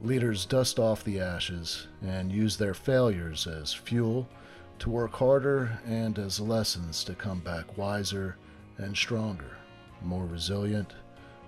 [0.00, 4.28] Leaders dust off the ashes and use their failures as fuel
[4.78, 8.36] to work harder and as lessons to come back wiser
[8.78, 9.56] and stronger,
[10.02, 10.94] more resilient,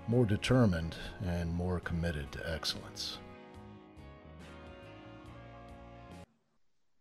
[0.06, 3.18] more determined, and more committed to excellence.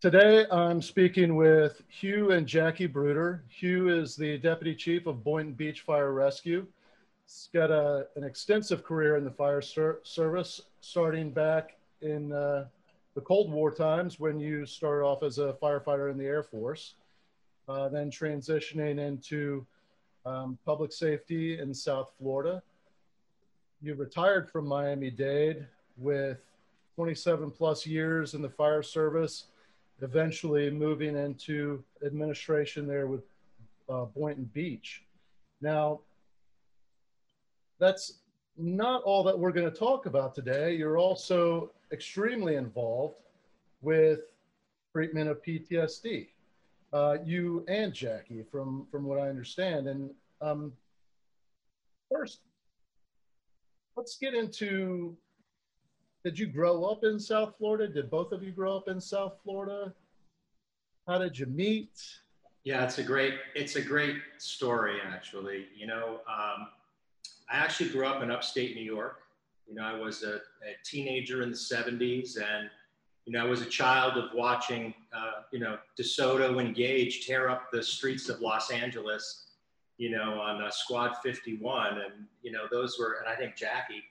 [0.02, 3.44] Today, I'm speaking with Hugh and Jackie Bruder.
[3.48, 6.66] Hugh is the Deputy Chief of Boynton Beach Fire Rescue.
[7.26, 12.66] He's got a, an extensive career in the fire ser- service, starting back in uh,
[13.16, 16.96] the Cold War times when you started off as a firefighter in the Air Force,
[17.70, 19.66] uh, then transitioning into
[20.26, 22.62] um, public safety in South Florida.
[23.82, 26.40] You retired from Miami Dade with
[26.96, 29.46] 27 plus years in the fire service
[30.02, 33.24] eventually moving into administration there with
[33.88, 35.04] uh, Boynton Beach.
[35.62, 36.02] Now,
[37.80, 38.16] that's
[38.58, 40.76] not all that we're going to talk about today.
[40.76, 43.16] You're also extremely involved
[43.82, 44.22] with
[44.92, 46.28] treatment of PTSD.
[46.92, 49.88] Uh, you and Jackie, from from what I understand.
[49.88, 50.72] And um,
[52.12, 52.42] first,
[53.96, 55.18] let's get into
[56.24, 57.92] did you grow up in South Florida?
[57.92, 59.94] Did both of you grow up in South Florida?
[61.08, 62.00] How did you meet?
[62.64, 65.66] Yeah, it's a great it's a great story actually.
[65.76, 66.68] You know, um,
[67.52, 69.20] I actually grew up in upstate New York.
[69.68, 72.70] You know, I was a, a teenager in the '70s, and
[73.26, 77.50] you know, I was a child of watching, uh, you know, DeSoto and Gage tear
[77.50, 79.46] up the streets of Los Angeles,
[79.98, 84.04] you know, on uh, Squad 51, and you know, those were, and I think Jackie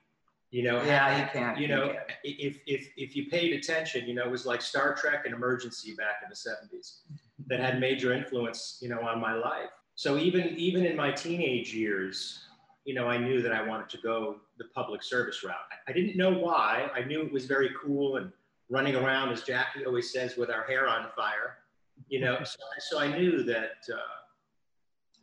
[0.53, 1.59] you know, yeah, you can't.
[1.59, 5.23] You know, if if if you paid attention, you know, it was like Star Trek
[5.25, 6.99] and Emergency back in the '70s
[7.47, 9.71] that had major influence, you know, on my life.
[9.95, 12.45] So even even in my teenage years,
[12.85, 15.57] you know, I knew that I wanted to go the public service route.
[15.87, 16.91] I didn't know why.
[16.95, 18.33] I knew it was very cool and
[18.69, 21.59] running around, as Jackie always says, with our hair on fire.
[22.09, 24.23] You know, so, so I knew that uh,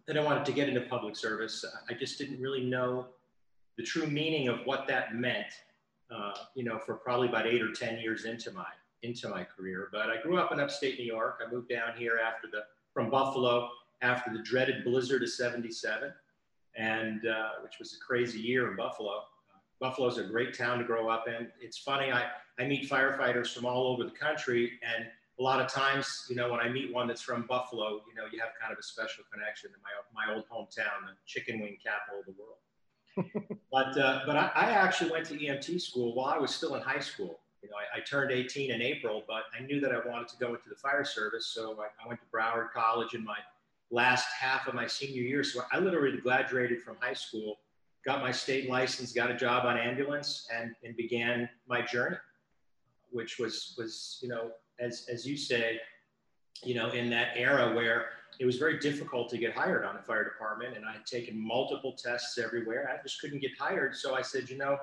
[0.09, 1.63] that I wanted to get into public service.
[1.87, 3.07] I just didn't really know
[3.77, 5.45] the true meaning of what that meant,
[6.09, 8.65] uh, you know, for probably about eight or 10 years into my,
[9.03, 9.87] into my career.
[9.91, 11.41] But I grew up in upstate New York.
[11.45, 13.69] I moved down here after the, from Buffalo
[14.01, 16.11] after the dreaded blizzard of 77,
[16.79, 19.11] and uh, which was a crazy year in Buffalo.
[19.11, 21.47] Uh, Buffalo's a great town to grow up in.
[21.61, 25.05] It's funny, I, I meet firefighters from all over the country, and
[25.39, 28.23] a lot of times, you know, when I meet one that's from Buffalo, you know,
[28.31, 31.77] you have kind of a special connection to my, my old hometown, the chicken wing
[31.83, 32.57] capital of the world
[33.71, 36.81] but uh, but I, I, actually went to EMT school while I was still in
[36.81, 37.39] high school.
[37.61, 40.37] You know, I, I, turned 18 in April, but I knew that I wanted to
[40.37, 43.37] go into the fire service, so I, I, went to Broward College in my
[43.91, 45.43] last half of my senior year.
[45.43, 47.59] So I literally graduated from high school,
[48.05, 52.17] got my state license, got a job on ambulance, and, and began my journey,
[53.11, 55.79] which was was you know as as you say,
[56.63, 58.07] you know, in that era where
[58.39, 60.75] it was very difficult to get hired on the fire department.
[60.75, 62.89] And I had taken multiple tests everywhere.
[62.89, 63.95] I just couldn't get hired.
[63.95, 64.77] So I said, you know,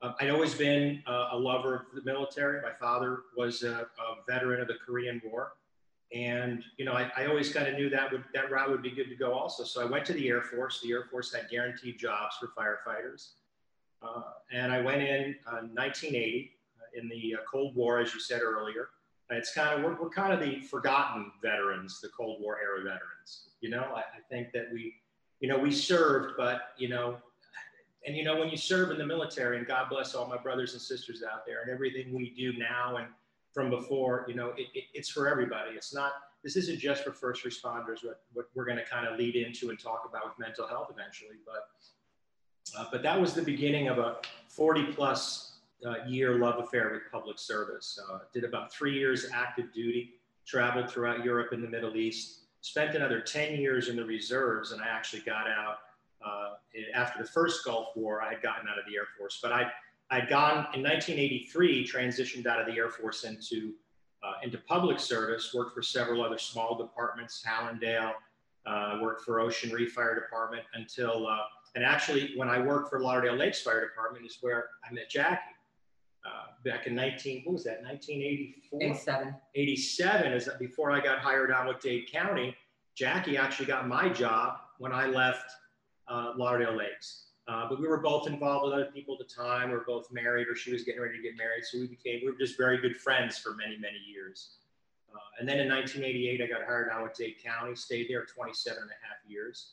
[0.00, 2.60] uh, I'd always been a lover of the military.
[2.62, 3.86] My father was a, a
[4.28, 5.52] veteran of the Korean War.
[6.14, 8.90] And, you know, I, I always kind of knew that would, that route would be
[8.90, 9.64] good to go also.
[9.64, 10.80] So I went to the Air Force.
[10.82, 13.30] The Air Force had guaranteed jobs for firefighters.
[14.02, 18.42] Uh, and I went in 1980 uh, in the uh, Cold War, as you said
[18.42, 18.88] earlier.
[19.30, 23.48] It's kind of we're, we're kind of the forgotten veterans, the Cold War era veterans.
[23.60, 24.94] You know, I, I think that we,
[25.40, 27.16] you know, we served, but you know,
[28.06, 30.72] and you know, when you serve in the military, and God bless all my brothers
[30.72, 33.06] and sisters out there, and everything we do now and
[33.52, 35.72] from before, you know, it, it, it's for everybody.
[35.72, 36.12] It's not.
[36.42, 38.04] This isn't just for first responders.
[38.04, 40.88] What, what we're going to kind of lead into and talk about with mental health
[40.92, 41.68] eventually, but
[42.78, 44.16] uh, but that was the beginning of a
[44.48, 45.52] 40 plus
[45.86, 47.98] uh, year love affair with public service.
[48.10, 50.14] Uh, did about three years active duty,
[50.46, 54.80] traveled throughout Europe and the Middle East, spent another 10 years in the reserves, and
[54.80, 55.78] I actually got out
[56.24, 56.54] uh,
[56.94, 58.22] after the first Gulf War.
[58.22, 59.70] I had gotten out of the Air Force, but I
[60.12, 63.72] I'd gone in 1983, transitioned out of the Air Force into
[64.22, 68.12] uh, into public service, worked for several other small departments, Hallandale,
[68.66, 71.38] uh, worked for Ocean Reef Fire Department until, uh,
[71.74, 75.40] and actually when I worked for Lauderdale Lakes Fire Department is where I met Jackie.
[76.24, 78.82] uh, back in 19, what was that, 1984?
[78.82, 79.34] 87.
[79.56, 82.54] 87 is before I got hired on with Dade County.
[82.94, 85.50] Jackie actually got my job when I left
[86.06, 87.31] uh, Lauderdale Lakes.
[87.48, 89.70] Uh, but we were both involved with other people at the time.
[89.70, 91.64] We were both married, or she was getting ready to get married.
[91.64, 94.58] So we became, we were just very good friends for many, many years.
[95.12, 98.80] Uh, and then in 1988, I got hired on with Dade County, stayed there 27
[98.80, 99.72] and a half years.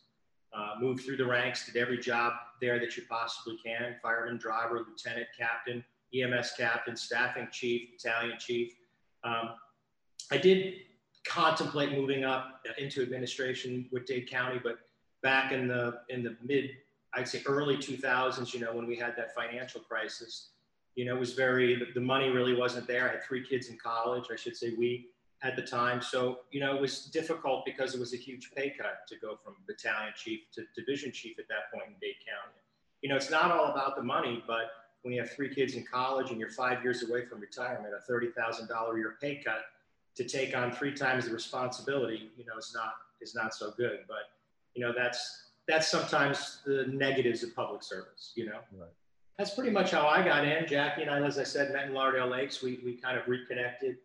[0.52, 4.84] Uh, moved through the ranks, did every job there that you possibly can fireman, driver,
[4.90, 8.74] lieutenant, captain, EMS captain, staffing chief, battalion chief.
[9.24, 9.52] Um,
[10.32, 10.74] I did
[11.24, 14.80] contemplate moving up into administration with Dade County, but
[15.22, 16.72] back in the in the mid,
[17.14, 20.50] I'd say early 2000s, you know, when we had that financial crisis,
[20.96, 23.08] you know, it was very the money really wasn't there.
[23.08, 25.08] I had three kids in college, I should say we
[25.44, 26.02] at the time.
[26.02, 29.38] So, you know, it was difficult because it was a huge pay cut to go
[29.44, 32.58] from battalion chief to division chief at that point in Dade County.
[33.02, 34.72] You know, it's not all about the money, but
[35.04, 38.12] when you have three kids in college and you're five years away from retirement, a
[38.12, 39.62] $30,000 a year pay cut
[40.16, 44.00] to take on three times the responsibility, you know, is not, is not so good.
[44.08, 44.32] But,
[44.76, 48.60] you know, that's, that's sometimes the negatives of public service, you know?
[48.76, 48.90] Right.
[49.38, 50.66] That's pretty much how I got in.
[50.68, 52.64] Jackie and I, as I said, met in Lauderdale Lakes.
[52.64, 53.98] We, we kind of reconnected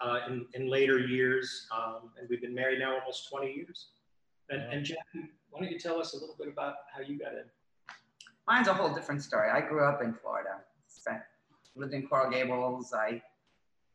[0.00, 1.68] uh, in, in later years.
[1.70, 3.88] Um, and we've been married now almost 20 years.
[4.48, 7.32] And, and Jackie, why don't you tell us a little bit about how you got
[7.32, 7.44] in?
[8.48, 9.50] Mine's a whole different story.
[9.50, 11.20] I grew up in Florida, spent,
[11.76, 12.92] lived in Coral Gables.
[12.92, 13.22] I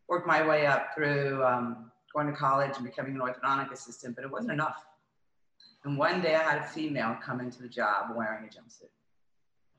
[0.07, 4.23] worked my way up through um, going to college and becoming an orthodontic assistant, but
[4.23, 4.85] it wasn't enough.
[5.87, 8.89] And one day I had a female come into the job wearing a jumpsuit.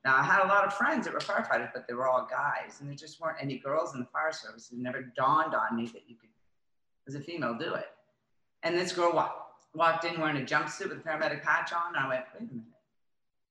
[0.03, 2.79] Now I had a lot of friends that were firefighters, but they were all guys,
[2.79, 4.71] and there just weren't any girls in the fire service.
[4.71, 6.31] It never dawned on me that you could,
[7.07, 7.85] as a female, do it.
[8.63, 12.03] And this girl walked, walked in wearing a jumpsuit with a paramedic patch on, and
[12.03, 12.63] I went, wait a minute,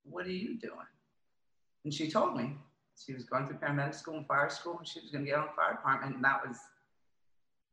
[0.03, 0.73] what are you doing?
[1.85, 2.57] And she told me
[3.01, 5.39] she was going through paramedic school and fire school, and she was going to get
[5.39, 6.57] on the fire department, and that was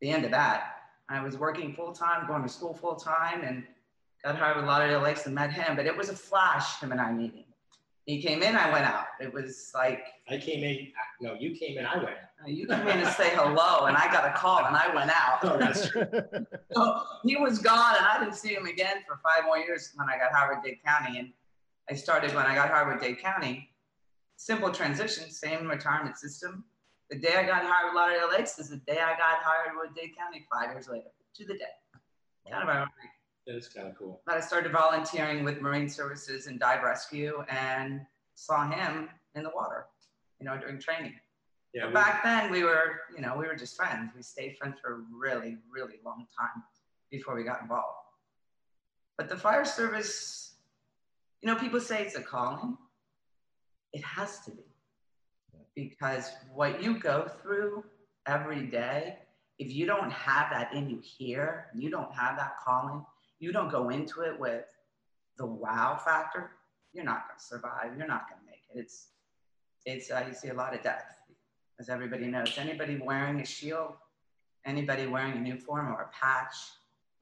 [0.00, 0.74] the end of that.
[1.08, 3.64] I was working full time, going to school full time, and
[4.24, 5.76] got hired with Lauderdale Lakes and met him.
[5.76, 7.44] But it was a flash, him and I meeting.
[8.06, 9.06] He came in, I went out.
[9.20, 10.92] It was like I came in.
[11.20, 12.48] No, you came in, I went out.
[12.48, 15.40] You came in to say hello, and I got a call, and I went out.
[15.42, 16.06] Oh, that's true.
[16.72, 20.08] so he was gone, and I didn't see him again for five more years when
[20.08, 21.18] I got hired with Dade County.
[21.18, 21.32] And
[21.90, 23.70] I started when I got hired with Dade County.
[24.36, 26.64] Simple transition, same retirement system.
[27.10, 29.96] The day I got hired with Lauderdale Lakes is the day I got hired with
[29.96, 31.64] Dade County five years later, to the day.
[32.48, 32.92] Kind of ironic.
[33.48, 34.20] Is kind of cool.
[34.26, 38.00] But I started volunteering with Marine Services and dive rescue and
[38.34, 39.86] saw him in the water,
[40.40, 41.14] you know, during training.
[41.72, 44.10] Yeah, we, back then we were, you know, we were just friends.
[44.16, 46.64] We stayed friends for a really, really long time
[47.12, 47.98] before we got involved.
[49.16, 50.56] But the fire service,
[51.40, 52.76] you know, people say it's a calling.
[53.92, 54.64] It has to be.
[55.76, 57.84] Because what you go through
[58.26, 59.18] every day,
[59.60, 63.04] if you don't have that in you here, you don't have that calling,
[63.38, 64.64] you don't go into it with
[65.38, 66.50] the wow factor,
[66.92, 67.96] you're not going to survive.
[67.96, 68.78] You're not going to make it.
[68.80, 69.08] It's,
[69.84, 71.16] it's, uh, you see a lot of death,
[71.78, 72.56] as everybody knows.
[72.56, 73.92] Anybody wearing a shield,
[74.64, 76.54] anybody wearing a uniform or a patch,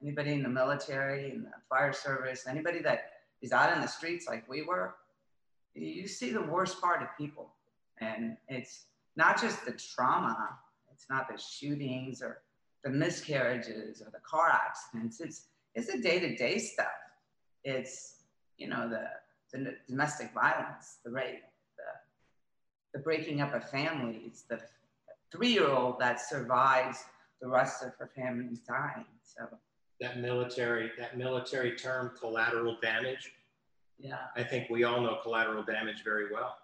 [0.01, 4.27] anybody in the military, in the fire service, anybody that is out in the streets
[4.27, 4.95] like we were,
[5.73, 7.49] you see the worst part of people.
[7.99, 8.85] And it's
[9.15, 10.57] not just the trauma,
[10.93, 12.41] it's not the shootings or
[12.83, 15.19] the miscarriages or the car accidents.
[15.19, 16.87] It's it's the day-to-day stuff.
[17.63, 18.23] It's,
[18.57, 19.07] you know, the,
[19.51, 21.41] the domestic violence, the rape,
[21.77, 24.59] the, the breaking up of families, the
[25.31, 26.99] three-year-old that survives
[27.41, 29.05] the rest of her family's dying.
[29.23, 29.47] So
[29.99, 33.33] that military, that military term, collateral damage.
[33.97, 34.17] Yeah.
[34.35, 36.57] I think we all know collateral damage very well.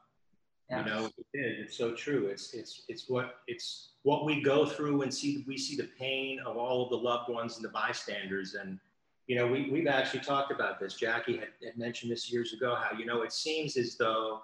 [0.70, 2.27] You know, it's so true.
[2.27, 6.39] It's it's it's what it's what we go through and see we see the pain
[6.46, 8.80] of all of the loved ones and the bystanders and
[9.28, 10.96] you know, we, we've actually talked about this.
[10.96, 14.42] Jackie had, had mentioned this years ago, how, you know, it seems as though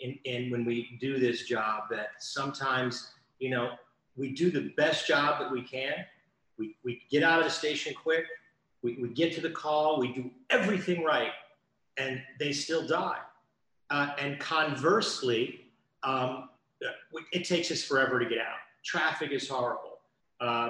[0.00, 3.72] in, in when we do this job that sometimes, you know,
[4.16, 5.94] we do the best job that we can.
[6.58, 8.26] We, we get out of the station quick.
[8.82, 9.98] We, we get to the call.
[10.00, 11.32] We do everything right.
[11.98, 13.18] And they still die.
[13.90, 16.48] Uh, and conversely, um,
[17.32, 18.56] it takes us forever to get out.
[18.84, 19.98] Traffic is horrible.
[20.40, 20.68] Uh,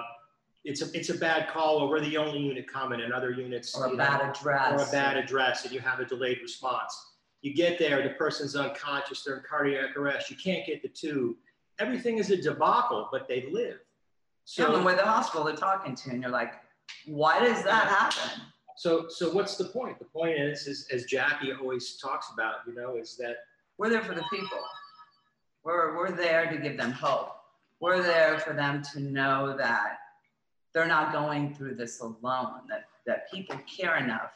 [0.64, 3.76] it's a it's a bad call or we're the only unit coming and other units
[3.76, 4.81] or a bad know, address.
[4.81, 7.14] or a bad address and you have a delayed response.
[7.40, 11.37] You get there the person's unconscious they're in cardiac arrest you can't get the tube.
[11.78, 13.78] Everything is a debacle but they live.
[14.45, 16.54] So yeah, with the hospital they're talking to and you're like
[17.07, 18.42] why does that happen?
[18.76, 19.99] So so what's the point?
[19.99, 23.37] The point is is as jackie always talks about you know is that
[23.78, 24.59] we're there for the people.
[25.64, 27.37] We're, we're there to give them hope.
[27.81, 29.99] We're there for them to know that
[30.75, 34.33] they're not going through this alone, that, that people care enough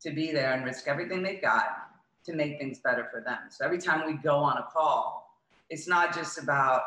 [0.00, 1.88] to be there and risk everything they've got
[2.24, 3.38] to make things better for them.
[3.50, 5.36] So every time we go on a call,
[5.70, 6.82] it's not just about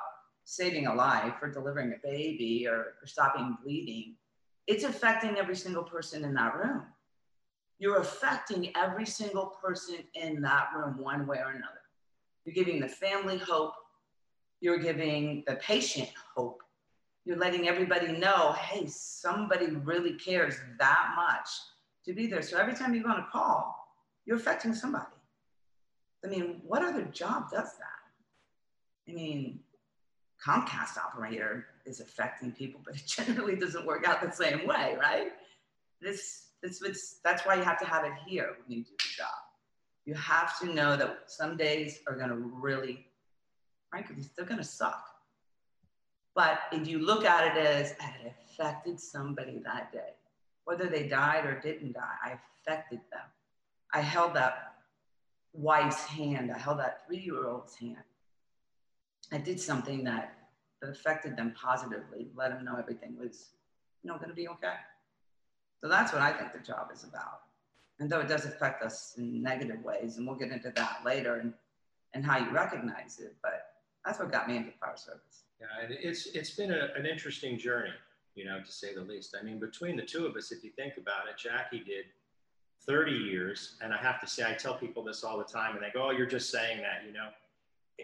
[0.45, 4.15] saving a life or delivering a baby or, or stopping bleeding.
[4.67, 6.83] It's affecting every single person in that room.
[7.79, 11.81] You're affecting every single person in that room one way or another.
[12.45, 13.73] You're giving the family hope.
[14.61, 16.61] You're giving the patient hope.
[17.25, 21.49] You're letting everybody know, hey, somebody really cares that much
[22.05, 22.43] to be there.
[22.43, 23.75] So every time you go on a call,
[24.25, 25.05] you're affecting somebody.
[26.23, 29.09] I mean, what other job does that?
[29.09, 29.59] I mean,
[30.45, 35.31] Comcast operator is affecting people, but it generally doesn't work out the same way, right?
[36.01, 39.15] This, this, this, that's why you have to have it here when you do the
[39.17, 39.27] job.
[40.05, 43.07] You have to know that some days are going to really,
[43.89, 45.03] frankly, they're going to suck.
[46.35, 50.13] But if you look at it as it affected somebody that day,
[50.65, 53.21] whether they died or didn't die, I affected them.
[53.93, 54.73] I held that
[55.53, 56.51] wife's hand.
[56.51, 58.03] I held that three year old's hand.
[59.31, 60.37] I did something that,
[60.81, 63.51] that affected them positively, let them know everything was,
[64.03, 64.75] you know, going to be okay.
[65.81, 67.41] So that's what I think the job is about.
[67.99, 71.35] And though it does affect us in negative ways, and we'll get into that later
[71.35, 71.53] and,
[72.13, 73.67] and how you recognize it, but
[74.03, 75.44] that's what got me into fire service.
[75.59, 77.93] Yeah, and it's, it's been a, an interesting journey,
[78.35, 79.35] you know, to say the least.
[79.39, 82.05] I mean, between the two of us, if you think about it, Jackie did
[82.85, 83.75] 30 years.
[83.81, 86.07] And I have to say, I tell people this all the time, and they go,
[86.07, 87.29] Oh, you're just saying that, you know.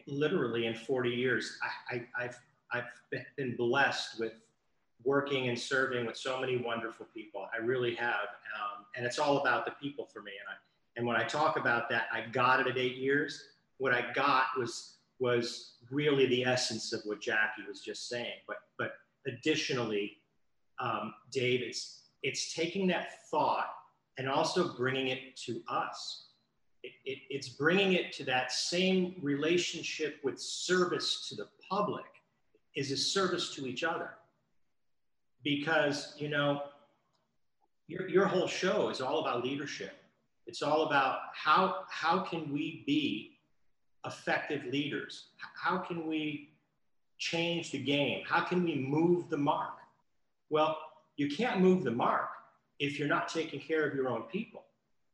[0.08, 1.58] Literally in 40 years,
[1.92, 2.40] I, I, have
[2.72, 2.86] I've
[3.36, 4.34] been blessed with
[5.04, 7.48] working and serving with so many wonderful people.
[7.54, 8.30] I really have.
[8.56, 10.32] Um, and it's all about the people for me.
[10.40, 10.56] And, I,
[10.96, 13.44] and when I talk about that, I got it at eight years.
[13.80, 18.40] What I got was, was really the essence of what Jackie was just saying.
[18.48, 18.94] But, but
[19.28, 20.18] additionally,
[20.80, 23.70] um, Dave, it's, it's taking that thought
[24.18, 26.26] and also bringing it to us.
[26.84, 32.06] It, it, it's bringing it to that same relationship with service to the public
[32.76, 34.10] is a service to each other.
[35.44, 36.64] Because, you know,
[37.88, 39.94] your, your whole show is all about leadership.
[40.48, 43.38] It's all about how, how can we be
[44.06, 45.28] effective leaders?
[45.56, 46.50] How can we
[47.18, 48.24] change the game?
[48.28, 49.74] How can we move the mark?
[50.50, 50.78] Well,
[51.18, 52.30] you can't move the mark
[52.80, 54.64] if you're not taking care of your own people.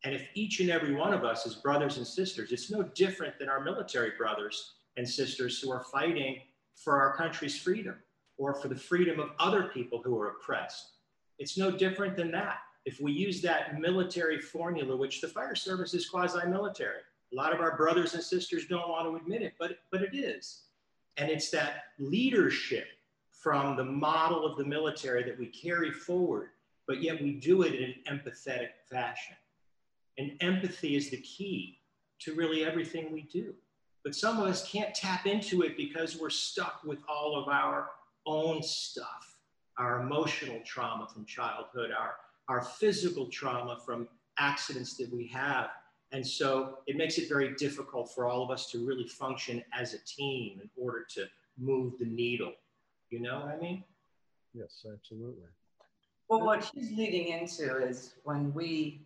[0.03, 3.37] And if each and every one of us is brothers and sisters, it's no different
[3.39, 6.37] than our military brothers and sisters who are fighting
[6.75, 7.95] for our country's freedom
[8.37, 10.91] or for the freedom of other people who are oppressed.
[11.39, 12.59] It's no different than that.
[12.85, 17.53] If we use that military formula, which the fire service is quasi military, a lot
[17.53, 20.63] of our brothers and sisters don't want to admit it, but, but it is.
[21.17, 22.85] And it's that leadership
[23.31, 26.49] from the model of the military that we carry forward
[26.87, 29.35] but yet we do it in an empathetic fashion.
[30.17, 31.79] And empathy is the key
[32.21, 33.53] to really everything we do.
[34.03, 37.89] But some of us can't tap into it because we're stuck with all of our
[38.25, 39.35] own stuff,
[39.77, 42.15] our emotional trauma from childhood, our,
[42.47, 44.07] our physical trauma from
[44.39, 45.69] accidents that we have.
[46.11, 49.93] And so it makes it very difficult for all of us to really function as
[49.93, 51.25] a team in order to
[51.57, 52.53] move the needle.
[53.09, 53.83] You know what I mean?
[54.53, 55.47] Yes, absolutely.
[56.29, 59.01] Well, what she's leading into is when we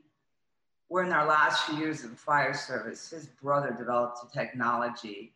[0.89, 5.33] were in our last few years of the fire service, his brother developed a technology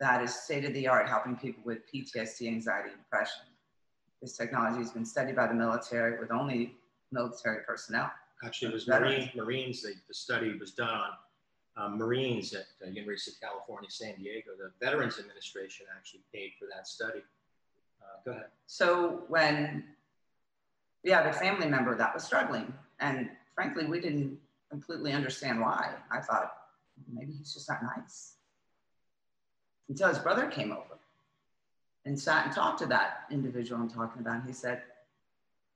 [0.00, 3.42] that is state of the art, helping people with PTSD, anxiety, and depression.
[4.20, 6.76] This technology has been studied by the military with only
[7.12, 8.10] military personnel.
[8.44, 9.82] Actually, it was Marine, Marines.
[9.82, 11.10] The, the study was done
[11.76, 14.50] on um, Marines at the University of California, San Diego.
[14.58, 17.20] The Veterans Administration actually paid for that study.
[18.02, 18.46] Uh, go ahead.
[18.66, 19.84] So when
[21.04, 22.72] we had a family member that was struggling.
[23.00, 24.38] And frankly, we didn't
[24.70, 25.94] completely understand why.
[26.10, 26.52] I thought
[27.12, 28.34] maybe he's just not nice.
[29.88, 30.98] Until his brother came over
[32.04, 34.46] and sat and talked to that individual I'm talking about.
[34.46, 34.82] He said,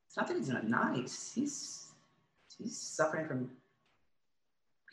[0.07, 1.86] It's not that he's not nice, he's,
[2.59, 3.51] he's suffering from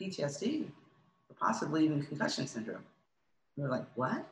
[0.00, 2.84] PTSD or possibly even concussion syndrome.
[3.56, 4.26] We were like, What?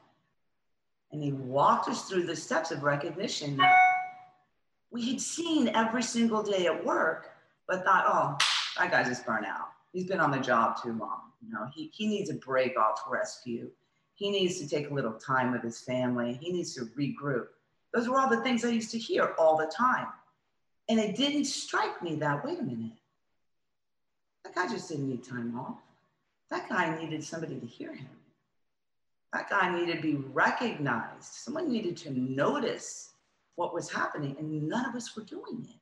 [1.13, 3.75] And he walked us through the steps of recognition that
[4.91, 7.31] we had seen every single day at work,
[7.69, 8.37] but thought, oh,
[8.79, 9.69] that guy's just burnt out.
[9.93, 11.33] He's been on the job too long.
[11.45, 13.71] You know, he, he needs a break off rescue.
[14.15, 16.39] He needs to take a little time with his family.
[16.41, 17.47] He needs to regroup.
[17.93, 20.07] Those were all the things I used to hear all the time.
[20.89, 22.93] And it didn't strike me that, wait a minute,
[24.45, 25.79] that guy just didn't need time off.
[26.51, 28.09] That guy needed somebody to hear him.
[29.33, 31.25] that guy needed to be recognized.
[31.25, 33.13] Someone needed to notice
[33.57, 35.77] what was happening, and none of us were doing it.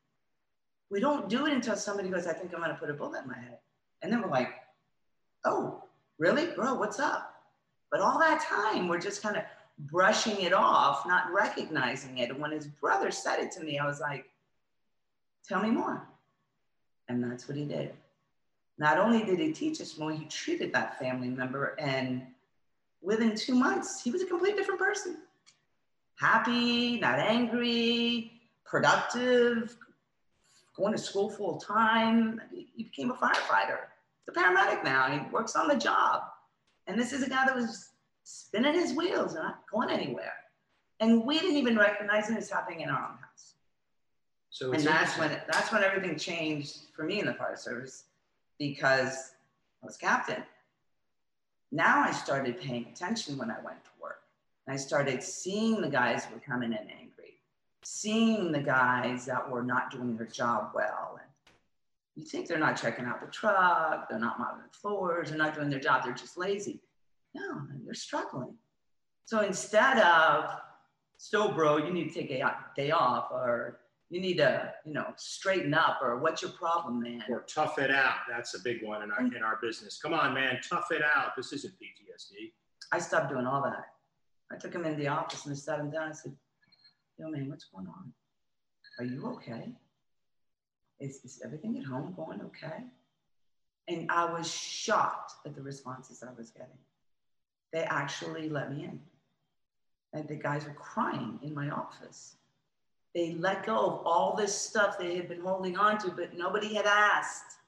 [0.91, 3.29] We don't do it until somebody goes, I think I'm to put a bullet in
[3.29, 3.59] my head.
[4.03, 4.51] And then we're like,
[5.45, 5.85] oh,
[6.19, 6.47] really?
[6.47, 7.35] Bro, what's up?
[7.91, 9.45] But all that time, we're just kind of
[9.79, 12.31] brushing it off, not recognizing it.
[12.31, 14.27] And when his brother said it to me, I was like,
[15.49, 16.07] tell me more.
[17.09, 17.93] And that's what he did.
[18.81, 21.77] Not only did he teach us more, he treated that family member.
[21.79, 22.23] And
[23.03, 25.19] within two months, he was a completely different person.
[26.19, 28.33] Happy, not angry,
[28.65, 29.77] productive,
[30.75, 32.41] going to school full time.
[32.51, 33.81] He became a firefighter.
[34.25, 35.11] He's a paramedic now.
[35.11, 36.23] He works on the job.
[36.87, 37.91] And this is a guy that was
[38.25, 40.33] spinning his wheels, not going anywhere.
[41.01, 43.57] And we didn't even recognize it as happening in our own house.
[44.49, 48.05] So and that's when that's when everything changed for me in the fire service
[48.61, 49.33] because
[49.83, 50.45] I was captain.
[51.73, 54.21] Now I started paying attention when I went to work.
[54.69, 57.41] I started seeing the guys who were coming in angry,
[57.83, 61.19] seeing the guys that were not doing their job well.
[61.21, 61.29] And
[62.15, 65.55] you think they're not checking out the truck, they're not mopping the floors, they're not
[65.57, 66.81] doing their job, they're just lazy.
[67.35, 68.55] No, they're struggling.
[69.25, 70.51] So instead of,
[71.17, 75.07] still, bro, you need to take a day off, or you need to, you know,
[75.17, 77.23] straighten up or what's your problem, man?
[77.31, 78.17] Or tough it out.
[78.29, 79.37] That's a big one in our mm.
[79.37, 80.01] in our business.
[80.03, 81.37] Come on, man, tough it out.
[81.37, 82.53] This isn't PTSD.
[82.93, 83.85] I stopped doing all that.
[84.53, 86.09] I took him in the office and I sat him down.
[86.09, 86.35] I said,
[87.19, 88.13] Yo, man, what's going on?
[88.99, 89.73] Are you okay?
[90.99, 92.85] Is, is everything at home going okay?
[93.87, 96.79] And I was shocked at the responses I was getting.
[97.73, 99.01] They actually let me in.
[100.13, 102.35] And the guys were crying in my office
[103.15, 106.75] they let go of all this stuff they had been holding on to, but nobody
[106.75, 107.59] had asked.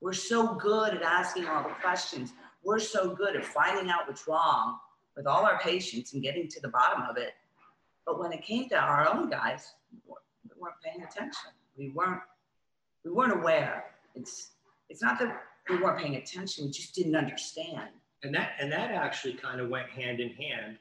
[0.00, 2.32] We're so good at asking all the questions.
[2.64, 4.78] We're so good at finding out what's wrong
[5.16, 7.32] with all our patients and getting to the bottom of it.
[8.06, 10.00] But when it came to our own guys, we
[10.58, 11.50] weren't paying attention.
[11.76, 12.20] We weren't,
[13.04, 13.84] we weren't aware.
[14.14, 14.52] It's,
[14.88, 17.90] it's not that we weren't paying attention, we just didn't understand.
[18.22, 20.78] And that, and that actually kind of went hand in hand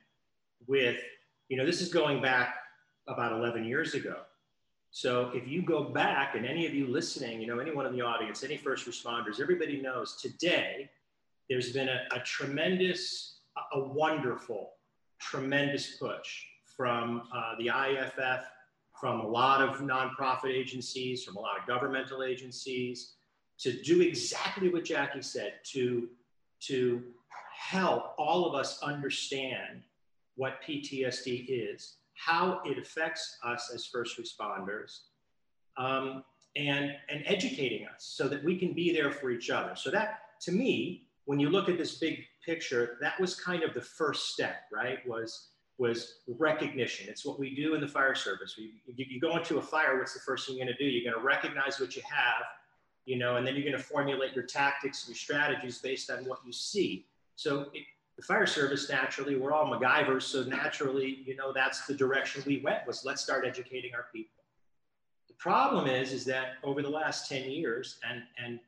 [0.65, 0.97] with,
[1.49, 2.55] you know, this is going back
[3.07, 4.17] about 11 years ago.
[4.91, 8.01] So if you go back and any of you listening, you know, anyone in the
[8.01, 10.89] audience, any first responders, everybody knows today
[11.49, 13.39] there's been a, a tremendous,
[13.73, 14.71] a wonderful,
[15.19, 16.43] tremendous push
[16.75, 18.43] from uh, the IAFF,
[18.99, 23.13] from a lot of nonprofit agencies, from a lot of governmental agencies
[23.59, 26.09] to do exactly what Jackie said, to,
[26.61, 27.03] to
[27.57, 29.81] help all of us understand
[30.35, 35.01] what PTSD is how it affects us as first responders,
[35.77, 36.23] um,
[36.55, 39.75] and, and educating us so that we can be there for each other.
[39.75, 43.73] So, that to me, when you look at this big picture, that was kind of
[43.73, 45.07] the first step, right?
[45.07, 47.07] Was was recognition.
[47.07, 48.55] It's what we do in the fire service.
[48.57, 50.89] We, you, you go into a fire, what's the first thing you're going to do?
[50.89, 52.45] You're going to recognize what you have,
[53.05, 56.25] you know, and then you're going to formulate your tactics and your strategies based on
[56.25, 57.05] what you see.
[57.35, 57.83] So it,
[58.17, 62.61] the fire service naturally we're all MacGyvers, so naturally, you know, that's the direction we
[62.61, 64.43] went was let's start educating our people.
[65.27, 68.59] The problem is, is that over the last 10 years, and and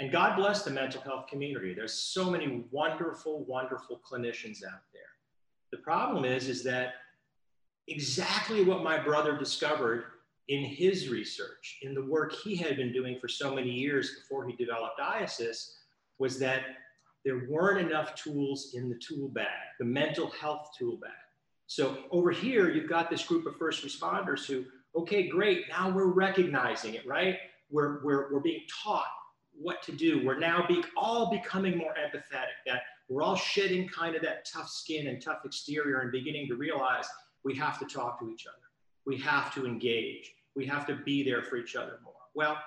[0.00, 1.72] and God bless the mental health community.
[1.72, 5.02] There's so many wonderful, wonderful clinicians out there.
[5.70, 6.94] The problem is, is that
[7.86, 10.04] exactly what my brother discovered
[10.48, 14.46] in his research, in the work he had been doing for so many years before
[14.46, 15.74] he developed IASIS,
[16.18, 16.62] was that
[17.24, 19.46] there weren't enough tools in the tool bag,
[19.78, 21.10] the mental health tool bag.
[21.66, 26.12] So over here, you've got this group of first responders who, okay, great, now we're
[26.12, 27.38] recognizing it, right?
[27.70, 29.06] We're, we're, we're being taught
[29.56, 30.24] what to do.
[30.24, 34.68] We're now be, all becoming more empathetic, that we're all shedding kind of that tough
[34.68, 37.06] skin and tough exterior and beginning to realize
[37.44, 38.56] we have to talk to each other.
[39.06, 40.32] We have to engage.
[40.56, 42.14] We have to be there for each other more.
[42.34, 42.58] Well,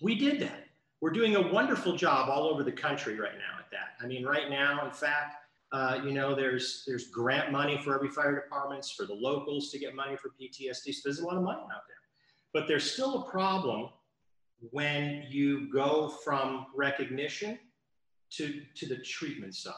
[0.00, 0.66] we did that.
[1.04, 4.02] We're doing a wonderful job all over the country right now at that.
[4.02, 5.34] I mean, right now, in fact,
[5.70, 9.78] uh, you know, there's there's grant money for every fire departments for the locals to
[9.78, 10.94] get money for PTSD.
[10.94, 11.98] So there's a lot of money out there,
[12.54, 13.90] but there's still a problem
[14.70, 17.58] when you go from recognition
[18.36, 19.74] to to the treatment side.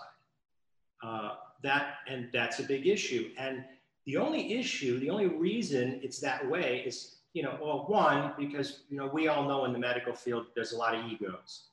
[1.03, 1.31] Uh,
[1.65, 3.31] that and that's a big issue.
[3.37, 3.65] And
[4.05, 8.85] the only issue, the only reason it's that way is you know, well, one, because,
[8.89, 11.65] you know, we all know in the medical field, there's a lot of egos.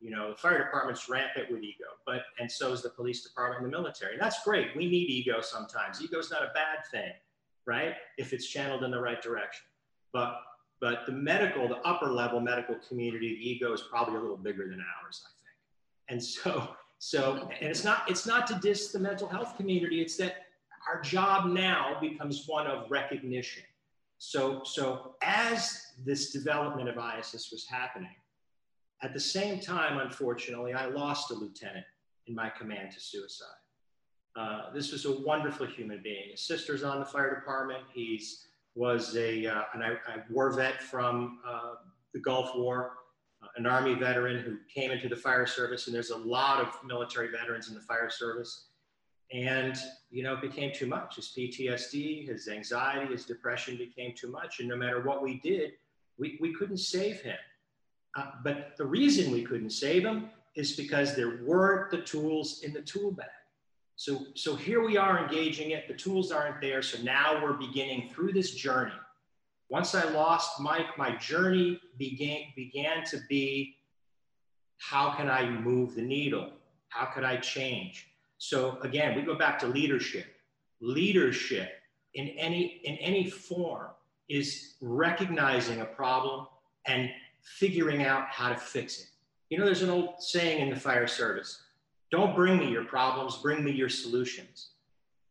[0.00, 3.64] You know, the fire department's rampant with ego, but, and so is the police department
[3.64, 4.12] and the military.
[4.12, 4.68] And that's great.
[4.76, 6.00] We need ego sometimes.
[6.00, 7.10] Ego's not a bad thing,
[7.66, 7.94] right?
[8.16, 9.66] If it's channeled in the right direction.
[10.12, 10.36] But,
[10.80, 14.68] but the medical, the upper level medical community, the ego is probably a little bigger
[14.68, 15.58] than ours, I think.
[16.10, 20.00] And so So, and it's not it's not to diss the mental health community.
[20.00, 20.46] It's that
[20.88, 23.62] our job now becomes one of recognition.
[24.18, 28.14] So, so as this development of IASIS was happening,
[29.02, 31.86] at the same time, unfortunately, I lost a lieutenant
[32.26, 33.46] in my command to suicide.
[34.36, 36.30] Uh, this was a wonderful human being.
[36.30, 37.84] His sister's on the fire department.
[37.92, 39.98] He's was a uh, an, a
[40.30, 41.74] war vet from uh,
[42.14, 42.92] the Gulf War,
[43.42, 45.86] uh, an Army veteran who came into the fire service.
[45.86, 48.67] And there's a lot of military veterans in the fire service.
[49.32, 49.76] And
[50.10, 51.16] you know, it became too much.
[51.16, 54.60] His PTSD, his anxiety, his depression became too much.
[54.60, 55.72] And no matter what we did,
[56.18, 57.36] we, we couldn't save him.
[58.16, 62.72] Uh, but the reason we couldn't save him is because there weren't the tools in
[62.72, 63.28] the tool bag.
[63.96, 65.88] So, so here we are engaging it.
[65.88, 66.82] The tools aren't there.
[66.82, 68.92] So now we're beginning through this journey.
[69.68, 73.76] Once I lost Mike, my journey began, began to be
[74.78, 76.52] how can I move the needle?
[76.88, 78.07] How could I change?
[78.38, 80.26] So again, we go back to leadership.
[80.80, 81.72] Leadership
[82.14, 83.88] in any in any form
[84.28, 86.46] is recognizing a problem
[86.86, 87.10] and
[87.42, 89.06] figuring out how to fix it.
[89.50, 91.62] You know, there's an old saying in the fire service
[92.10, 94.70] don't bring me your problems, bring me your solutions.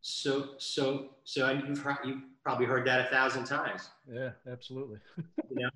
[0.00, 3.88] So, so, so you've, you've probably heard that a thousand times.
[4.10, 4.98] Yeah, absolutely.
[5.50, 5.70] you know?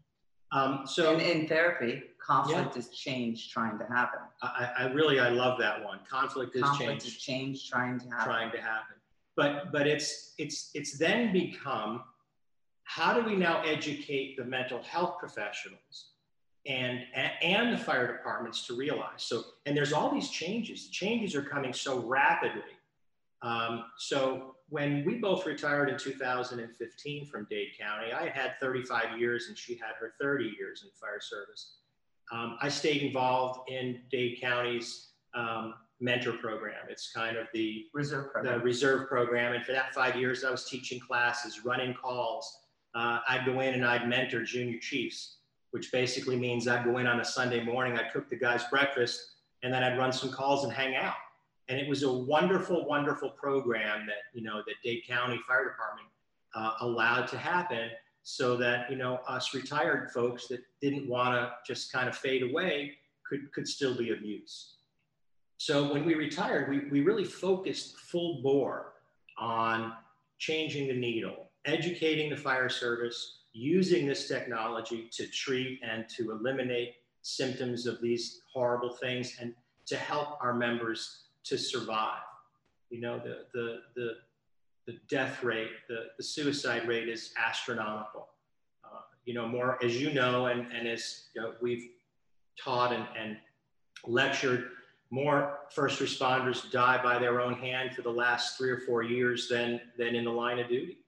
[0.53, 2.79] Um, so in, in therapy, conflict yeah.
[2.79, 4.21] is change trying to happen.
[4.43, 6.01] I, I really, I love that one.
[6.09, 7.05] Conflict is conflict change.
[7.05, 8.25] is change trying to happen.
[8.25, 8.97] Trying to happen.
[9.35, 12.03] But, but it's, it's, it's then become,
[12.85, 16.11] how do we now educate the mental health professionals
[16.67, 17.01] and,
[17.43, 19.23] and the fire departments to realize.
[19.23, 20.87] So, and there's all these changes.
[20.87, 22.63] The changes are coming so rapidly.
[23.41, 29.49] Um, so when we both retired in 2015 from Dade County, I had 35 years
[29.49, 31.77] and she had her 30 years in fire service.
[32.33, 36.87] Um, I stayed involved in Dade County's um, mentor program.
[36.89, 38.59] It's kind of the reserve program.
[38.59, 39.53] The reserve program.
[39.53, 42.51] And for that five years, I was teaching classes, running calls.
[42.95, 45.37] Uh, I'd go in and I'd mentor junior chiefs
[45.73, 49.37] which basically means I'd go in on a Sunday morning, I'd cook the guys breakfast,
[49.63, 51.15] and then I'd run some calls and hang out.
[51.69, 56.09] And it was a wonderful, wonderful program that, you know, that Dade County Fire Department
[56.55, 57.91] uh, allowed to happen
[58.23, 62.43] so that, you know, us retired folks that didn't want to just kind of fade
[62.43, 62.93] away
[63.29, 64.77] could, could still be of use.
[65.57, 68.95] So when we retired, we, we really focused full bore
[69.39, 69.93] on
[70.39, 76.95] changing the needle, educating the fire service, using this technology to treat and to eliminate
[77.23, 79.55] symptoms of these horrible things and
[79.87, 82.21] to help our members to survive.
[82.91, 84.11] You know, the, the, the,
[84.87, 88.29] the death rate, the, the suicide rate is astronomical.
[88.85, 91.89] Uh, you know, more as you know, and, and as you know, we've
[92.63, 93.37] taught and, and
[94.07, 94.71] lectured,
[95.11, 99.49] more first responders die by their own hand for the last three or four years
[99.49, 100.99] than, than in the line of duty.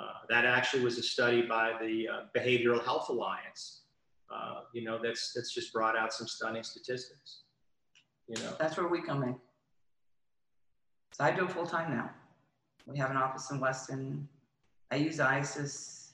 [0.00, 3.82] Uh, that actually was a study by the uh, Behavioral Health Alliance.
[4.32, 7.40] Uh, you know, that's that's just brought out some stunning statistics.
[8.28, 9.34] You know, that's where we come in.
[11.12, 12.10] So I do it full time now.
[12.86, 14.28] We have an office in Weston.
[14.90, 16.10] I use IASIS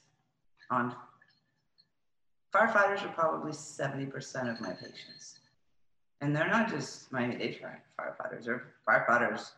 [0.69, 0.95] on
[2.53, 5.39] firefighters are probably 70% of my patients.
[6.21, 7.59] And they're not just my age
[7.99, 9.51] firefighters, they're firefighters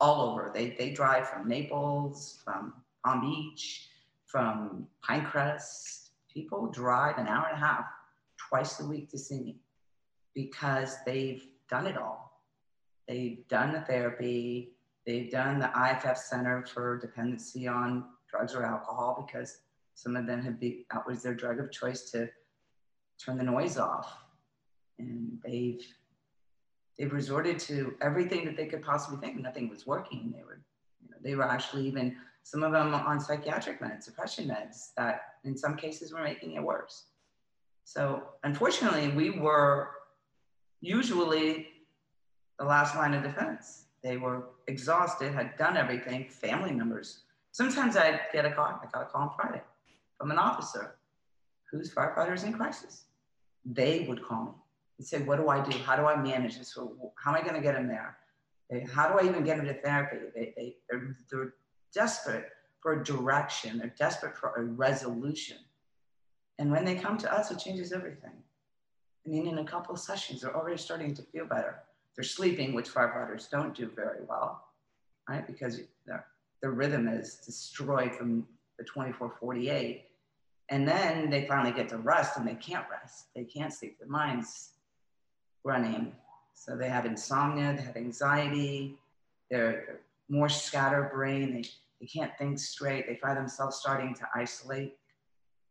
[0.00, 0.50] all over.
[0.52, 2.72] They, they drive from Naples, from
[3.04, 3.88] Palm Beach,
[4.26, 6.08] from Pinecrest.
[6.32, 7.84] People drive an hour and a half
[8.36, 9.56] twice a week to see me
[10.34, 12.29] because they've done it all.
[13.10, 14.70] They've done the therapy,
[15.04, 19.62] they've done the IFF Center for Dependency on Drugs or Alcohol because
[19.94, 22.28] some of them have been, that was their drug of choice to
[23.18, 24.16] turn the noise off.
[25.00, 25.84] And they've
[26.96, 29.42] they've resorted to everything that they could possibly think.
[29.42, 30.32] Nothing was working.
[30.32, 30.60] They were,
[31.02, 35.22] you know, they were actually even some of them on psychiatric meds, depression meds that
[35.42, 37.06] in some cases were making it worse.
[37.82, 39.88] So unfortunately, we were
[40.80, 41.69] usually
[42.60, 43.86] the last line of defense.
[44.04, 47.22] They were exhausted, had done everything, family members.
[47.52, 49.62] Sometimes I'd get a call, I got a call on Friday
[50.18, 50.96] from an officer
[51.70, 53.06] whose firefighters in crisis.
[53.64, 54.52] They would call me
[54.98, 55.76] and say, What do I do?
[55.78, 56.76] How do I manage this?
[56.76, 58.18] How am I going to get him there?
[58.92, 60.18] How do I even get him to therapy?
[60.34, 61.54] They, they, they're, they're
[61.92, 62.46] desperate
[62.80, 65.58] for a direction, they're desperate for a resolution.
[66.58, 68.32] And when they come to us, it changes everything.
[69.26, 71.82] I mean, in a couple of sessions, they're already starting to feel better.
[72.16, 74.64] They're sleeping, which firefighters don't do very well,
[75.28, 75.46] right?
[75.46, 76.26] Because their,
[76.60, 78.46] their rhythm is destroyed from
[78.78, 80.04] the 24 48.
[80.68, 83.26] And then they finally get to rest and they can't rest.
[83.34, 83.98] They can't sleep.
[83.98, 84.70] Their mind's
[85.64, 86.12] running
[86.54, 88.98] So they have insomnia, they have anxiety,
[89.50, 91.68] they're more scatterbrained, they,
[92.00, 94.96] they can't think straight, they find themselves starting to isolate.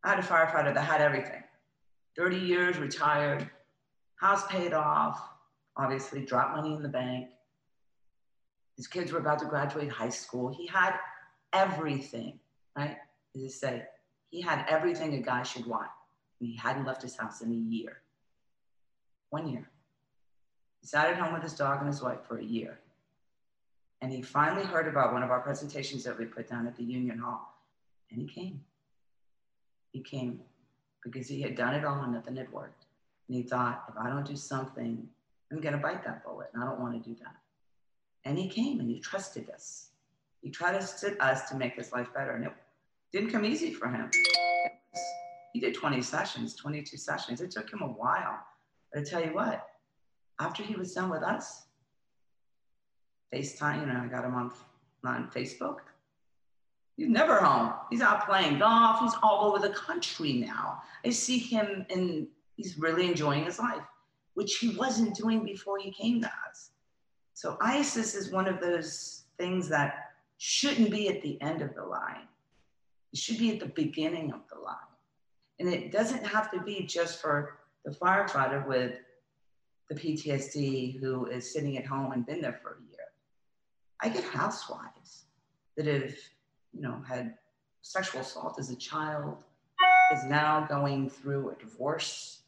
[0.03, 1.43] I had a firefighter that had everything
[2.17, 3.49] 30 years, retired,
[4.15, 5.29] house paid off,
[5.79, 7.29] obviously, dropped money in the bank.
[8.75, 10.49] His kids were about to graduate high school.
[10.49, 10.93] He had
[11.53, 12.39] everything,
[12.77, 12.97] right?
[13.35, 13.83] As I say,
[14.29, 15.89] he had everything a guy should want.
[16.39, 18.01] And he hadn't left his house in a year.
[19.29, 19.69] One year.
[20.81, 22.79] He sat at home with his dog and his wife for a year.
[24.01, 26.83] And he finally heard about one of our presentations that we put down at the
[26.83, 27.53] Union Hall.
[28.11, 28.61] And he came.
[29.91, 30.39] He came
[31.03, 32.85] because he had done it all and nothing had worked.
[33.27, 35.07] And he thought, if I don't do something,
[35.51, 36.49] I'm going to bite that bullet.
[36.53, 37.35] And I don't want to do that.
[38.25, 39.89] And he came and he trusted us.
[40.41, 42.31] He trusted us to make his life better.
[42.31, 42.53] And it
[43.11, 44.09] didn't come easy for him.
[45.53, 47.41] he did 20 sessions, 22 sessions.
[47.41, 48.39] It took him a while.
[48.93, 49.67] But I tell you what,
[50.39, 51.65] after he was done with us,
[53.33, 54.51] FaceTime, you know, I got him on,
[55.05, 55.77] on Facebook.
[56.97, 57.73] He's never home.
[57.89, 58.99] He's out playing golf.
[58.99, 60.81] He's all over the country now.
[61.05, 63.83] I see him and he's really enjoying his life,
[64.39, 66.71] which he wasn't doing before he came to us.
[67.33, 71.83] So IASIS is one of those things that shouldn't be at the end of the
[71.83, 72.25] line.
[73.11, 74.93] It should be at the beginning of the line.
[75.59, 78.93] And it doesn't have to be just for the firefighter with
[79.89, 83.07] the PTSD who is sitting at home and been there for a year.
[83.99, 85.25] I get housewives
[85.75, 86.15] that have,
[86.71, 87.33] you know, had
[87.81, 89.43] sexual assault as a child,
[90.13, 92.43] is now going through a divorce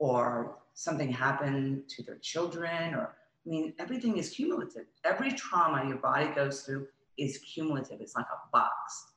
[0.00, 4.86] or something happened to their children or I mean, everything is cumulative.
[5.04, 8.00] Every trauma your body goes through is cumulative.
[8.00, 9.12] It's like a box.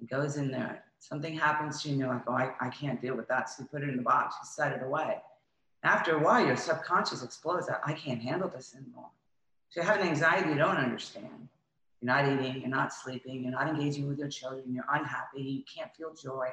[0.00, 0.84] It goes in there.
[0.98, 3.48] Something happens to you, and you're like, oh, I, I can't deal with that.
[3.48, 5.18] So you put it in the box, you set it away.
[5.84, 7.68] After a while, your subconscious explodes.
[7.84, 9.10] I can't handle this anymore.
[9.68, 11.48] So you have an anxiety you don't understand.
[12.00, 15.62] You're not eating, you're not sleeping, you're not engaging with your children, you're unhappy, you
[15.72, 16.48] can't feel joy.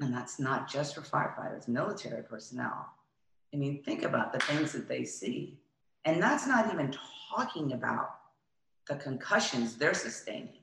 [0.00, 2.86] And that's not just for firefighters, military personnel.
[3.52, 5.58] I mean, think about the things that they see.
[6.04, 6.94] And that's not even
[7.34, 8.10] talking about
[8.88, 10.60] the concussions they're sustaining.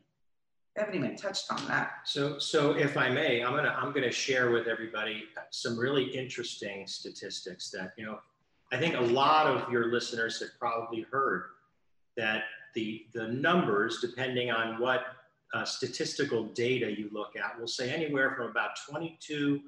[0.76, 1.92] They haven't even touched on that.
[2.06, 6.86] So, so if I may, I'm gonna I'm gonna share with everybody some really interesting
[6.86, 8.20] statistics that you know
[8.72, 11.46] I think a lot of your listeners have probably heard
[12.18, 12.44] that
[12.74, 15.15] the, the numbers, depending on what
[15.56, 19.62] uh, statistical data you look at, will say anywhere from about 22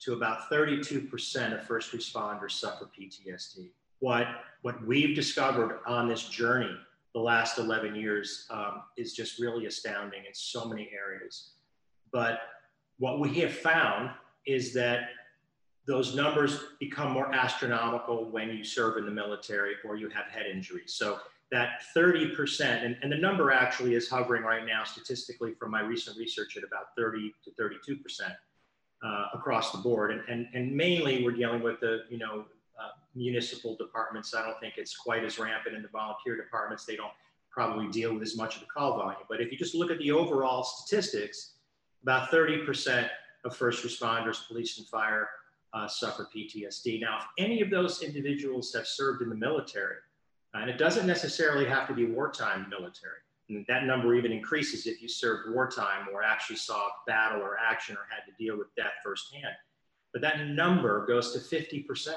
[0.00, 3.70] to about 32% of first responders suffer PTSD.
[3.98, 4.28] What,
[4.62, 6.76] what we've discovered on this journey
[7.14, 11.50] the last 11 years um, is just really astounding in so many areas.
[12.12, 12.40] But
[12.98, 14.10] what we have found
[14.46, 15.08] is that
[15.86, 20.46] those numbers become more astronomical when you serve in the military or you have head
[20.46, 20.94] injuries.
[20.94, 21.18] So
[21.52, 26.16] that 30%, and, and the number actually is hovering right now statistically from my recent
[26.16, 28.34] research at about 30 to 32%
[29.04, 30.10] uh, across the board.
[30.10, 32.46] And, and, and mainly we're dealing with the, you know,
[32.78, 34.34] uh, municipal departments.
[34.34, 36.84] I don't think it's quite as rampant in the volunteer departments.
[36.84, 37.12] They don't
[37.50, 39.22] probably deal with as much of the call volume.
[39.28, 41.52] But if you just look at the overall statistics,
[42.02, 43.08] about 30%
[43.44, 45.28] of first responders, police and fire,
[45.72, 47.00] uh, suffer PTSD.
[47.00, 49.96] Now, if any of those individuals have served in the military,
[50.54, 55.02] and it doesn't necessarily have to be wartime military, and that number even increases if
[55.02, 58.92] you served wartime or actually saw battle or action or had to deal with death
[59.02, 59.54] firsthand.
[60.12, 62.14] But that number goes to 50%.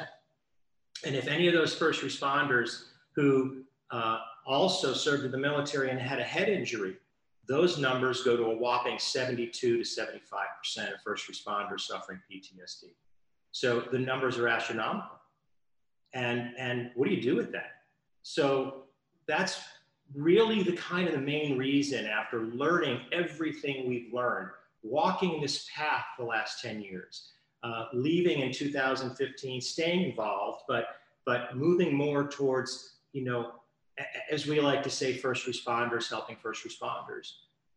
[1.06, 6.00] And if any of those first responders who uh, also served in the military and
[6.00, 6.98] had a head injury,
[7.48, 12.94] those numbers go to a whopping 72 to 75% of first responders suffering PTSD.
[13.52, 15.18] So the numbers are astronomical.
[16.14, 17.77] And, and what do you do with that?
[18.30, 18.84] So
[19.26, 19.62] that's
[20.14, 24.50] really the kind of the main reason after learning everything we've learned,
[24.84, 27.32] walking this path the last 10 years,
[27.64, 30.88] uh, leaving in 2015, staying involved, but,
[31.26, 33.54] but moving more towards, you know,
[34.30, 37.32] as we like to say, first responders helping first responders.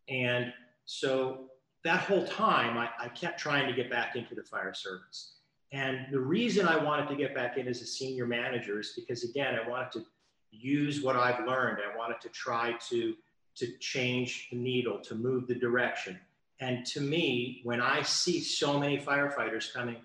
[0.08, 0.52] And
[0.84, 1.44] so
[1.84, 5.34] that whole time, I, I kept trying to get back into the fire service.
[5.72, 9.22] And the reason I wanted to get back in as a senior manager is because,
[9.22, 10.04] again, I wanted to
[10.50, 11.78] use what I've learned.
[11.78, 13.14] I wanted to try to,
[13.56, 16.18] to change the needle, to move the direction.
[16.60, 19.96] And to me, when I see so many firefighters coming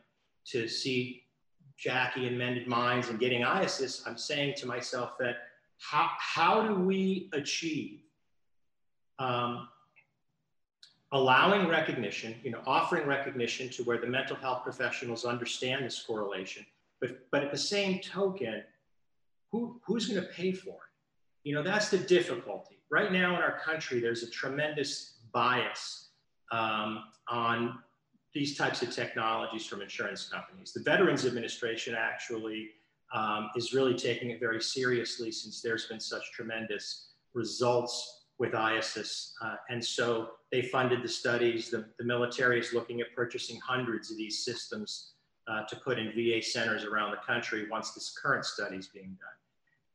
[0.46, 1.24] to see
[1.78, 5.36] Jackie and Mended Minds and getting IASIS, I'm saying to myself that
[5.80, 8.00] how, how do we achieve
[9.20, 9.68] um,
[11.12, 16.66] allowing recognition, you know, offering recognition to where the mental health professionals understand this correlation,
[17.00, 18.64] but, but at the same token,
[19.56, 20.92] who, who's going to pay for it?
[21.44, 22.80] You know, that's the difficulty.
[22.92, 26.10] Right now in our country, there's a tremendous bias
[26.52, 27.80] um, on
[28.34, 30.74] these types of technologies from insurance companies.
[30.74, 32.70] The Veterans Administration actually
[33.14, 39.32] um, is really taking it very seriously since there's been such tremendous results with IASIS.
[39.42, 41.70] Uh, and so they funded the studies.
[41.70, 45.14] The, the, military is looking at purchasing hundreds of these systems
[45.48, 49.18] uh, to put in VA centers around the country once this current study is being
[49.22, 49.45] done.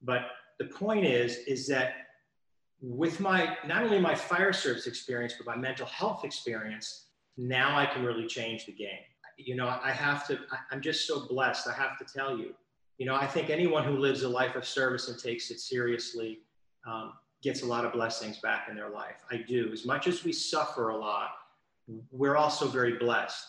[0.03, 0.23] But
[0.59, 1.93] the point is, is that
[2.81, 7.87] with my, not only my fire service experience, but my mental health experience, now I
[7.87, 9.01] can really change the game.
[9.37, 11.67] You know, I have to, I, am just so blessed.
[11.67, 12.55] I have to tell you,
[12.99, 16.41] you know, I think anyone who lives a life of service and takes it seriously
[16.87, 19.17] um, gets a lot of blessings back in their life.
[19.31, 19.71] I do.
[19.73, 21.31] As much as we suffer a lot,
[22.11, 23.43] we're also very blessed.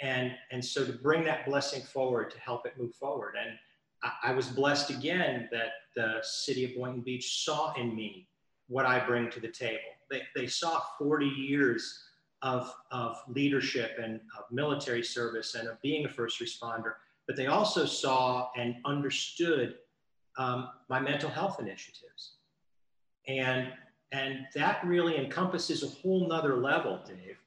[0.00, 3.34] And, and so to bring that blessing forward to help it move forward.
[3.40, 3.56] And
[4.02, 8.26] I, was blessed again that the city of Boynton Beach saw in me
[8.68, 9.78] what I bring to the table.
[10.10, 12.02] They, they saw 40 years
[12.42, 16.94] of, of leadership and of military service and of being a first responder,
[17.26, 19.76] but they also saw and understood
[20.36, 22.36] um, my mental health initiatives.
[23.28, 23.68] And,
[24.10, 27.38] and that really encompasses a whole nother level, Dave,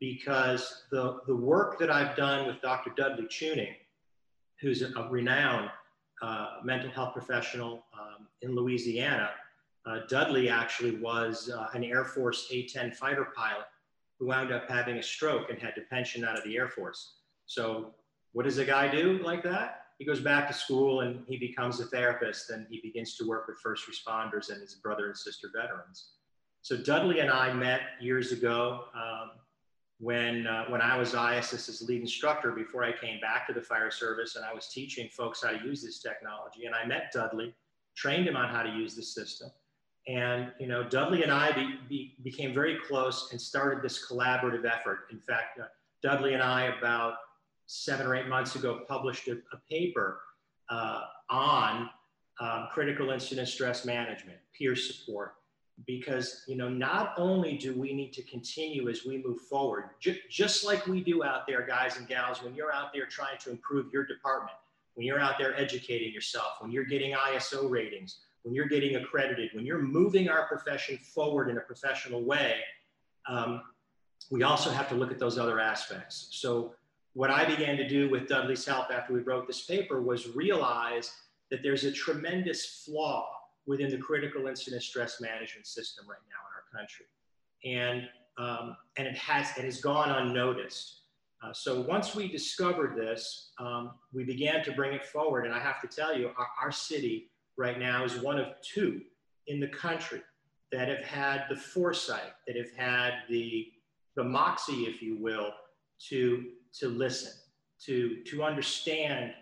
[0.00, 2.90] because the, the work that I've done with Dr.
[2.96, 3.74] Dudley Chewning,
[4.60, 5.70] who's a, a renowned
[6.22, 9.30] uh, mental health professional um, in Louisiana,
[9.86, 13.66] uh, Dudley actually was uh, an Air Force A 10 fighter pilot
[14.18, 17.16] who wound up having a stroke and had to pension out of the Air Force.
[17.46, 17.94] So,
[18.32, 19.82] what does a guy do like that?
[19.98, 23.46] He goes back to school and he becomes a therapist and he begins to work
[23.46, 26.10] with first responders and his brother and sister veterans.
[26.62, 29.30] So, Dudley and I met years ago um,
[29.98, 33.90] when, uh, when I was IASIS's lead instructor before I came back to the fire
[33.90, 36.66] service and I was teaching folks how to use this technology.
[36.66, 37.54] And I met Dudley,
[37.96, 39.50] trained him on how to use the system.
[40.06, 44.64] And you know, Dudley and I be, be, became very close and started this collaborative
[44.64, 45.06] effort.
[45.10, 45.64] In fact, uh,
[46.02, 47.14] Dudley and I, about
[47.66, 50.20] seven or eight months ago, published a, a paper
[50.68, 51.88] uh, on
[52.38, 55.34] um, critical incident stress management, peer support,
[55.86, 60.14] because you know, not only do we need to continue as we move forward, ju
[60.30, 63.50] just like we do out there, guys and gals, when you're out there trying to
[63.50, 64.56] improve your department,
[64.94, 69.50] when you're out there educating yourself, when you're getting ISO ratings when you're getting accredited,
[69.54, 72.60] when you're moving our profession forward in a professional way,
[73.28, 73.60] um,
[74.30, 76.28] we also have to look at those other aspects.
[76.30, 76.72] So
[77.14, 81.10] what I began to do with Dudley's help after we wrote this paper was realize
[81.50, 83.28] that there's a tremendous flaw
[83.66, 87.06] within the critical incident stress management system right now in our country.
[87.64, 91.02] And, um, and it, has, it has gone unnoticed.
[91.42, 95.44] Uh, so once we discovered this, um, we began to bring it forward.
[95.44, 99.00] And I have to tell you, our, our city right now is one of two
[99.46, 100.22] in the country
[100.72, 103.66] that have had the foresight, that have had the,
[104.16, 105.50] the moxie, if you will,
[106.08, 106.46] to,
[106.80, 107.32] to listen,
[107.84, 109.32] to, to understand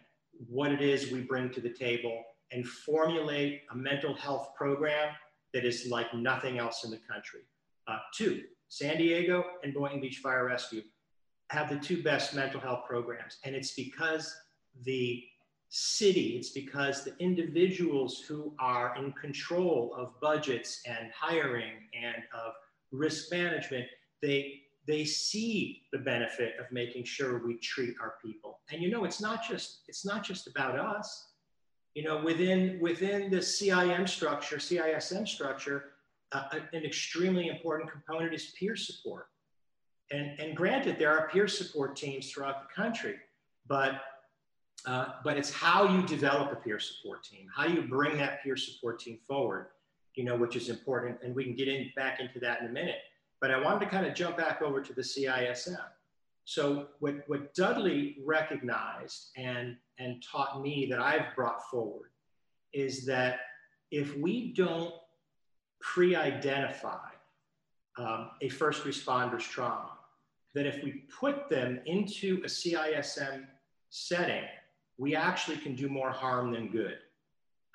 [0.48, 2.22] what it is we bring to the table
[2.54, 5.12] and formulate a mental health program
[5.52, 7.40] that is like nothing else in the country.
[7.86, 10.82] Uh, two, San Diego and Boynton Beach Fire Rescue
[11.50, 13.38] have the two best mental health programs.
[13.44, 14.34] And it's because
[14.84, 15.22] the
[15.68, 22.52] city, it's because the individuals who are in control of budgets and hiring and of
[22.92, 23.86] risk management,
[24.22, 28.60] they they see the benefit of making sure we treat our people.
[28.70, 31.28] And you know, it's not just it's not just about us.
[31.94, 35.92] You know, within within the CIM structure, CISM structure,
[36.32, 39.28] uh, an extremely important component is peer support.
[40.10, 43.16] And, and granted, there are peer support teams throughout the country,
[43.66, 44.02] but
[44.86, 48.56] uh, but it's how you develop a peer support team, how you bring that peer
[48.56, 49.68] support team forward,
[50.14, 51.18] you know, which is important.
[51.22, 52.98] And we can get in back into that in a minute.
[53.40, 55.78] But I wanted to kind of jump back over to the CISM.
[56.44, 62.10] So what, what Dudley recognized and, and taught me that I've brought forward
[62.72, 63.40] is that
[63.90, 64.92] if we don't
[65.80, 67.08] pre-identify
[67.96, 69.90] um, a first responder's trauma,
[70.54, 73.46] that if we put them into a CISM
[73.90, 74.44] setting,
[74.98, 76.98] we actually can do more harm than good.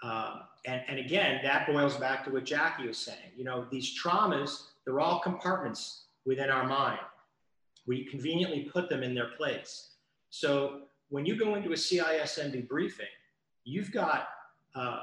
[0.03, 3.31] Um, and, and again, that boils back to what Jackie was saying.
[3.35, 6.99] You know, these traumas, they're all compartments within our mind.
[7.89, 9.93] We conveniently put them in their place.
[10.29, 13.13] So when you go into a CISM debriefing,
[13.63, 14.27] you've got
[14.75, 14.99] uh,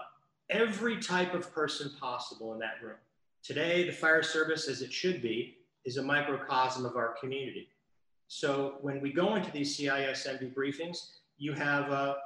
[0.50, 3.00] every type of person possible in that room.
[3.42, 7.66] Today, the fire service, as it should be, is a microcosm of our community.
[8.28, 10.98] So when we go into these CISM debriefings,
[11.38, 12.18] you have a,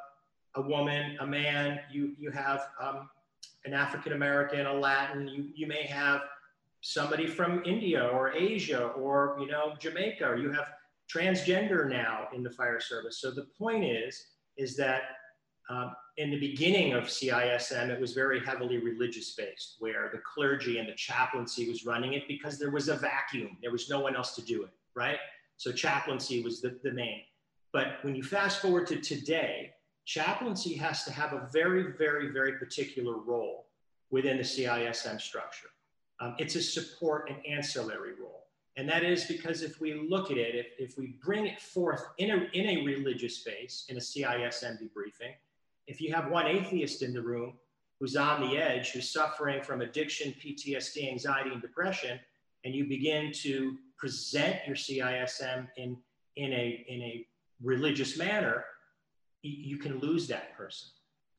[0.56, 3.08] a woman, a man, you, you have um,
[3.64, 6.20] an African American, a Latin, you, you may have
[6.80, 10.66] somebody from India or Asia or, you know, Jamaica, or you have
[11.14, 13.20] transgender now in the fire service.
[13.20, 14.22] So the point is,
[14.56, 15.02] is that
[15.68, 20.78] um, in the beginning of CISM, it was very heavily religious based, where the clergy
[20.78, 23.56] and the chaplaincy was running it because there was a vacuum.
[23.62, 25.18] There was no one else to do it, right?
[25.56, 27.22] So chaplaincy was the, the main.
[27.72, 29.70] But when you fast forward to today,
[30.06, 33.68] chaplaincy has to have a very, very, very particular role
[34.10, 35.68] within the CISM structure.
[36.20, 38.46] Um, it's a support and ancillary role.
[38.76, 42.04] And that is because if we look at it, if, if we bring it forth
[42.18, 45.34] in a, in a religious space, in a CISM debriefing,
[45.86, 47.54] if you have one atheist in the room
[47.98, 52.18] who's on the edge, who's suffering from addiction, PTSD, anxiety, and depression,
[52.64, 55.96] and you begin to present your CISM in,
[56.36, 57.26] in, a, in a
[57.62, 58.64] religious manner,
[59.42, 60.88] you can lose that person.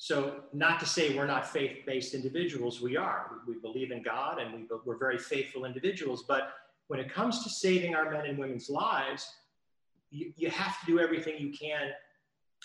[0.02, 3.34] So, not to say we're not faith based individuals, we are.
[3.48, 6.24] We believe in God and we, we're very faithful individuals.
[6.28, 6.54] But
[6.88, 9.32] when it comes to saving our men and women's lives,
[10.10, 11.92] you, you have to do everything you can.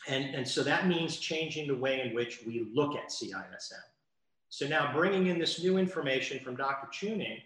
[0.08, 3.84] And, and so that means changing the way in which we look at CISM.
[4.48, 6.88] So now bringing in this new information from Dr.
[6.90, 7.42] Chewning,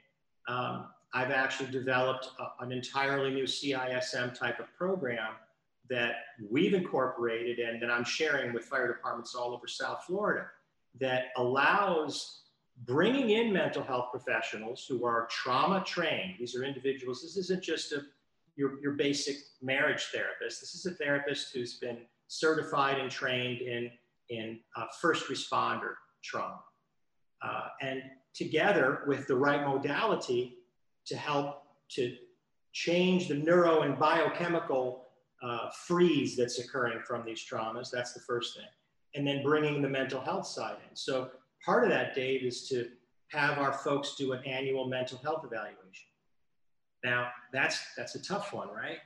[0.46, 5.32] um, I've actually developed a, an entirely new CISM type of program
[5.90, 6.14] that
[6.48, 10.46] we've incorporated and that I'm sharing with fire departments all over South Florida
[11.00, 12.42] that allows
[12.86, 16.36] bringing in mental health professionals who are trauma trained.
[16.38, 18.02] These are individuals, this isn't just a,
[18.56, 20.60] your, your basic marriage therapist.
[20.60, 23.90] This is a therapist who's been certified and trained in,
[24.30, 26.60] in uh, first responder trauma.
[27.42, 30.58] Uh, and together with the right modality
[31.06, 32.14] to help to
[32.72, 35.09] change the neuro and biochemical
[35.42, 37.90] uh, freeze that's occurring from these traumas.
[37.90, 38.66] That's the first thing.
[39.14, 40.94] And then bringing the mental health side in.
[40.96, 41.30] So
[41.64, 42.88] part of that, Dave, is to
[43.28, 46.08] have our folks do an annual mental health evaluation.
[47.04, 48.98] Now, that's, that's a tough one, right?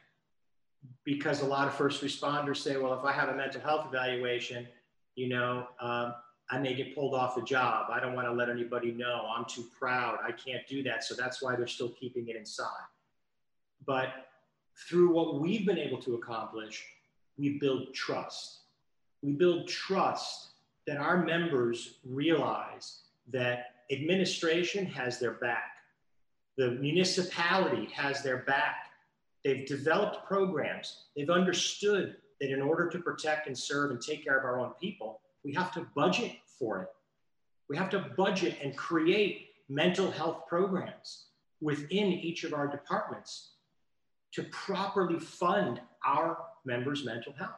[1.05, 4.66] Because a lot of first responders say, well, if I have a mental health evaluation,
[5.14, 6.14] you know, um,
[6.51, 7.87] I may get pulled off the job.
[7.91, 9.26] I don't want to let anybody know.
[9.35, 10.18] I'm too proud.
[10.22, 11.05] I can't do that.
[11.05, 12.66] So that's why they're still keeping it inside.
[13.87, 14.09] But
[14.77, 16.85] through what we've been able to accomplish,
[17.39, 18.61] we build trust.
[19.22, 20.49] We build trust
[20.87, 23.01] that our members realize
[23.33, 25.72] that administration has their back,
[26.57, 28.77] the municipality has their back.
[29.45, 34.39] They've developed programs, they've understood that in order to protect and serve and take care
[34.39, 36.89] of our own people, we have to budget for it.
[37.68, 41.27] We have to budget and create mental health programs
[41.61, 43.54] within each of our departments
[44.35, 47.51] to properly fund our members' mental health.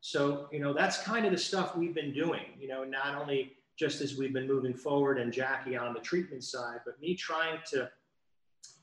[0.00, 3.54] So, you know, that's kind of the stuff we've been doing, you know, not only
[3.76, 7.58] just as we've been moving forward and Jackie on the treatment side, but me trying
[7.70, 7.90] to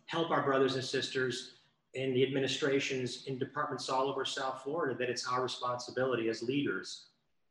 [0.06, 1.54] help our brothers and sisters
[1.94, 7.06] in the administrations in departments all over South Florida that it's our responsibility as leaders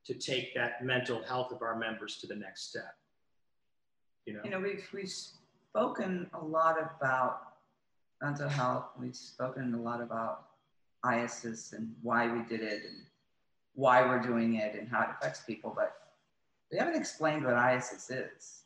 [0.05, 2.95] to take that mental health of our members to the next step.
[4.27, 5.13] You know, you know we've, we've
[5.71, 7.52] spoken a lot about
[8.23, 8.87] mental health.
[8.99, 10.45] We've spoken a lot about
[11.05, 13.03] IASIS and why we did it and
[13.75, 15.95] why we're doing it and how it affects people, but
[16.71, 18.63] we haven't explained what IASIS is.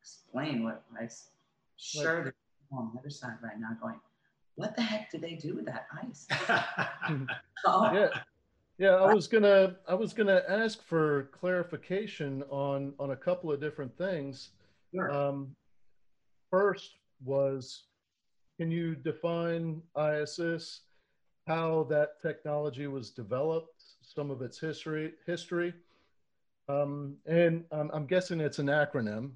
[0.00, 1.08] Explain what I
[1.76, 4.00] sure there's people on the other side right now going,
[4.54, 6.26] what the heck did they do with that ice?
[7.66, 7.92] oh.
[7.92, 8.08] Yeah.
[8.78, 13.58] Yeah, I was gonna I was gonna ask for clarification on on a couple of
[13.58, 14.50] different things.
[14.94, 15.10] Sure.
[15.10, 15.56] Um,
[16.50, 17.84] first was
[18.58, 20.80] can you define IASIS,
[21.46, 25.74] how that technology was developed, some of its history, history,
[26.68, 29.32] um, and um, I'm guessing it's an acronym.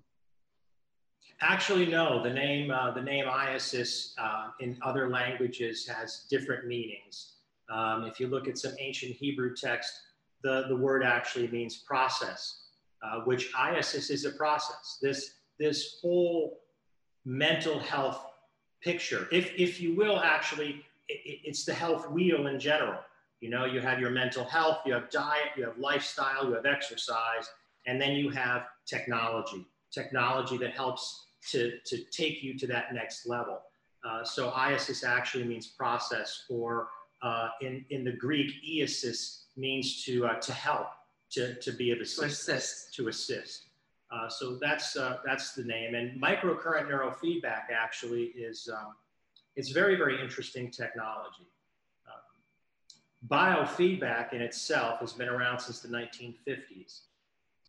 [1.42, 2.22] Actually, no.
[2.22, 7.34] The name uh, the name IASIS uh, in other languages has different meanings.
[7.70, 9.92] Um, if you look at some ancient Hebrew text,
[10.42, 12.64] the, the word actually means process,
[13.02, 14.98] uh, which IASIS is a process.
[15.00, 16.60] This this whole
[17.24, 18.29] mental health
[18.82, 19.28] picture.
[19.30, 23.00] If, if you will, actually, it, it's the health wheel in general.
[23.40, 26.66] You know, you have your mental health, you have diet, you have lifestyle, you have
[26.66, 27.48] exercise,
[27.86, 33.26] and then you have technology, technology that helps to, to take you to that next
[33.26, 33.60] level.
[34.04, 36.88] Uh, so IASIS actually means process, or
[37.22, 40.88] uh, in, in the Greek, iasis means to, uh, to help,
[41.30, 42.94] to, to be of assistance, to assist.
[42.96, 43.62] To assist.
[44.12, 45.94] Uh, so that's uh, that's the name.
[45.94, 48.94] And microcurrent neurofeedback actually is um,
[49.56, 51.46] it's very very interesting technology.
[52.06, 57.02] Um, biofeedback in itself has been around since the 1950s.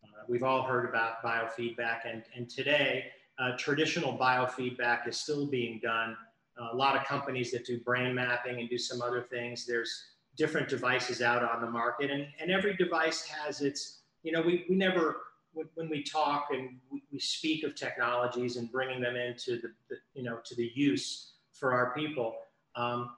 [0.02, 3.06] Uh, we've all heard about biofeedback, and, and today,
[3.38, 6.16] uh, traditional biofeedback is still being done.
[6.60, 9.64] Uh, a lot of companies that do brain mapping and do some other things.
[9.64, 10.04] There's
[10.36, 14.64] different devices out on the market, and, and every device has its, you know, we,
[14.68, 15.16] we never,
[15.52, 20.22] when, we talk and we, speak of technologies and bringing them into the, the, you
[20.22, 22.36] know, to the use for our people,
[22.74, 23.10] um,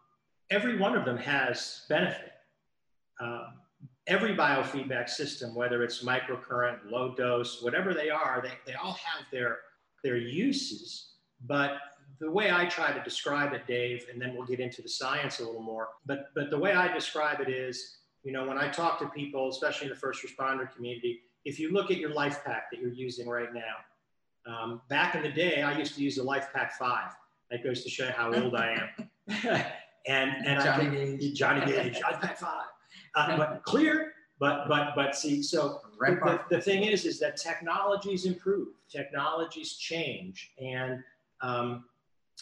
[0.51, 2.33] every one of them has benefit.
[3.21, 3.55] Um,
[4.07, 9.25] every biofeedback system, whether it's microcurrent, low dose, whatever they are, they, they all have
[9.33, 9.59] their,
[10.03, 11.13] their uses.
[11.47, 11.79] But
[12.21, 15.41] the way I try to describe it, Dave, and then we'll get into the science
[15.41, 18.69] a little more, but, but the way I describe it is, you know, when I
[18.69, 22.63] talk to people, especially in the first responder community, if you look at your LifePak
[22.71, 23.61] that you're using right now,
[24.47, 27.11] um, back in the day, I used to use the LifePak 5.
[27.51, 29.11] That goes to show how old I am.
[30.07, 31.39] and and Johnny I Gage.
[31.39, 32.51] Johnny Gage, LifePak 5.
[33.15, 38.27] Uh, but clear, but but but see, so the, the, thing is, is that technologies
[38.27, 41.03] improve, technologies change, and
[41.41, 41.85] um,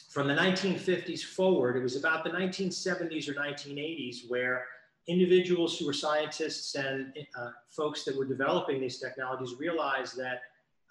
[0.09, 4.67] from the 1950s forward, it was about the 1970s or 1980s where
[5.09, 10.43] individuals who were scientists and uh, folks that were developing these technologies realized that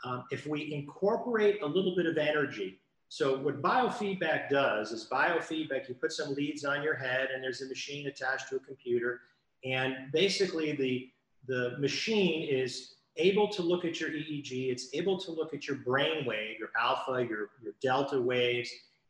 [0.03, 5.89] um, if we incorporate a little bit of energy, so what biofeedback does is biofeedback,
[5.89, 9.21] you put some leads on your head and there's a machine attached to a computer.
[9.65, 11.09] And basically the,
[11.47, 15.77] the machine is able to look at your EEG, it's able to look at your
[15.77, 18.69] brain wave, your alpha, your, your delta waves,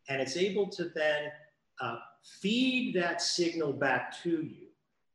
[0.10, 1.30] and it's able to then
[1.80, 4.71] uh, feed that signal back to you.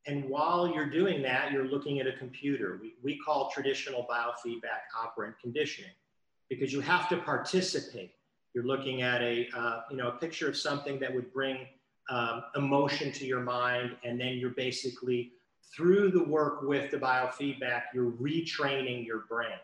[0.07, 2.79] And while you're doing that, you're looking at a computer.
[2.81, 5.91] We, we call traditional biofeedback operant conditioning
[6.49, 8.13] because you have to participate.
[8.55, 11.67] You're looking at a, uh, you know, a picture of something that would bring
[12.09, 15.33] um, emotion to your mind, and then you're basically
[15.75, 19.59] through the work with the biofeedback, you're retraining your brain.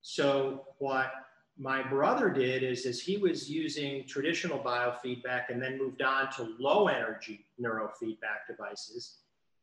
[0.00, 1.12] So what
[1.58, 6.54] my brother did is, is he was using traditional biofeedback and then moved on to
[6.58, 9.16] low energy neurofeedback devices.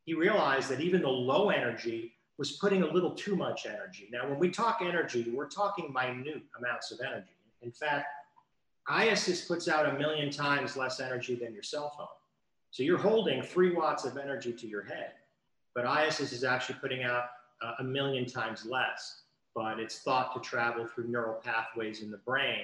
[0.04, 4.10] He realized that even the low energy was putting a little too much energy.
[4.12, 7.30] Now, when we talk energy, we're talking minute amounts of energy.
[7.62, 8.08] In fact,
[8.90, 12.08] IASIS puts out a million times less energy than your cell phone.
[12.72, 15.14] So you're holding three watts of energy to your head,
[15.74, 17.28] but IASIS is actually putting out
[17.62, 19.22] uh, a million times less
[19.56, 22.64] but it's thought to travel through neural pathways in the brain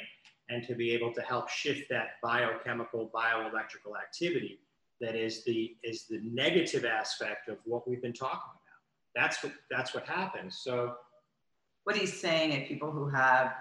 [0.50, 4.60] and to be able to help shift that biochemical, bioelectrical activity
[5.00, 8.60] that is the is the negative aspect of what we've been talking about.
[9.16, 10.60] That's what that's what happens.
[10.62, 10.96] So
[11.86, 13.56] what he's saying is people who have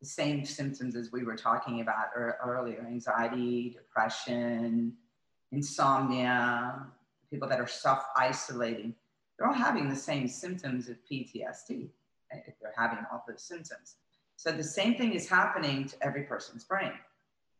[0.00, 4.92] the same symptoms as we were talking about earlier, anxiety, depression,
[5.50, 6.86] insomnia,
[7.30, 8.94] people that are self-isolating,
[9.38, 11.88] they're all having the same symptoms of PTSD
[12.46, 13.96] if they're having all those symptoms.
[14.36, 16.92] So the same thing is happening to every person's brain.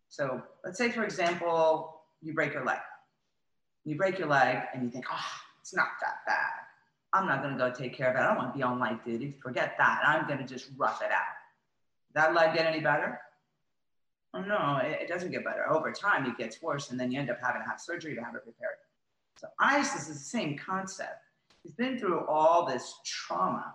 [0.08, 2.78] So let's say, for example, you break your leg.
[3.84, 6.50] You break your leg and you think, oh, it's not that bad.
[7.12, 8.18] I'm not going to go take care of it.
[8.18, 9.36] I don't want to be on light duty.
[9.42, 10.02] Forget that.
[10.04, 11.22] I'm going to just rough it out.
[12.14, 13.20] That leg get any better?
[14.32, 15.70] Oh, no, it, it doesn't get better.
[15.70, 18.20] Over time, it gets worse, and then you end up having to have surgery to
[18.20, 18.78] have it repaired.
[19.36, 21.22] So IASIS is the same concept.
[21.62, 23.74] He's been through all this trauma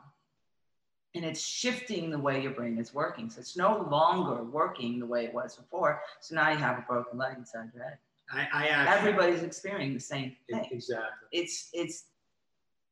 [1.20, 3.30] and it's shifting the way your brain is working.
[3.30, 6.02] So it's no longer working the way it was before.
[6.22, 7.98] So now you have a broken leg inside your head.
[8.32, 10.66] I, I actually, everybody's experiencing the same thing.
[10.72, 11.28] Exactly.
[11.34, 12.06] It's it's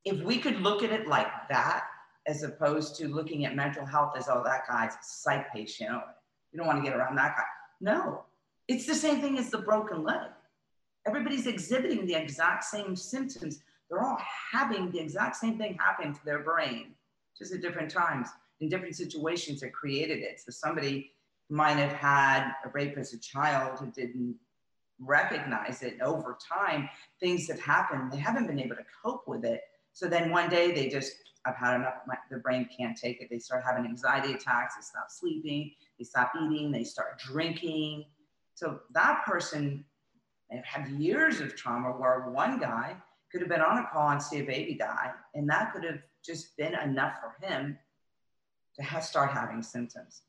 [0.04, 1.86] if we could look at it like that,
[2.28, 6.02] as opposed to looking at mental health as oh that guy's a psych patient, oh,
[6.52, 7.44] you don't want to get around that guy.
[7.80, 8.26] No,
[8.68, 10.32] it's the same thing as the broken leg.
[11.08, 13.62] Everybody's exhibiting the exact same symptoms.
[13.90, 14.20] They're all
[14.52, 16.97] having the exact same thing happen to their brain
[17.38, 18.30] just at different times
[18.60, 20.40] in different situations that created it.
[20.40, 21.12] So somebody
[21.50, 24.36] might have had a rape as a child who didn't
[25.00, 25.98] recognize it.
[26.02, 28.12] Over time, things have happened.
[28.12, 29.62] They haven't been able to cope with it.
[29.94, 31.14] So then one day they just,
[31.46, 31.96] I've had enough.
[32.08, 33.30] My, their brain can't take it.
[33.30, 34.76] They start having anxiety attacks.
[34.76, 35.72] They stop sleeping.
[35.98, 36.72] They stop eating.
[36.72, 38.06] They start drinking.
[38.56, 39.86] So that person
[40.64, 42.96] had years of trauma where one guy
[43.32, 46.00] could have been on a call and see a baby die, and that could have
[46.28, 47.78] just been enough for him
[48.76, 50.22] to have, start having symptoms.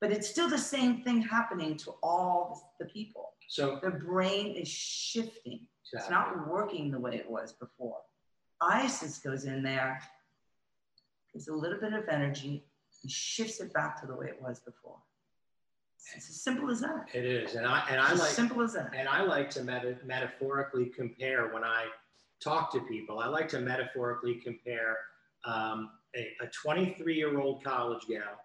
[0.00, 3.30] But it's still the same thing happening to all the people.
[3.48, 5.66] So the brain is shifting.
[5.84, 5.98] Exactly.
[5.98, 7.96] It's not working the way it was before.
[8.62, 10.00] IASIS goes in there,
[11.32, 12.64] gives a little bit of energy,
[13.02, 14.98] and shifts it back to the way it was before.
[16.14, 17.06] It's as simple as that.
[17.12, 18.92] It is, and I and I it's like simple as that.
[18.96, 21.86] And I like to meta- metaphorically compare when I
[22.40, 24.96] talk to people, I like to metaphorically compare
[25.48, 28.38] um, a 23 year old college gal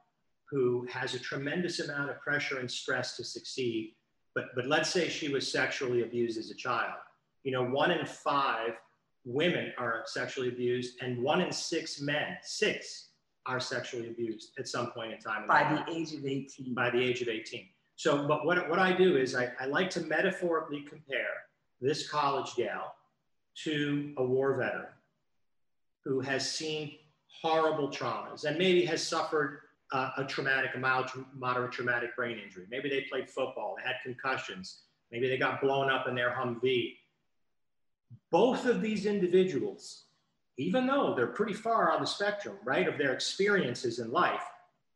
[0.50, 3.96] who has a tremendous amount of pressure and stress to succeed.
[4.36, 7.00] But, but let's say she was sexually abused as a child.
[7.44, 8.74] You know, one in five
[9.26, 13.10] women are sexually abused, and one in six men, six,
[13.46, 15.44] are sexually abused at some point in time.
[15.44, 16.74] In by the age of 18.
[16.74, 17.68] By the age of 18.
[17.96, 21.44] So, but what, what I do is I, I like to metaphorically compare
[21.82, 22.96] this college gal
[23.64, 24.93] to a war veteran
[26.06, 26.98] who has seen
[27.42, 29.60] horrible traumas and maybe has suffered
[29.92, 32.66] uh, a traumatic, a mild, moderate traumatic brain injury.
[32.70, 36.96] Maybe they played football, they had concussions, maybe they got blown up in their Humvee.
[38.32, 40.06] Both of these individuals,
[40.58, 44.44] even though they're pretty far on the spectrum, right, of their experiences in life,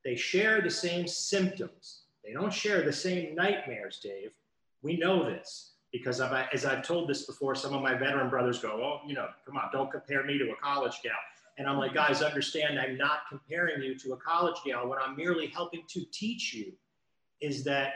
[0.03, 2.03] they share the same symptoms.
[2.23, 4.33] They don't share the same nightmares, Dave.
[4.81, 8.59] We know this because I've, as I've told this before, some of my veteran brothers
[8.59, 11.13] go, oh, you know, come on, don't compare me to a college gal.
[11.57, 14.87] And I'm like, guys, understand I'm not comparing you to a college gal.
[14.87, 16.73] What I'm merely helping to teach you
[17.41, 17.93] is that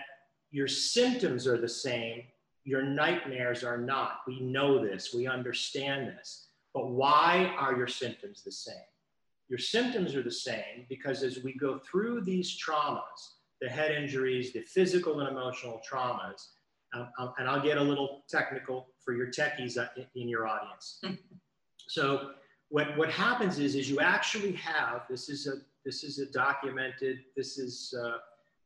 [0.52, 2.24] your symptoms are the same,
[2.64, 4.22] your nightmares are not.
[4.28, 6.48] We know this, we understand this.
[6.74, 8.76] But why are your symptoms the same?
[9.50, 14.54] Your symptoms are the same because as we go through these traumas, the head injuries,
[14.54, 16.48] the physical and emotional traumas,
[16.94, 21.02] and I'll get a little technical for your techies uh, in your audience.
[21.88, 22.32] so
[22.70, 25.54] what, what happens is, is you actually have, this is a,
[25.86, 28.18] this is a documented, this is uh,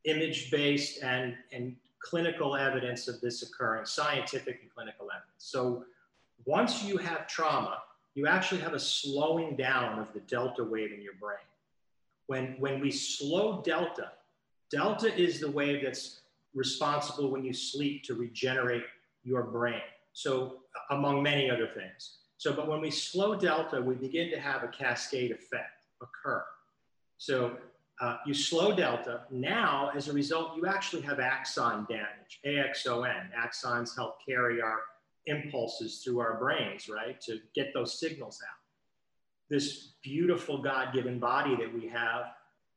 [0.06, 5.34] image-based and, and clinical evidence of this occurring, scientific and clinical evidence.
[5.38, 5.86] So
[6.46, 7.80] once you have trauma,
[8.14, 11.38] you actually have a slowing down of the delta wave in your brain.
[12.28, 14.12] When, when we slow delta,
[14.72, 16.22] delta is the wave that's
[16.56, 18.84] responsible when you sleep to regenerate
[19.24, 19.82] your brain.
[20.14, 20.58] So
[20.90, 22.18] among many other things.
[22.38, 26.44] So, but when we slow delta, we begin to have a cascade effect occur.
[27.18, 27.58] So
[28.02, 29.22] uh, you slow delta.
[29.32, 33.30] Now, as a result, you actually have axon damage, AXON.
[33.38, 34.80] Axons help carry our
[35.28, 38.60] impulses through our brains, right, to get those signals out.
[39.50, 42.26] This beautiful God given body that we have,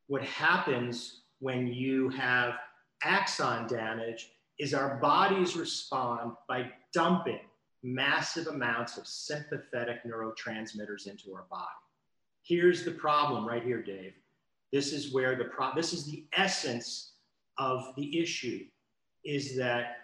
[0.06, 2.54] what happens when you have
[3.03, 7.40] axon damage is our bodies respond by dumping
[7.82, 11.64] massive amounts of sympathetic neurotransmitters into our body.
[12.42, 14.14] Here's the problem right here, Dave.
[14.72, 17.12] This is where the pro- this is the essence
[17.57, 18.64] of the issue
[19.24, 19.96] is that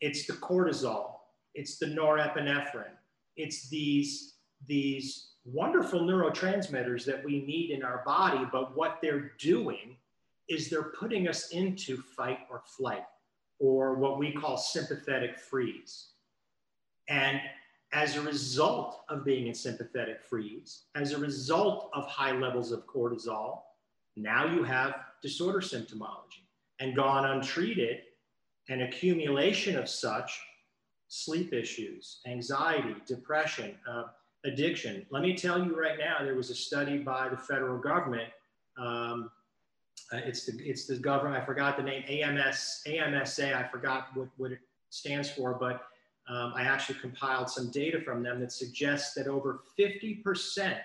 [0.00, 1.16] it's the cortisol,
[1.54, 2.96] it's the norepinephrine,
[3.36, 4.34] it's these
[4.66, 9.96] these wonderful neurotransmitters that we need in our body, but what they're doing
[10.48, 13.04] is they're putting us into fight or flight
[13.58, 16.10] or what we call sympathetic freeze.
[17.08, 17.40] And
[17.92, 22.86] as a result of being in sympathetic freeze, as a result of high levels of
[22.86, 23.62] cortisol,
[24.16, 26.44] now you have disorder symptomology.
[26.80, 28.02] And gone untreated,
[28.68, 30.40] an accumulation of such
[31.08, 34.04] sleep issues, anxiety, depression, uh,
[34.44, 35.04] addiction.
[35.10, 38.28] Let me tell you right now, there was a study by the federal government.
[38.78, 39.30] Um,
[40.12, 41.42] uh, it's the it's the government.
[41.42, 42.04] I forgot the name.
[42.08, 43.54] AMS AMSA.
[43.54, 45.82] I forgot what, what it stands for, but
[46.28, 50.78] um, I actually compiled some data from them that suggests that over 50%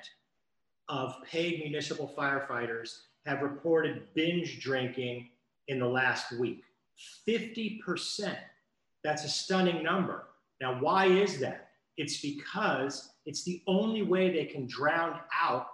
[0.89, 5.29] of paid municipal firefighters have reported binge drinking
[5.67, 6.63] in the last week.
[7.27, 8.35] 50%.
[9.03, 10.27] That's a stunning number.
[10.61, 11.69] Now, why is that?
[11.97, 15.67] It's because it's the only way they can drown out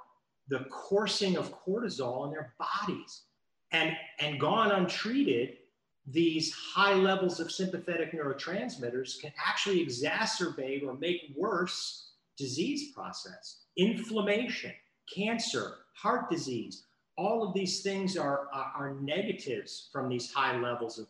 [0.49, 3.21] the coursing of cortisol in their bodies.
[3.71, 5.57] And, and gone untreated,
[6.07, 14.71] these high levels of sympathetic neurotransmitters can actually exacerbate or make worse disease process, inflammation,
[15.13, 16.85] cancer, heart disease.
[17.17, 21.07] All of these things are, are, are negatives from these high levels of,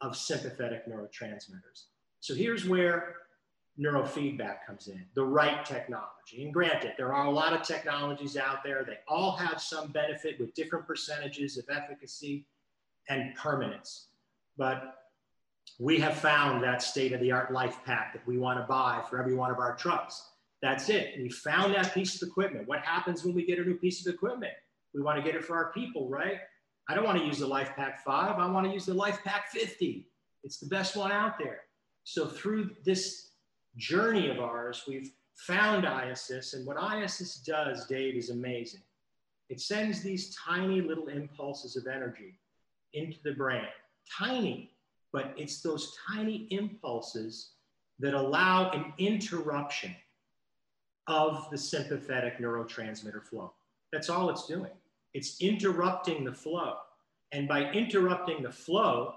[0.00, 1.84] of sympathetic neurotransmitters.
[2.20, 3.16] So here's where
[3.80, 6.44] neurofeedback comes in, the right technology.
[6.44, 8.84] And granted, there are a lot of technologies out there.
[8.84, 12.46] They all have some benefit with different percentages of efficacy
[13.08, 14.08] and permanence.
[14.58, 14.94] But
[15.78, 19.18] we have found that state of the art LifePak that we want to buy for
[19.18, 20.22] every one of our trucks.
[20.60, 21.14] That's it.
[21.18, 22.68] We found that piece of equipment.
[22.68, 24.52] What happens when we get a new piece of equipment?
[24.94, 26.38] We want to get it for our people, right?
[26.88, 28.38] I don't want to use the LifePak 5.
[28.38, 30.06] I want to use the LifePak 50.
[30.44, 31.62] It's the best one out there.
[32.04, 33.30] So through this
[33.76, 36.54] journey of ours, we've found IASIS.
[36.54, 38.82] And what IASIS does, Dave, is amazing.
[39.48, 42.38] It sends these tiny little impulses of energy
[42.94, 43.66] into the brain
[44.10, 44.70] tiny,
[45.12, 47.52] but it's those tiny impulses
[47.98, 49.94] that allow an interruption
[51.06, 53.52] of the sympathetic neurotransmitter flow.
[53.92, 54.70] That's all it's doing.
[55.14, 56.76] It's interrupting the flow.
[57.32, 59.14] And by interrupting the flow,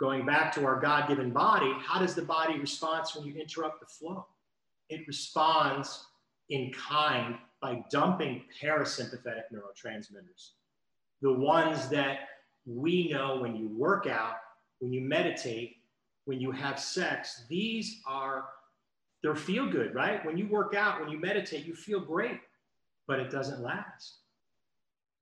[0.00, 3.80] going back to our God given body, how does the body respond when you interrupt
[3.80, 4.26] the flow?
[4.88, 6.06] It responds
[6.50, 10.50] in kind by dumping parasympathetic neurotransmitters,
[11.22, 12.28] the ones that
[12.66, 14.34] we know when you work out,
[14.80, 15.76] when you meditate,
[16.24, 18.46] when you have sex, these are,
[19.22, 20.24] they're feel good, right?
[20.26, 22.40] When you work out, when you meditate, you feel great,
[23.06, 24.18] but it doesn't last.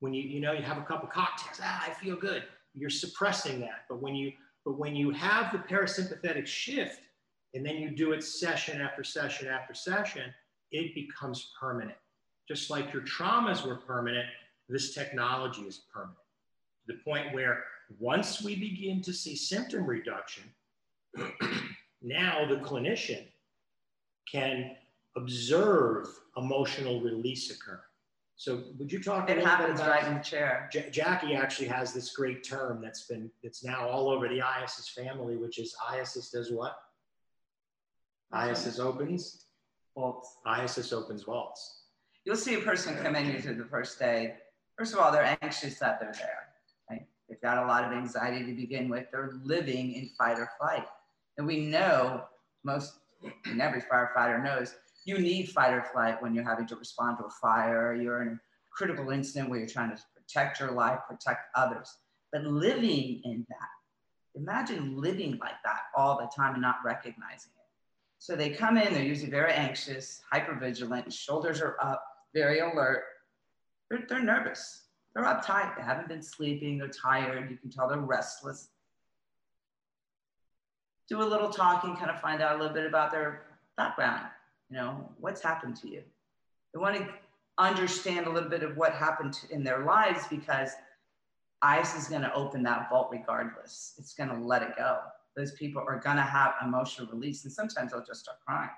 [0.01, 2.45] When you, you know, you have a couple cocktails, ah, I feel good.
[2.75, 3.85] You're suppressing that.
[3.89, 4.33] But when you,
[4.65, 7.01] but when you have the parasympathetic shift
[7.55, 10.33] and then you do it session after session after session,
[10.71, 11.97] it becomes permanent.
[12.47, 14.27] Just like your traumas were permanent,
[14.69, 16.17] this technology is permanent.
[16.87, 17.65] To the point where
[17.99, 20.45] once we begin to see symptom reduction,
[22.03, 23.25] now the clinician
[24.31, 24.77] can
[25.17, 26.07] observe
[26.37, 27.81] emotional release occur.
[28.41, 30.71] So would you talk it a little bit about right in the chair?
[30.91, 35.37] Jackie actually has this great term that's been that's now all over the IASIS family,
[35.37, 36.75] which is IASIS does what?
[38.33, 39.45] IASIS opens
[39.95, 40.39] vaults.
[40.47, 41.83] IASIS opens vaults.
[42.25, 44.37] You'll see a person come in usually the first day.
[44.79, 46.49] First of all, they're anxious that they're there.
[46.89, 47.07] Right?
[47.29, 49.05] They've got a lot of anxiety to begin with.
[49.13, 50.87] They're living in fight or flight.
[51.37, 52.25] And we know
[52.65, 53.01] most
[53.45, 57.25] and every firefighter knows you need fight or flight when you're having to respond to
[57.25, 58.41] a fire, you're in a
[58.73, 61.97] critical incident where you're trying to protect your life, protect others.
[62.33, 67.67] But living in that, imagine living like that all the time and not recognizing it.
[68.19, 73.05] So they come in, they're usually very anxious, hyper vigilant, shoulders are up, very alert.
[73.89, 74.83] They're, they're nervous.
[75.15, 75.77] They're uptight.
[75.77, 76.79] They haven't been sleeping.
[76.79, 77.51] They're tired.
[77.51, 78.69] You can tell they're restless.
[81.09, 83.47] Do a little talking, kind of find out a little bit about their
[83.77, 84.27] background
[84.71, 86.03] you know, what's happened to you?
[86.73, 87.09] They want to
[87.59, 90.71] understand a little bit of what happened in their lives because
[91.63, 93.95] ICE is going to open that vault regardless.
[93.99, 94.99] It's going to let it go.
[95.37, 98.71] Those people are going to have emotional release, and sometimes they'll just start crying.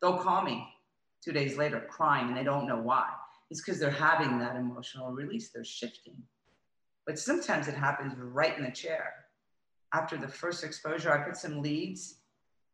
[0.00, 0.66] They'll call me
[1.24, 3.08] two days later crying, and they don't know why.
[3.50, 5.48] It's because they're having that emotional release.
[5.48, 6.22] They're shifting.
[7.06, 9.14] But sometimes it happens right in the chair.
[9.94, 12.16] After the first exposure, I put some leads.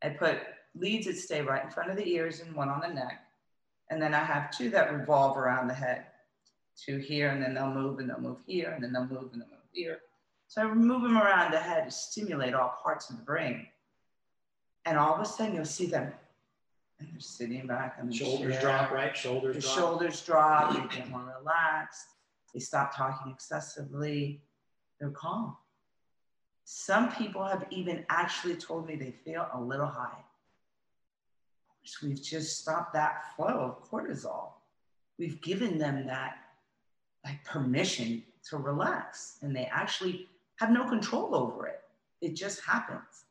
[0.02, 0.38] I put
[0.74, 3.22] leads that stay right in front of the ears and one on the neck.
[3.90, 6.06] And then I have two that revolve around the head.
[6.76, 9.40] Two here, and then they'll move, and they'll move here, and then they'll move, and
[9.40, 10.00] they'll move here.
[10.48, 13.66] So I move them around the head to stimulate all parts of the brain.
[14.84, 16.12] And all of a sudden, you'll see them,
[16.98, 18.60] and they're sitting back on the shoulders chair.
[18.60, 19.16] drop, right?
[19.16, 19.74] Shoulders the drop.
[19.76, 20.90] shoulders drop.
[20.90, 22.06] They get more relaxed.
[22.52, 24.42] They stop talking excessively.
[24.98, 25.56] They're calm.
[26.64, 30.24] Some people have even actually told me they feel a little high
[32.02, 34.52] we've just stopped that flow of cortisol.
[35.18, 36.36] We've given them that
[37.24, 41.80] like permission to relax and they actually have no control over it.
[42.20, 43.24] It just happens.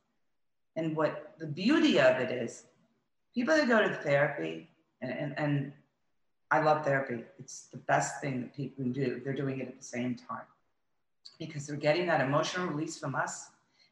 [0.76, 2.66] And what the beauty of it is,
[3.34, 4.70] people that go to therapy,
[5.02, 5.74] and, and, and
[6.52, 9.22] I love therapy, it's the best thing that people can do.
[9.24, 10.46] They're doing it at the same time
[11.40, 13.50] because they're getting that emotional release from us.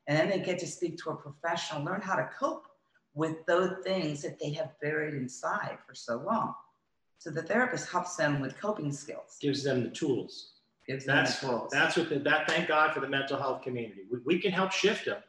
[0.08, 2.66] And then they get to speak to a professional, learn how to cope
[3.14, 6.54] with those things that they have buried inside for so long.
[7.18, 9.38] So the therapist helps them with coping skills.
[9.40, 10.54] Gives them the tools.
[10.88, 11.72] Gives that's, them the tools.
[11.72, 12.50] That's what the, that.
[12.50, 14.02] Thank God for the mental health community.
[14.12, 15.22] We, we can help shift them,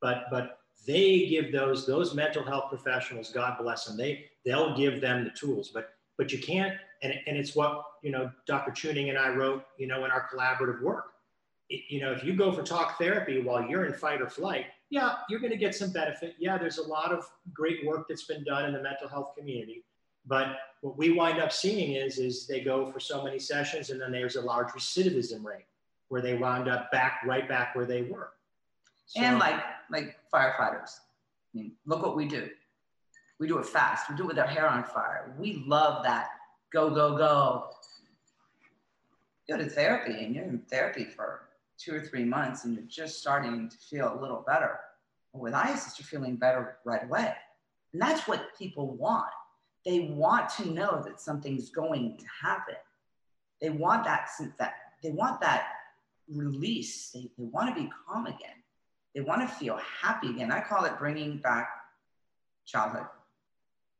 [0.00, 3.32] but but they give those those mental health professionals.
[3.32, 3.96] God bless them.
[3.96, 5.70] They they'll give them the tools.
[5.74, 6.76] But but you can't.
[7.02, 8.30] And and it's what you know.
[8.46, 8.70] Dr.
[8.70, 9.64] Chewning and I wrote.
[9.76, 11.06] You know, in our collaborative work.
[11.68, 14.66] It, you know, if you go for talk therapy while you're in fight or flight,
[14.90, 16.34] yeah, you're going to get some benefit.
[16.38, 17.24] Yeah, there's a lot of
[17.54, 19.84] great work that's been done in the mental health community.
[20.26, 20.48] But
[20.80, 24.10] what we wind up seeing is, is they go for so many sessions and then
[24.12, 25.66] there's a large recidivism rate
[26.08, 28.32] where they wound up back right back where they were.
[29.06, 29.60] So, and like
[29.90, 30.98] like firefighters.
[31.54, 32.48] I mean, look what we do.
[33.38, 34.10] We do it fast.
[34.10, 35.34] We do it with our hair on fire.
[35.38, 36.28] We love that.
[36.72, 37.70] Go, go, go.
[39.48, 41.42] Go to therapy and you're in therapy for
[41.82, 44.78] two or three months and you're just starting to feel a little better.
[45.32, 47.34] With IASIS, you're feeling better right away.
[47.92, 49.30] And that's what people want.
[49.86, 52.74] They want to know that something's going to happen.
[53.60, 55.68] They want that, sense that they want that
[56.28, 57.10] release.
[57.10, 58.62] They, they want to be calm again.
[59.14, 60.52] They want to feel happy again.
[60.52, 61.68] I call it bringing back
[62.66, 63.06] childhood.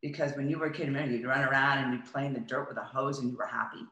[0.03, 2.41] Because when you were a kid, remember you'd run around and you'd play in the
[2.41, 3.85] dirt with a hose and you were happy.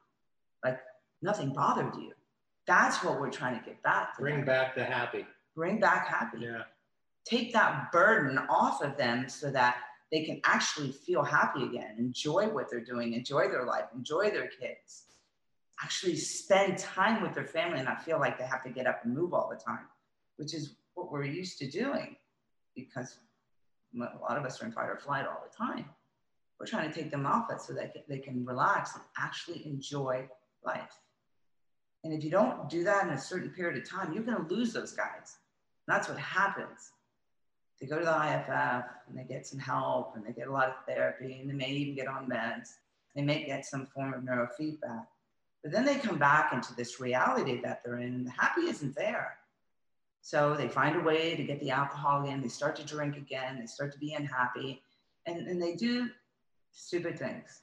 [0.64, 0.78] Like
[1.22, 2.12] nothing bothered you.
[2.69, 4.14] That's what we're trying to get back.
[4.16, 4.45] To Bring them.
[4.45, 5.27] back the happy.
[5.57, 6.39] Bring back happy.
[6.43, 6.62] Yeah.
[7.25, 9.79] Take that burden off of them so that
[10.12, 14.49] they can actually feel happy again, enjoy what they're doing, enjoy their life, enjoy their
[14.49, 15.05] kids,
[15.83, 19.01] actually spend time with their family and not feel like they have to get up
[19.05, 19.87] and move all the time,
[20.37, 22.16] which is what we're used to doing
[22.75, 23.16] because
[23.95, 25.85] a lot of us are in fight or flight all the time.
[26.59, 30.29] We're trying to take them off it so that they can relax and actually enjoy
[30.64, 30.99] life.
[32.05, 34.55] And if you don't do that in a certain period of time, you're going to
[34.55, 35.37] lose those guys.
[35.87, 36.93] And that's what happens.
[37.81, 40.69] They go to the IAFF and they get some help and they get a lot
[40.69, 42.69] of therapy and they may even get on meds.
[43.15, 45.07] They may get some form of neurofeedback.
[45.63, 49.39] But then they come back into this reality that they're in the happy isn't there.
[50.23, 53.59] So they find a way to get the alcohol in, they start to drink again,
[53.59, 54.83] they start to be unhappy,
[55.27, 56.11] and, and they do
[56.73, 57.63] stupid things.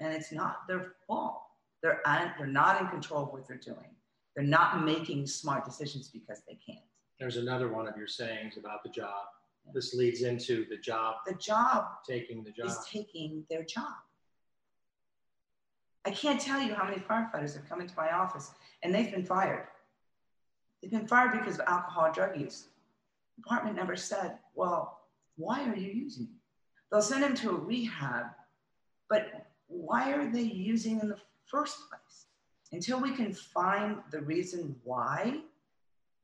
[0.00, 1.42] And it's not their fault.
[1.86, 3.94] They're, un, they're not in control of what they're doing.
[4.34, 6.84] They're not making smart decisions because they can't.
[7.20, 9.26] There's another one of your sayings about the job.
[9.64, 9.70] Yeah.
[9.72, 11.18] This leads into the job.
[11.28, 13.92] The job taking the job is taking their job.
[16.04, 18.50] I can't tell you how many firefighters have come into my office
[18.82, 19.68] and they've been fired.
[20.82, 22.64] They've been fired because of alcohol drug use.
[23.36, 25.02] The department never said, well,
[25.36, 26.30] why are you using?
[26.90, 28.26] They'll send them to a rehab,
[29.08, 32.26] but why are they using in the first place?
[32.72, 35.40] Until we can find the reason why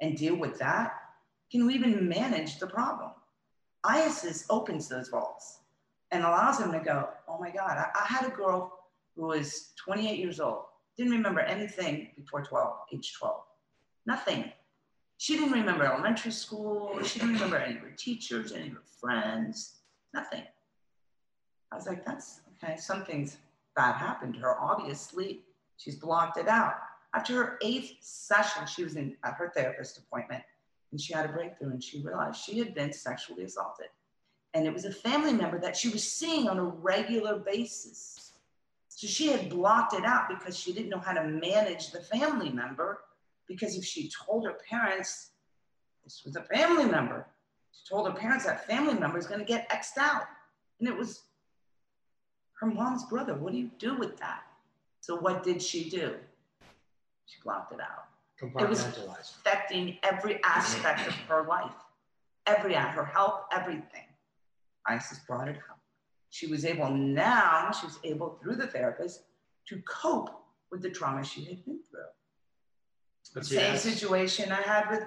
[0.00, 0.94] and deal with that,
[1.50, 3.10] can we even manage the problem?
[3.84, 5.58] IASIS opens those vaults
[6.10, 8.78] and allows them to go, oh my God, I, I had a girl
[9.16, 10.64] who was 28 years old,
[10.96, 13.40] didn't remember anything before 12, age 12.
[14.06, 14.52] Nothing.
[15.18, 17.00] She didn't remember elementary school.
[17.04, 19.76] She didn't remember any of her teachers, any of her friends,
[20.12, 20.42] nothing.
[21.70, 22.76] I was like, that's okay.
[22.76, 23.38] Something's
[23.74, 24.60] bad happened to her.
[24.60, 25.42] Obviously,
[25.76, 26.74] she's blocked it out.
[27.14, 30.42] After her eighth session, she was in at her therapist appointment
[30.90, 33.88] and she had a breakthrough and she realized she had been sexually assaulted.
[34.54, 38.32] And it was a family member that she was seeing on a regular basis.
[38.88, 42.50] So she had blocked it out because she didn't know how to manage the family
[42.50, 43.00] member
[43.48, 45.30] because if she told her parents
[46.04, 47.26] this was a family member,
[47.72, 50.24] she told her parents that family member is going to get X'd out.
[50.78, 51.22] And it was
[52.62, 53.34] her mom's brother.
[53.34, 54.44] What do you do with that?
[55.00, 56.14] So what did she do?
[57.26, 58.06] She blocked it out.
[58.40, 61.74] It was affecting every aspect of her life,
[62.46, 64.06] every her health, everything.
[64.88, 65.78] IASIS brought it up.
[66.30, 69.24] She was able now, she was able through the therapist
[69.68, 70.30] to cope
[70.70, 72.00] with the trauma she had been through.
[73.34, 73.82] But Same yes.
[73.82, 75.04] situation I had with,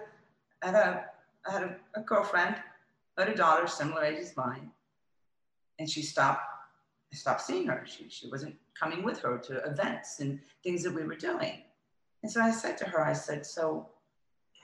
[0.62, 1.06] I had a,
[1.48, 2.56] I had a, a girlfriend,
[3.18, 4.72] had a daughter similar age as mine,
[5.80, 6.55] and she stopped.
[7.16, 7.86] I stopped seeing her.
[7.86, 11.62] She, she wasn't coming with her to events and things that we were doing.
[12.24, 13.88] And so I said to her, I said, so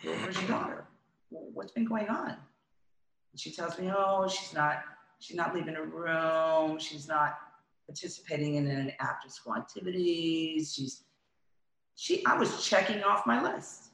[0.03, 0.83] where's your daughter?
[1.29, 2.31] What's been going on?
[2.31, 4.83] And she tells me, oh, she's not,
[5.19, 6.77] she's not leaving her room.
[6.77, 7.37] She's not
[7.87, 10.73] participating in any after school activities.
[10.75, 11.03] She's
[11.95, 13.91] she, I was checking off my list,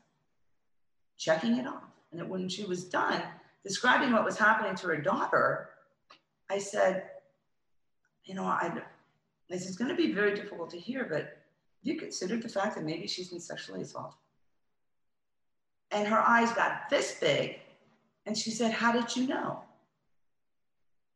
[1.19, 1.83] checking it off.
[2.11, 3.21] And when she was done
[3.63, 5.69] describing what was happening to her daughter,
[6.49, 7.03] I said,
[8.27, 8.71] you know, I,
[9.49, 11.29] this is going to be very difficult to hear, but have
[11.83, 14.19] you considered the fact that maybe she's been sexually assaulted?
[15.91, 17.59] And her eyes got this big,
[18.25, 19.61] and she said, How did you know?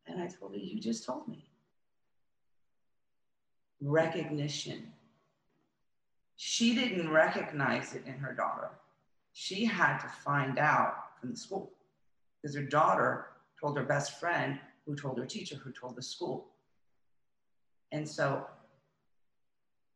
[0.07, 1.45] And I told her, You just told me.
[3.81, 4.91] Recognition
[6.43, 8.71] she didn't recognize it in her daughter.
[9.31, 11.71] She had to find out from the school
[12.41, 13.27] because her daughter
[13.61, 14.57] told her best friend,
[14.87, 16.47] who told her teacher, who told the school.
[17.91, 18.45] And so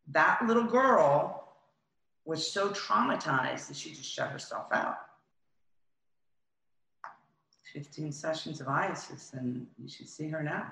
[0.10, 1.48] that little girl
[2.26, 4.98] was so traumatized that she just shut herself out.
[7.74, 10.72] 15 sessions of IASIS, and you should see her now.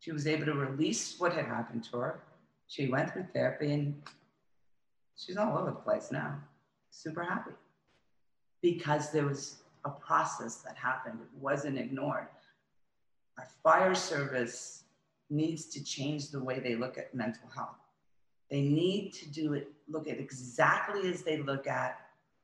[0.00, 2.20] She was able to release what had happened to her.
[2.68, 4.02] She went through therapy and
[5.16, 6.38] she's all over the place now,
[6.90, 7.52] super happy
[8.62, 11.18] because there was a process that happened.
[11.20, 12.28] It wasn't ignored.
[13.38, 14.81] Our fire service
[15.32, 17.76] needs to change the way they look at mental health.
[18.50, 21.98] They need to do it, look at exactly as they look at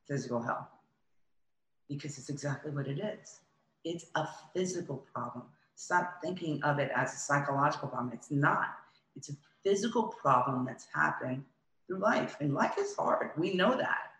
[0.07, 0.67] physical health
[1.87, 3.41] because it's exactly what it is.
[3.83, 5.45] It's a physical problem.
[5.75, 8.11] Stop thinking of it as a psychological problem.
[8.13, 8.75] It's not.
[9.15, 9.33] It's a
[9.63, 11.43] physical problem that's happened
[11.87, 12.37] through life.
[12.41, 13.31] And life is hard.
[13.37, 14.11] We know that.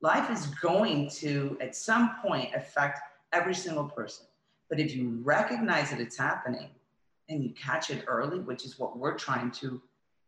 [0.00, 3.00] Life is going to, at some point, affect
[3.32, 4.26] every single person.
[4.68, 6.68] But if you recognize that it's happening
[7.28, 9.80] and you catch it early, which is what we're trying to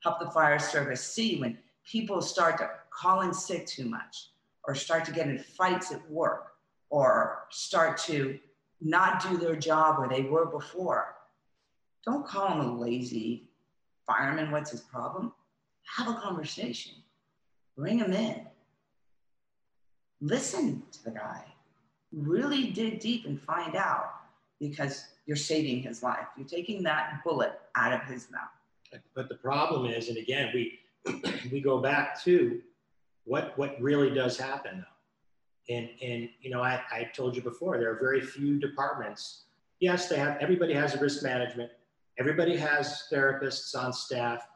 [0.02, 4.30] help the fire service see when people start to call in sick too much
[4.64, 6.52] or start to get in fights at work
[6.90, 8.38] or start to
[8.80, 11.16] not do their job where they were before.
[12.04, 13.48] don't call him a lazy
[14.06, 14.50] fireman.
[14.50, 15.32] What's his problem?
[15.96, 16.92] Have a conversation.
[17.76, 18.46] Bring him in.
[20.20, 21.44] Listen to the guy.
[22.12, 24.12] Really dig deep and find out
[24.60, 26.26] because you're saving his life.
[26.36, 29.02] You're taking that bullet out of his mouth.
[29.14, 30.78] But the problem is, and again, we
[31.52, 32.60] we go back to
[33.24, 35.74] what what really does happen though.
[35.74, 39.42] And and you know, I, I told you before, there are very few departments.
[39.80, 41.70] Yes, they have everybody has a risk management,
[42.18, 44.46] everybody has therapists on staff,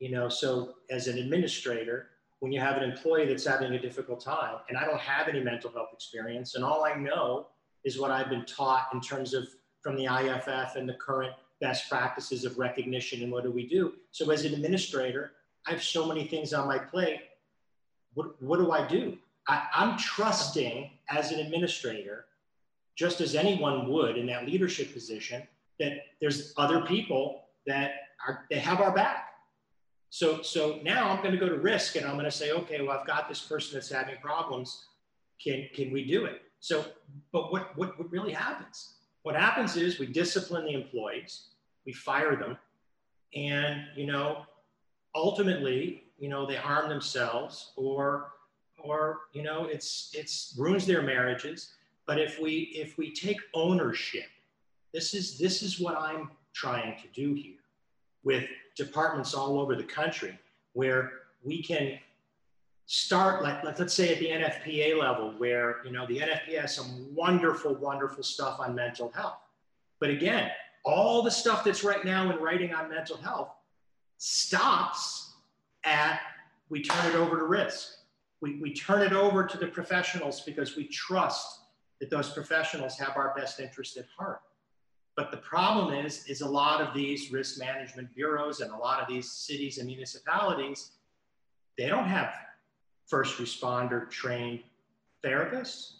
[0.00, 2.08] you know, so as an administrator,
[2.40, 5.40] when you have an employee that's having a difficult time, and I don't have any
[5.40, 7.48] mental health experience, and all I know
[7.84, 9.46] is what I've been taught in terms of
[9.84, 13.92] from the IAFF and the current best practices of recognition and what do we do.
[14.12, 15.32] So as an administrator,
[15.66, 17.20] I have so many things on my plate.
[18.14, 19.18] What, what do I do?
[19.46, 22.24] I, I'm trusting as an administrator,
[22.96, 25.42] just as anyone would in that leadership position,
[25.78, 27.92] that there's other people that
[28.26, 29.32] are they have our back.
[30.08, 32.80] So so now I'm going to go to risk and I'm going to say, okay,
[32.80, 34.86] well I've got this person that's having problems.
[35.42, 36.40] Can can we do it?
[36.60, 36.86] So,
[37.32, 38.93] but what what, what really happens?
[39.24, 41.48] What happens is we discipline the employees,
[41.84, 42.56] we fire them,
[43.34, 44.46] and you know
[45.14, 48.32] ultimately, you know, they harm themselves or
[48.78, 51.72] or you know, it's it's ruins their marriages.
[52.06, 54.26] But if we if we take ownership,
[54.92, 57.56] this is this is what I'm trying to do here
[58.22, 58.44] with
[58.76, 60.38] departments all over the country
[60.72, 61.12] where
[61.42, 61.98] we can
[62.86, 67.14] start like let's say at the NFPA level where you know the NFPA has some
[67.14, 69.38] wonderful wonderful stuff on mental health
[70.00, 70.50] but again
[70.84, 73.48] all the stuff that's right now in writing on mental health
[74.18, 75.32] stops
[75.84, 76.20] at
[76.68, 77.96] we turn it over to risk.
[78.40, 81.60] We, we turn it over to the professionals because we trust
[82.00, 84.40] that those professionals have our best interest at heart.
[85.16, 89.00] But the problem is, is a lot of these risk management bureaus and a lot
[89.00, 90.92] of these cities and municipalities,
[91.78, 92.32] they don't have
[93.08, 94.60] first responder trained
[95.24, 95.92] therapists.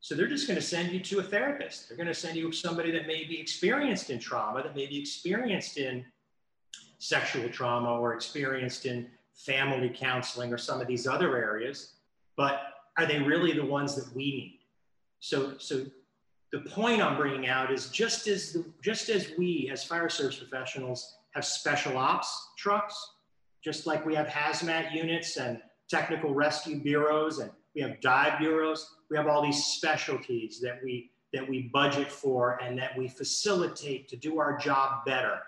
[0.00, 1.88] So they're just going to send you to a therapist.
[1.88, 4.98] They're going to send you somebody that may be experienced in trauma, that may be
[4.98, 6.04] experienced in
[6.98, 11.94] sexual trauma or experienced in family counseling or some of these other areas,
[12.36, 12.60] but
[12.98, 14.58] are they really the ones that we need?
[15.20, 15.86] So, so
[16.52, 20.36] the point I'm bringing out is just as the, just as we as fire service
[20.36, 22.94] professionals have special ops trucks,
[23.62, 25.60] just like we have hazmat units and
[25.90, 31.10] technical rescue bureaus and we have dive bureaus, we have all these specialties that we
[31.32, 35.38] that we budget for and that we facilitate to do our job better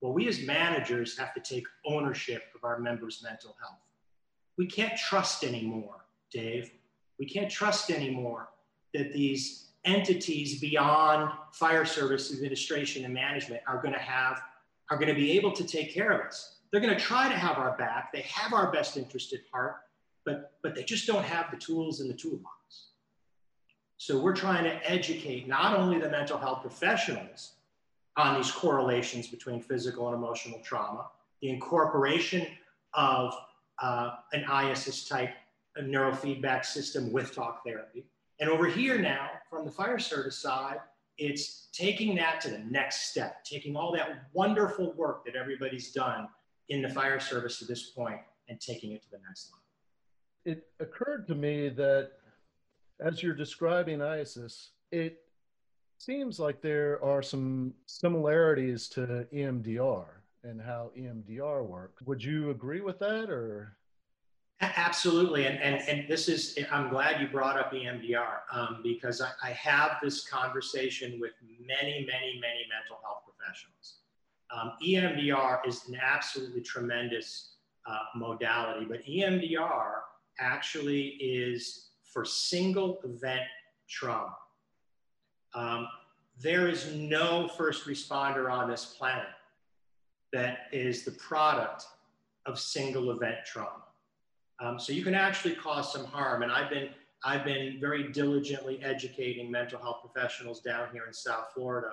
[0.00, 3.80] well, we as managers have to take ownership of our members' mental health.
[4.56, 6.70] We can't trust anymore, Dave.
[7.18, 8.48] We can't trust anymore
[8.94, 14.40] that these entities beyond fire service administration and management are going to have
[14.90, 16.57] are going to be able to take care of us.
[16.70, 18.12] They're going to try to have our back.
[18.12, 19.76] They have our best interest at heart,
[20.24, 22.54] but but they just don't have the tools in the toolbox.
[23.96, 27.52] So we're trying to educate not only the mental health professionals,
[28.18, 31.06] on these correlations between physical and emotional trauma,
[31.40, 32.46] the incorporation
[32.94, 33.32] of
[33.80, 35.30] uh, an IASIS type
[35.80, 38.04] neurofeedback system with talk therapy.
[38.40, 40.78] And over here now, from the fire service side,
[41.16, 46.28] it's taking that to the next step, taking all that wonderful work that everybody's done
[46.68, 49.64] in the fire service to this point and taking it to the next level.
[50.44, 52.12] It occurred to me that
[53.00, 55.22] as you're describing IASIS, it
[55.98, 60.06] seems like there are some similarities to EMDR
[60.44, 62.02] and how EMDR works.
[62.02, 63.76] Would you agree with that or?
[64.60, 65.46] Absolutely.
[65.46, 69.50] And, and, and this is, I'm glad you brought up EMDR um, because I, I,
[69.52, 73.97] have this conversation with many, many, many mental health professionals.
[74.50, 77.54] Um, EMDR is an absolutely tremendous
[77.86, 79.92] uh, modality, but EMDR
[80.40, 83.42] actually is for single event
[83.88, 84.34] trauma.
[85.54, 85.88] Um,
[86.40, 89.26] there is no first responder on this planet
[90.32, 91.84] that is the product
[92.46, 93.84] of single event trauma.
[94.60, 96.42] Um, so you can actually cause some harm.
[96.42, 96.88] And I've been,
[97.24, 101.92] I've been very diligently educating mental health professionals down here in South Florida,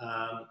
[0.00, 0.46] um,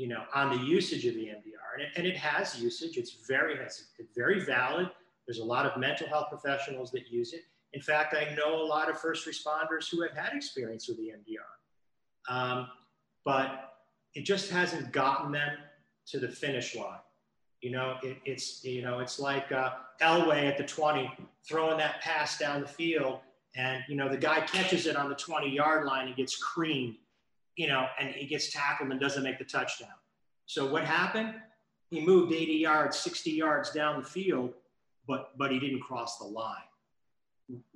[0.00, 1.68] you know, on the usage of the EMDR.
[1.74, 2.96] And it, and it has usage.
[2.96, 3.84] It's very, it's
[4.16, 4.90] very valid.
[5.26, 7.42] There's a lot of mental health professionals that use it.
[7.72, 11.50] In fact, I know a lot of first responders who have had experience with EMDR
[12.28, 12.68] um,
[13.24, 13.74] but
[14.14, 15.56] it just hasn't gotten them
[16.06, 16.98] to the finish line.
[17.60, 21.10] You know, it, it's you know it's like uh, Elway at the 20
[21.46, 23.20] throwing that pass down the field,
[23.54, 26.96] and you know the guy catches it on the 20 yard line and gets creamed,
[27.60, 29.98] you know, and he gets tackled and doesn't make the touchdown.
[30.46, 31.34] So what happened?
[31.90, 34.54] He moved 80 yards, 60 yards down the field,
[35.06, 36.68] but but he didn't cross the line.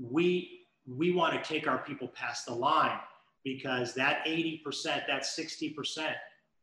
[0.01, 2.99] We we want to take our people past the line
[3.45, 4.63] because that 80%,
[5.07, 5.75] that 60%,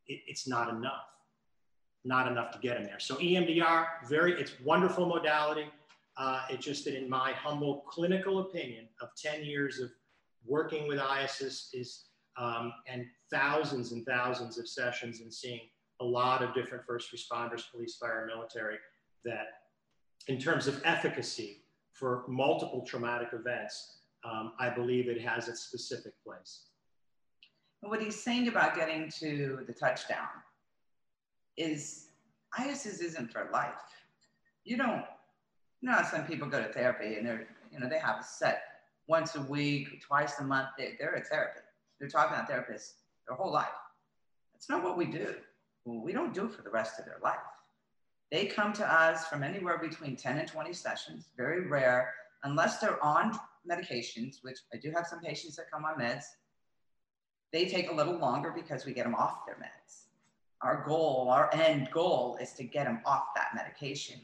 [0.08, 1.06] it, it's not enough.
[2.04, 3.00] Not enough to get them there.
[3.00, 5.66] So EMDR, very, it's wonderful modality.
[6.18, 9.92] Uh, it just that in my humble clinical opinion of 10 years of
[10.46, 12.06] working with IASIS is,
[12.38, 15.62] um, and thousands and thousands of sessions and seeing
[16.00, 18.78] a lot of different first responders, police, fire, military,
[19.24, 19.48] that
[20.28, 21.64] in terms of efficacy
[21.94, 26.64] for multiple traumatic events, um, I believe it has its specific place.
[27.82, 30.28] What he's saying about getting to the touchdown
[31.58, 32.08] is
[32.58, 33.74] IASIS isn't for life.
[34.64, 35.04] You don't,
[35.82, 38.62] you know, some people go to therapy and they're, you know, they have a set
[39.08, 40.70] once a week, twice a month.
[40.78, 41.62] They, they're a therapy.
[42.02, 42.94] They're talking about therapists
[43.28, 43.68] their whole life.
[44.54, 45.36] That's not what we do.
[45.86, 47.38] We don't do it for the rest of their life.
[48.32, 52.12] They come to us from anywhere between 10 and 20 sessions, very rare,
[52.44, 53.40] unless they're on
[53.70, 56.24] medications, which I do have some patients that come on meds.
[57.54, 60.06] They take a little longer because we get them off their meds.
[60.64, 64.22] Our goal, our end goal is to get them off that medication.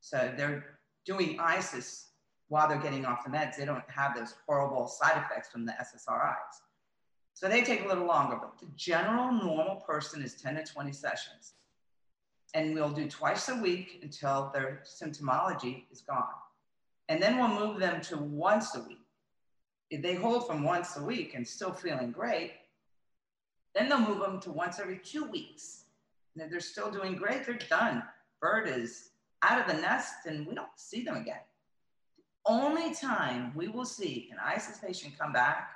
[0.00, 2.04] So they're doing IASIS
[2.48, 3.56] while they're getting off the meds.
[3.56, 6.60] They don't have those horrible side effects from the SSRIs.
[7.36, 10.90] So they take a little longer, but the general normal person is 10 to 20
[10.90, 11.52] sessions.
[12.54, 16.24] And we'll do twice a week until their symptomology is gone.
[17.10, 19.04] And then we'll move them to once a week.
[19.90, 22.52] If they hold from once a week and still feeling great,
[23.74, 25.84] then they'll move them to once every two weeks.
[26.34, 28.02] And if they're still doing great, they're done.
[28.40, 29.10] Bird is
[29.42, 31.44] out of the nest and we don't see them again.
[32.16, 35.72] The only time we will see an IASIS patient come back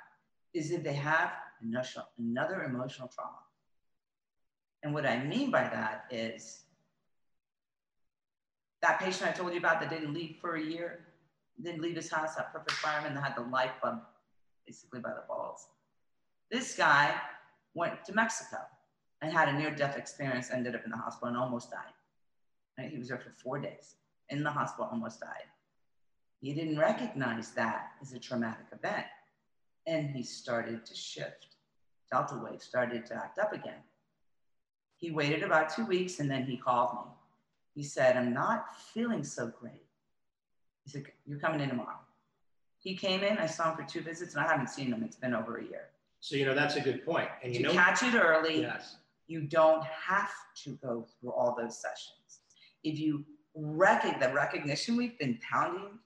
[0.55, 1.31] is if they have
[1.61, 3.39] another emotional trauma.
[4.83, 6.63] And what I mean by that is
[8.81, 11.05] that patient I told you about that didn't leave for a year,
[11.61, 13.99] didn't leave his house, that perfect fireman that had the light bulb
[14.65, 15.67] basically by the balls.
[16.49, 17.13] This guy
[17.73, 18.57] went to Mexico
[19.21, 22.89] and had a near death experience, ended up in the hospital and almost died.
[22.89, 23.95] He was there for four days
[24.29, 25.45] in the hospital, almost died.
[26.41, 29.05] He didn't recognize that as a traumatic event.
[29.85, 31.50] And he started to shift.
[32.11, 33.79] Delta wave started to act up again.
[34.97, 37.11] He waited about two weeks and then he called me.
[37.73, 39.85] He said, I'm not feeling so great.
[40.83, 41.99] He said, You're coming in tomorrow.
[42.79, 45.03] He came in, I saw him for two visits, and I haven't seen him.
[45.03, 45.89] It's been over a year.
[46.19, 47.29] So, you know, that's a good point.
[47.43, 48.61] And you, know, catch it early.
[48.61, 48.97] Yes.
[49.27, 50.31] You don't have
[50.63, 52.39] to go through all those sessions.
[52.83, 53.23] If you
[53.55, 55.99] recognize the recognition we've been pounding,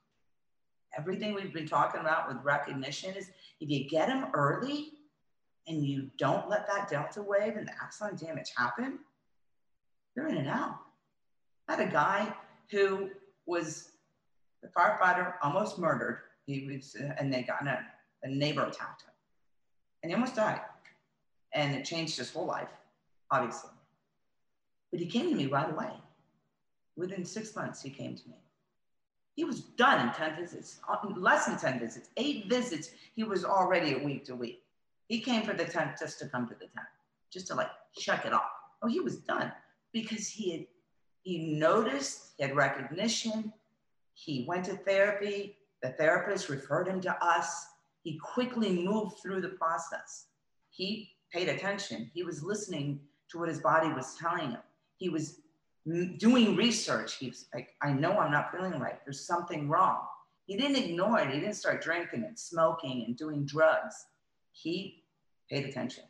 [0.97, 3.29] everything we've been talking about with recognition is
[3.59, 4.91] if you get them early
[5.67, 8.99] and you don't let that delta wave and the axon damage happen,
[10.15, 10.77] they're in and out.
[11.67, 12.33] I had a guy
[12.71, 13.09] who
[13.45, 13.91] was
[14.61, 16.19] the firefighter almost murdered.
[16.45, 17.79] He was, and they got a,
[18.23, 19.13] a neighbor attacked him,
[20.03, 20.61] and he almost died.
[21.53, 22.69] And it changed his whole life,
[23.31, 23.71] obviously.
[24.91, 25.91] But he came to me right away.
[26.95, 28.35] Within six months, he came to me.
[29.35, 32.91] He was done in 10 visits, uh, less than 10 visits, eight visits.
[33.15, 34.64] He was already a week to week.
[35.07, 36.87] He came for the tent just to come to the tent,
[37.31, 38.49] just to like check it off.
[38.81, 39.51] Oh, he was done
[39.93, 40.65] because he had
[41.21, 43.51] he noticed, he had recognition,
[44.13, 47.65] he went to therapy, the therapist referred him to us.
[48.03, 50.27] He quickly moved through the process.
[50.69, 52.11] He paid attention.
[52.13, 52.99] He was listening
[53.29, 54.61] to what his body was telling him.
[54.97, 55.41] He was
[56.17, 57.15] doing research.
[57.15, 58.99] He was like, I know I'm not feeling right.
[59.03, 60.01] There's something wrong.
[60.45, 61.31] He didn't ignore it.
[61.31, 64.05] He didn't start drinking and smoking and doing drugs.
[64.55, 65.03] He
[65.49, 66.05] paid attention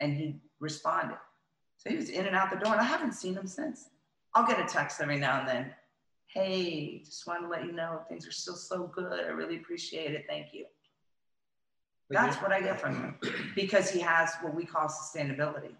[0.00, 1.18] and he responded.
[1.78, 3.88] So he was in and out the door, and I haven't seen him since.
[4.34, 5.74] I'll get a text every now and then
[6.34, 9.20] hey, just wanted to let you know things are still so good.
[9.20, 10.26] I really appreciate it.
[10.28, 10.66] Thank you.
[12.10, 13.16] That's what I get from him
[13.54, 15.74] because he has what we call sustainability.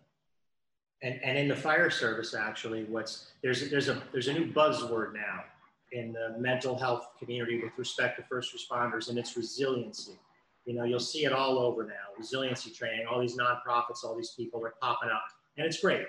[1.02, 5.12] And, and in the fire service, actually, what's there's there's a there's a new buzzword
[5.12, 5.44] now
[5.92, 10.18] in the mental health community with respect to first responders, and it's resiliency.
[10.64, 11.94] You know, you'll see it all over now.
[12.16, 15.24] Resiliency training, all these nonprofits, all these people are popping up,
[15.56, 16.06] and it's great.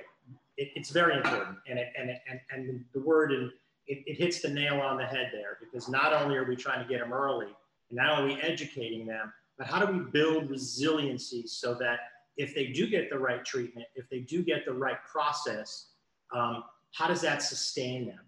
[0.58, 3.52] It, it's very important, and it, and, it, and and the word and
[3.88, 6.82] it, it hits the nail on the head there because not only are we trying
[6.82, 7.48] to get them early,
[7.90, 12.00] and not only educating them, but how do we build resiliency so that
[12.38, 15.88] if they do get the right treatment, if they do get the right process,
[16.36, 18.20] um, how does that sustain them?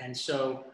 [0.00, 0.64] And so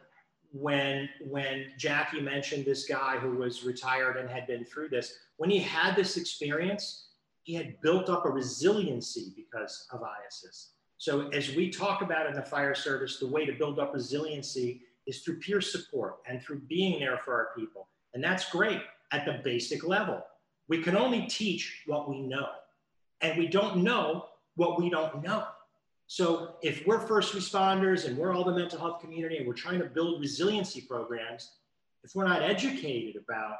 [0.53, 5.51] when when Jackie mentioned this guy who was retired and had been through this, when
[5.51, 7.09] he had this experience,
[7.45, 10.71] he had built up a resiliency because of IASIS.
[10.99, 14.83] So as we talk about in the fire service, the way to build up resiliency
[15.07, 17.89] is through peer support and through being there for our people.
[18.13, 18.81] And that's great
[19.13, 20.23] at the basic level.
[20.69, 22.49] We can only teach what we know,
[23.23, 25.47] and we don't know what we don't know.
[26.11, 29.79] So if we're first responders and we're all the mental health community and we're trying
[29.79, 31.53] to build resiliency programs,
[32.03, 33.59] if we're not educated about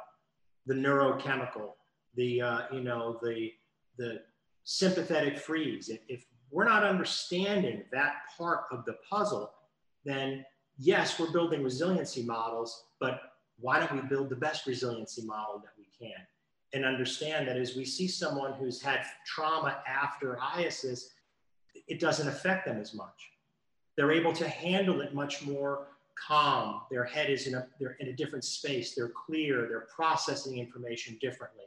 [0.65, 1.75] the neurochemical,
[2.15, 3.51] the uh, you know the
[3.97, 4.19] the
[4.65, 9.53] sympathetic freeze, if, we're not understanding that part of the puzzle,
[10.03, 10.43] then
[10.77, 13.21] yes, we're building resiliency models, but
[13.61, 16.19] why don't we build the best resiliency model that we can?
[16.73, 21.05] And understand that as we see someone who's had trauma after IASIS,
[21.87, 23.31] it doesn't affect them as much.
[23.97, 25.87] They're able to handle it much more
[26.27, 26.81] calm.
[26.89, 28.95] Their head is in a, they're in a different space.
[28.95, 29.67] They're clear.
[29.67, 31.65] They're processing information differently.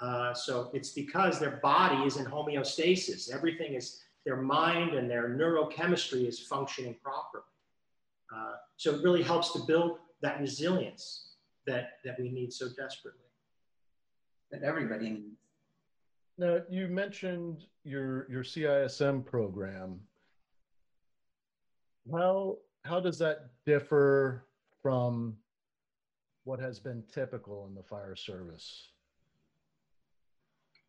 [0.00, 3.32] Uh, so it's because their body is in homeostasis.
[3.32, 7.44] Everything is, their mind and their neurochemistry is functioning properly.
[8.34, 11.32] Uh, so it really helps to build that resilience
[11.66, 13.20] that, that we need so desperately.
[14.50, 15.38] That everybody needs.
[16.38, 20.00] Now, you mentioned your, your CISM program.
[22.10, 24.46] How, how does that differ
[24.82, 25.36] from
[26.44, 28.88] what has been typical in the fire service?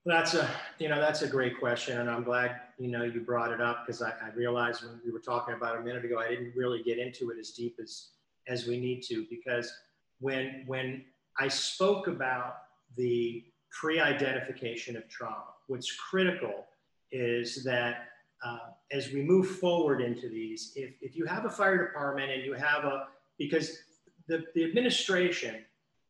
[0.05, 0.49] That's a
[0.79, 3.85] you know that's a great question, and I'm glad you know you brought it up
[3.85, 6.83] because I, I, realized when we were talking about a minute ago, I didn't really
[6.83, 8.09] get into it as deep as
[8.49, 9.73] as we need to because
[10.19, 11.05] when when
[11.39, 12.55] I spoke about
[12.97, 13.45] the
[13.79, 16.65] pre-identification of trauma, what's critical
[17.11, 18.07] is that
[18.45, 18.57] uh,
[18.91, 22.53] as we move forward into these, if, if you have a fire department and you
[22.53, 23.79] have a because
[24.27, 25.55] the, the administration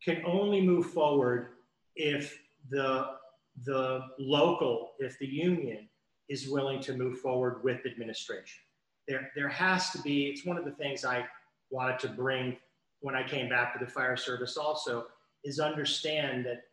[0.04, 1.50] can only move forward
[1.96, 2.38] if
[2.70, 3.08] the
[3.66, 5.88] the local, if the union
[6.30, 8.62] is willing to move forward with administration.
[9.08, 11.26] There, there has to be, it's one of the things I
[11.70, 12.58] wanted to bring
[13.02, 15.06] when I came back to the fire service also,
[15.44, 16.64] is understand that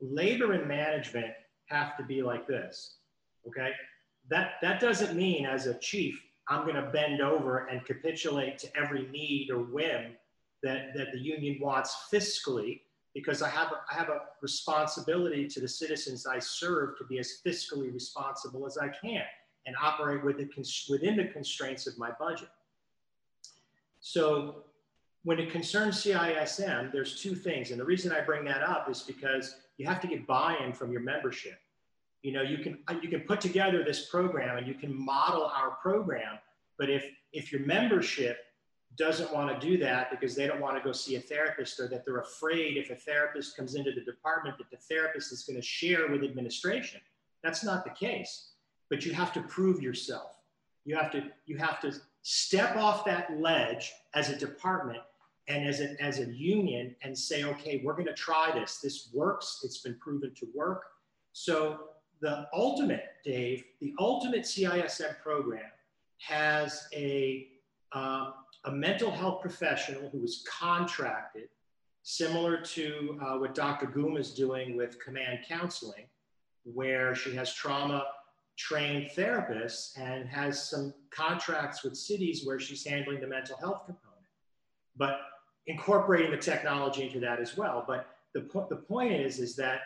[0.00, 1.32] labor and management
[1.66, 2.96] have to be like this.
[3.46, 3.70] Okay.
[4.30, 8.76] That, that doesn't mean as a chief, I'm going to bend over and capitulate to
[8.76, 10.16] every need or whim
[10.62, 12.80] that, that the union wants fiscally
[13.14, 17.18] because I have, a, I have a responsibility to the citizens I serve to be
[17.18, 19.22] as fiscally responsible as I can
[19.66, 20.48] and operate within,
[20.88, 22.48] within the constraints of my budget.
[24.00, 24.64] So
[25.28, 27.70] when it concerns CISM, there's two things.
[27.70, 30.90] And the reason I bring that up is because you have to get buy-in from
[30.90, 31.58] your membership.
[32.22, 35.72] You know, you can, you can put together this program and you can model our
[35.82, 36.38] program,
[36.78, 38.38] but if, if your membership
[38.96, 41.88] doesn't want to do that because they don't want to go see a therapist or
[41.88, 45.60] that they're afraid if a therapist comes into the department that the therapist is going
[45.60, 47.02] to share with administration.
[47.44, 48.52] That's not the case.
[48.88, 50.30] But you have to prove yourself.
[50.86, 51.92] You have to you have to
[52.22, 55.02] step off that ledge as a department
[55.48, 58.78] and as a, as a union and say, okay, we're going to try this.
[58.78, 59.60] This works.
[59.64, 60.82] It's been proven to work.
[61.32, 61.78] So
[62.20, 65.70] the ultimate, Dave, the ultimate CISM program
[66.18, 67.48] has a
[67.92, 68.34] um,
[68.64, 71.48] a mental health professional who is contracted,
[72.02, 73.86] similar to uh, what Dr.
[73.86, 76.06] Goom is doing with command counseling,
[76.64, 78.04] where she has trauma
[78.58, 84.26] trained therapists and has some contracts with cities where she's handling the mental health component,
[84.96, 85.20] but
[85.68, 87.84] incorporating the technology into that as well.
[87.86, 89.80] But the, po- the point is, is that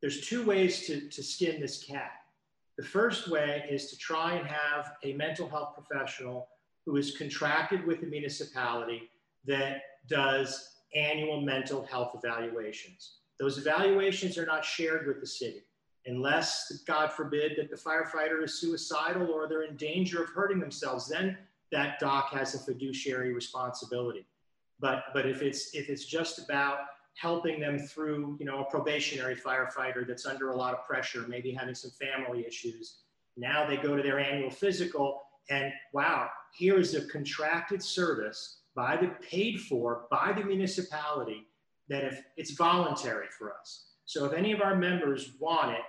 [0.00, 2.12] there's two ways to, to skin this cat.
[2.76, 6.48] The first way is to try and have a mental health professional
[6.84, 9.10] who is contracted with the municipality
[9.46, 13.14] that does annual mental health evaluations.
[13.40, 15.62] Those evaluations are not shared with the city
[16.06, 21.08] unless, God forbid, that the firefighter is suicidal or they're in danger of hurting themselves.
[21.08, 21.38] Then
[21.72, 24.26] that doc has a fiduciary responsibility.
[24.80, 26.78] But, but if, it's, if it's just about
[27.14, 31.52] helping them through you know, a probationary firefighter that's under a lot of pressure, maybe
[31.52, 32.98] having some family issues,
[33.36, 38.96] now they go to their annual physical and wow, here is a contracted service by
[38.96, 41.46] the paid for by the municipality
[41.88, 43.86] that if it's voluntary for us.
[44.06, 45.84] So if any of our members want it,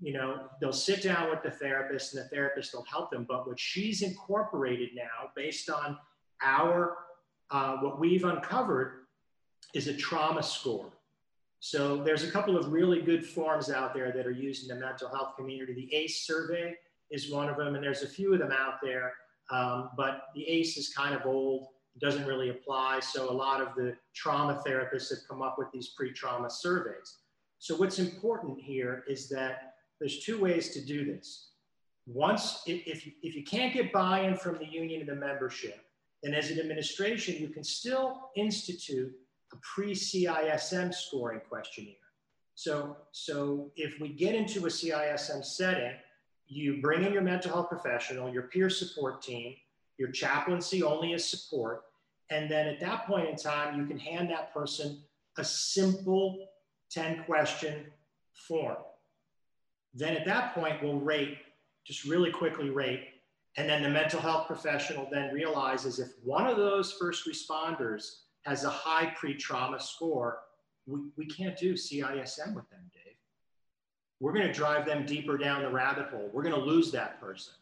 [0.00, 3.24] you know, they'll sit down with the therapist and the therapist will help them.
[3.28, 5.96] But what she's incorporated now, based on
[6.42, 6.96] our
[7.52, 8.90] uh, what we've uncovered,
[9.74, 10.90] is a trauma score.
[11.60, 14.84] So there's a couple of really good forms out there that are used in the
[14.84, 15.72] mental health community.
[15.74, 16.74] The ACE survey
[17.10, 19.12] is one of them, and there's a few of them out there.
[19.50, 23.00] Um, but the ACE is kind of old, it doesn't really apply.
[23.00, 27.18] So a lot of the trauma therapists have come up with these pre-trauma surveys.
[27.58, 31.50] So what's important here is that there's two ways to do this.
[32.06, 35.80] once, if, if you can't get buy-in from the union and the membership,
[36.22, 39.12] then as an administration, you can still institute
[39.52, 41.94] a pre-CISM scoring questionnaire.
[42.54, 45.94] So, so if we get into a CISM setting,
[46.46, 49.54] you bring in your mental health professional, your peer support team,
[49.98, 51.84] your chaplaincy only as support,
[52.30, 55.02] and then at that point in time, you can hand that person
[55.38, 56.48] a simple
[56.90, 57.86] 10 question
[58.48, 58.76] form.
[59.94, 61.38] Then at that point, we'll rate,
[61.84, 63.08] just really quickly rate.
[63.56, 68.64] And then the mental health professional then realizes if one of those first responders has
[68.64, 70.40] a high pre trauma score,
[70.86, 73.14] we, we can't do CISM with them, Dave.
[74.20, 76.30] We're going to drive them deeper down the rabbit hole.
[76.32, 77.54] We're going to lose that person.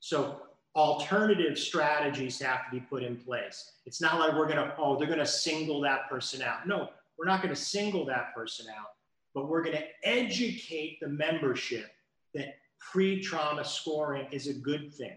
[0.00, 0.42] So
[0.76, 3.72] alternative strategies have to be put in place.
[3.84, 6.66] It's not like we're going to, oh, they're going to single that person out.
[6.66, 8.88] No, we're not going to single that person out,
[9.34, 11.90] but we're going to educate the membership
[12.34, 15.16] that pre trauma scoring is a good thing.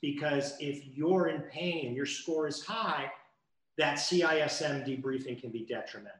[0.00, 3.10] Because if you're in pain and your score is high,
[3.76, 6.18] that CISM debriefing can be detrimental.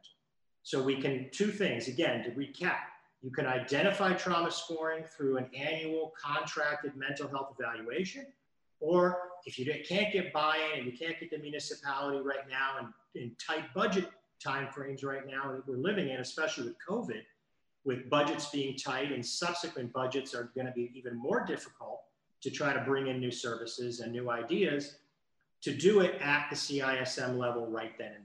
[0.62, 2.77] So we can, two things, again, to recap,
[3.23, 8.27] you can identify trauma scoring through an annual contracted mental health evaluation,
[8.81, 12.89] or if you can't get buy-in and you can't get the municipality right now and
[13.15, 14.09] in tight budget
[14.45, 17.23] timeframes right now that we're living in, especially with COVID,
[17.85, 22.01] with budgets being tight and subsequent budgets are going to be even more difficult
[22.43, 24.97] to try to bring in new services and new ideas,
[25.62, 28.24] to do it at the CISM level right then and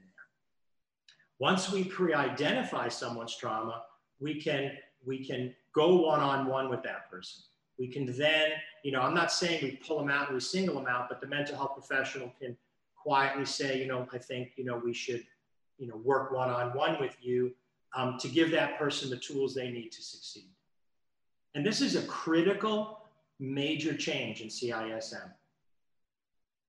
[1.40, 3.82] Once we pre-identify someone's trauma,
[4.20, 4.70] we can,
[5.04, 7.42] we can go one-on-one with that person.
[7.76, 8.52] We can then,
[8.84, 11.20] you know, I'm not saying we pull them out and we single them out, but
[11.20, 12.56] the mental health professional can
[12.94, 15.24] quietly say, you know, I think, you know, we should,
[15.78, 17.52] you know, work one-on-one with you
[17.96, 20.50] um, to give that person the tools they need to succeed.
[21.56, 23.03] And this is a critical
[23.40, 25.30] major change in CISM.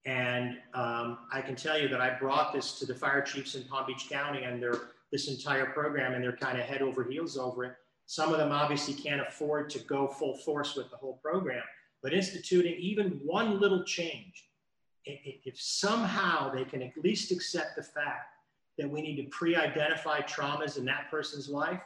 [0.05, 3.63] And um, I can tell you that I brought this to the fire chiefs in
[3.63, 4.75] Palm Beach County and their
[5.11, 7.75] this entire program, and they're kind of head over heels over it.
[8.05, 11.63] Some of them obviously can't afford to go full force with the whole program,
[12.03, 14.49] but instituting even one little change,
[15.05, 18.33] if somehow they can at least accept the fact
[18.77, 21.81] that we need to pre-identify traumas in that person's life,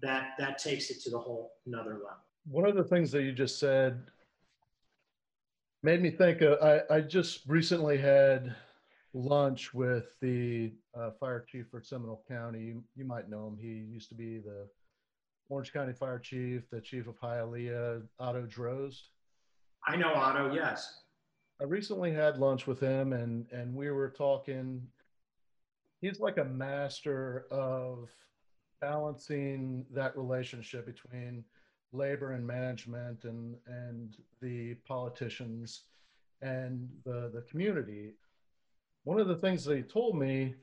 [0.00, 2.24] that that takes it to the whole another level.
[2.44, 4.02] One of the things that you just said
[5.82, 6.42] made me think.
[6.42, 8.54] Uh, I I just recently had
[9.14, 12.60] lunch with the uh, fire chief for Seminole County.
[12.60, 13.58] You, you might know him.
[13.60, 14.68] He used to be the
[15.48, 19.00] Orange County Fire Chief, the Chief of Hialeah, Otto Drozd.
[19.86, 20.52] I know Otto.
[20.54, 21.02] Yes.
[21.60, 24.82] I recently had lunch with him, and and we were talking.
[26.00, 28.10] He's like a master of
[28.80, 31.44] balancing that relationship between
[31.92, 35.82] labor and management and and the politicians
[36.40, 38.12] and the the community.
[39.04, 40.54] One of the things that he told me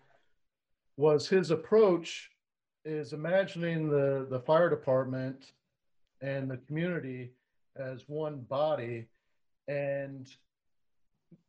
[0.98, 2.32] was his approach
[2.86, 5.52] is imagining the the fire department
[6.22, 7.32] and the community
[7.78, 9.08] as one body
[9.68, 10.28] and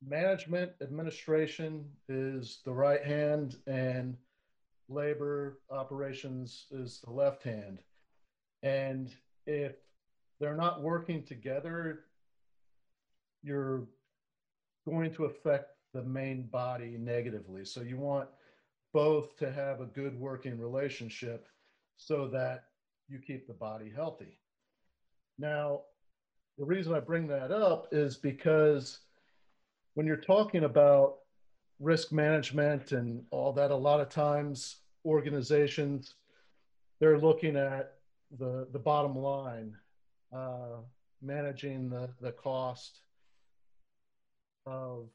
[0.07, 4.17] management administration is the right hand and
[4.89, 7.79] labor operations is the left hand
[8.63, 9.15] and
[9.47, 9.73] if
[10.39, 12.05] they're not working together,
[13.43, 13.85] you're
[14.89, 17.65] going to affect the main body negatively.
[17.65, 18.29] So you want
[18.93, 21.47] both to have a good working relationship
[21.97, 22.65] so that
[23.09, 24.39] you keep the body healthy.
[25.39, 25.83] Now,
[26.59, 29.01] the reason I bring that up is because
[29.95, 31.17] when you're talking about
[31.79, 36.15] risk management and all that, a lot of times organizations,
[37.01, 37.95] they're looking at
[38.39, 39.75] the the bottom line,
[40.33, 40.79] uh,
[41.23, 43.01] managing the the cost
[44.67, 45.09] of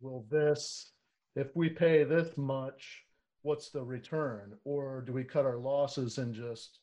[0.00, 0.92] will this
[1.36, 3.04] if we pay this much,
[3.42, 6.78] what's the return, or do we cut our losses and just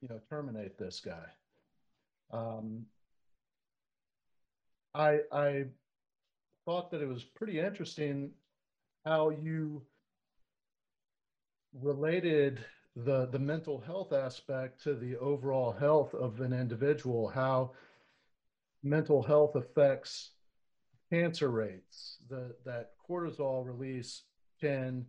[0.00, 1.24] you know terminate this guy?
[2.32, 2.86] Um,
[4.94, 5.64] I I
[6.64, 8.30] thought that it was pretty interesting
[9.04, 9.82] how you
[11.80, 12.64] related
[12.96, 17.72] the the mental health aspect to the overall health of an individual how
[18.82, 20.32] mental health affects
[21.10, 22.18] cancer rates.
[22.28, 24.22] The, that cortisol release
[24.60, 25.06] can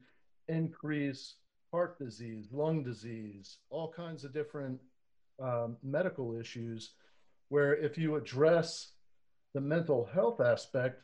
[0.47, 1.35] increase
[1.72, 4.80] heart disease lung disease all kinds of different
[5.41, 6.91] um, medical issues
[7.49, 8.91] where if you address
[9.53, 11.01] the mental health aspect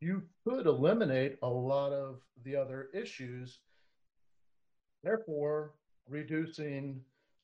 [0.00, 3.58] you could eliminate a lot of the other issues
[5.02, 5.74] therefore
[6.08, 7.00] reducing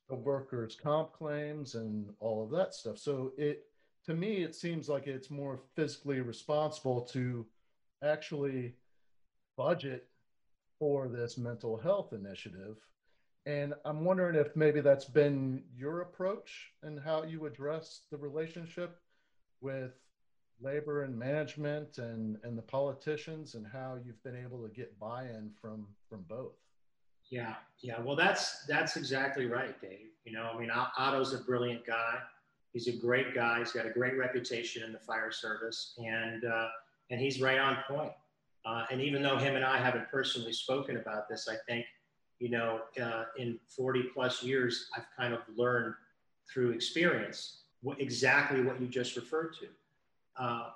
[0.08, 2.98] the workers' comp claims and all of that stuff.
[2.98, 3.64] So it
[4.06, 7.44] to me, it seems like it's more fiscally responsible to
[8.02, 8.74] actually
[9.56, 10.08] budget
[10.78, 12.76] for this mental health initiative.
[13.44, 18.98] And I'm wondering if maybe that's been your approach and how you address the relationship
[19.60, 19.92] with
[20.60, 25.50] labor and management and, and the politicians and how you've been able to get buy-in
[25.60, 26.56] from from both.
[27.30, 28.00] Yeah, yeah.
[28.00, 30.08] Well, that's that's exactly right, Dave.
[30.24, 32.18] You know, I mean, Otto's a brilliant guy.
[32.72, 33.58] He's a great guy.
[33.58, 36.68] He's got a great reputation in the fire service, and uh,
[37.10, 38.12] and he's right on point.
[38.64, 41.86] Uh, and even though him and I haven't personally spoken about this, I think,
[42.38, 45.94] you know, uh, in 40 plus years, I've kind of learned
[46.52, 47.60] through experience
[47.98, 49.68] exactly what you just referred to.
[50.42, 50.70] Uh,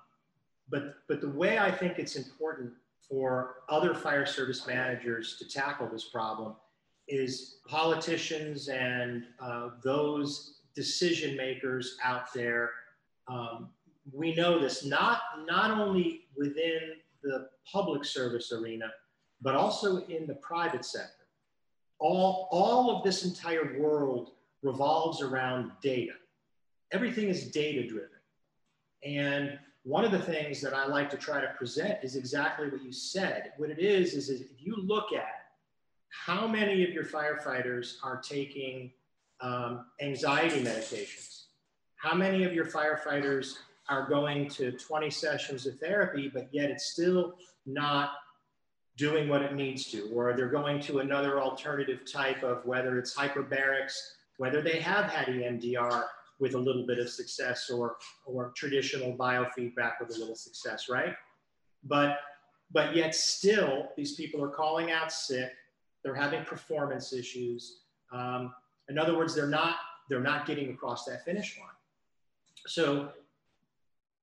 [0.70, 2.73] but, but the way I think it's important
[3.12, 6.55] for other fire service managers to tackle this problem
[7.09, 12.70] is politicians and uh, those decision makers out there.
[13.28, 13.68] Um,
[14.14, 16.80] we know this not, not only within
[17.22, 18.86] the public service arena,
[19.43, 21.26] but also in the private sector.
[21.98, 24.30] All, all of this entire world
[24.62, 26.14] revolves around data.
[26.93, 28.09] Everything is data driven.
[29.05, 32.83] And one of the things that I like to try to present is exactly what
[32.83, 33.53] you said.
[33.57, 35.47] What it is, is, if you look at
[36.09, 38.93] how many of your firefighters are taking
[39.41, 41.45] um, anxiety medications,
[41.97, 43.57] how many of your firefighters
[43.89, 47.35] are going to 20 sessions of therapy, but yet it's still
[47.67, 48.13] not
[48.97, 53.17] doing what it needs to, or they're going to another alternative type of whether it's
[53.17, 53.95] hyperbarics,
[54.37, 56.05] whether they have had EMDR
[56.43, 57.97] with a little bit of success or,
[58.27, 61.14] or traditional biofeedback with a little success, right?
[61.85, 62.19] But,
[62.73, 65.52] but yet still, these people are calling out sick,
[66.02, 67.82] they're having performance issues.
[68.10, 68.52] Um,
[68.89, 69.77] in other words, they're not,
[70.09, 71.69] they're not getting across that finish line.
[72.66, 73.10] So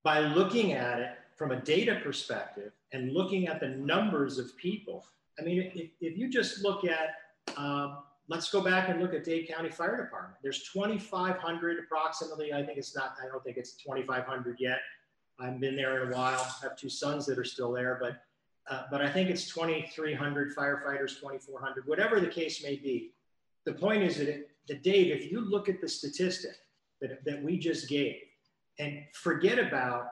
[0.03, 5.05] by looking at it from a data perspective and looking at the numbers of people.
[5.39, 7.15] I mean, if, if you just look at,
[7.55, 7.99] um,
[8.29, 10.35] let's go back and look at Dade County Fire Department.
[10.41, 12.53] There's 2,500 approximately.
[12.53, 14.79] I think it's not, I don't think it's 2,500 yet.
[15.39, 16.39] I've been there in a while.
[16.39, 18.21] I have two sons that are still there, but,
[18.69, 23.11] uh, but I think it's 2,300 firefighters, 2,400, whatever the case may be.
[23.65, 26.55] The point is that, it, that Dave, if you look at the statistic
[27.01, 28.15] that, that we just gave,
[28.79, 30.07] and forget about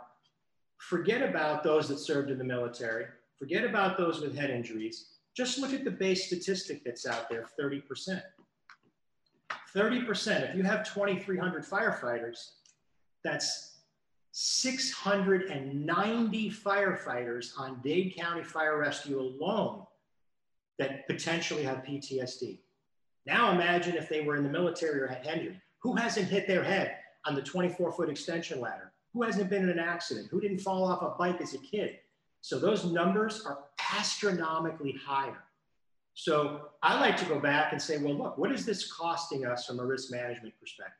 [0.77, 3.06] forget about those that served in the military
[3.39, 7.45] forget about those with head injuries just look at the base statistic that's out there
[7.59, 8.22] 30%
[9.76, 12.53] 30% if you have 2300 firefighters
[13.23, 13.76] that's
[14.39, 19.88] 690 firefighters on Dade County Fire Rescue alone
[20.77, 22.59] that potentially have PTSD.
[23.26, 25.59] Now imagine if they were in the military or had injured.
[25.80, 28.91] Who hasn't hit their head on the 24 foot extension ladder?
[29.14, 30.27] Who hasn't been in an accident?
[30.30, 31.97] Who didn't fall off a bike as a kid?
[32.48, 35.44] So those numbers are astronomically higher.
[36.14, 39.65] So I like to go back and say, well, look, what is this costing us
[39.65, 40.95] from a risk management perspective?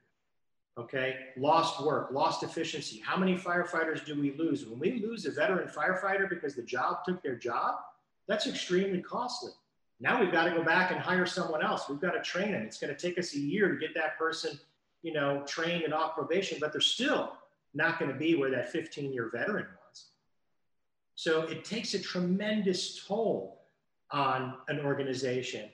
[0.78, 3.00] Okay, lost work, lost efficiency.
[3.00, 4.66] How many firefighters do we lose?
[4.66, 7.76] When we lose a veteran firefighter because the job took their job,
[8.28, 9.52] that's extremely costly.
[10.02, 11.88] Now we've got to go back and hire someone else.
[11.88, 12.64] We've got to train them.
[12.64, 14.60] It's going to take us a year to get that person
[15.02, 17.32] you know, trained and off probation, but they're still
[17.74, 19.77] not going to be where that 15 year veteran was.
[21.18, 23.64] So it takes a tremendous toll
[24.12, 25.68] on an organization.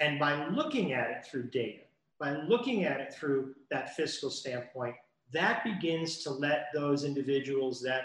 [0.00, 1.82] And by looking at it through data,
[2.18, 4.94] by looking at it through that fiscal standpoint,
[5.34, 8.04] that begins to let those individuals that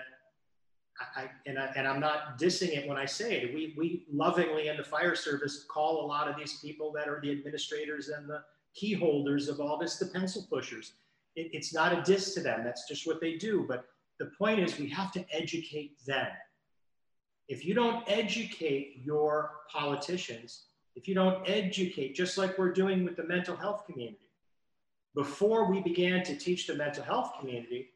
[1.16, 3.54] I, and, I, and I'm not dissing it when I say it.
[3.56, 7.22] We, we lovingly in the fire service call a lot of these people that are
[7.22, 8.44] the administrators and the
[8.76, 10.96] key holders of all this, the pencil pushers.
[11.38, 12.64] It, it's not a diss to them.
[12.66, 13.66] That's just what they do.
[13.68, 13.86] But
[14.20, 16.28] the point is, we have to educate them.
[17.48, 20.66] If you don't educate your politicians,
[20.96, 24.30] if you don't educate, just like we're doing with the mental health community,
[25.16, 27.90] before we began to teach the mental health community,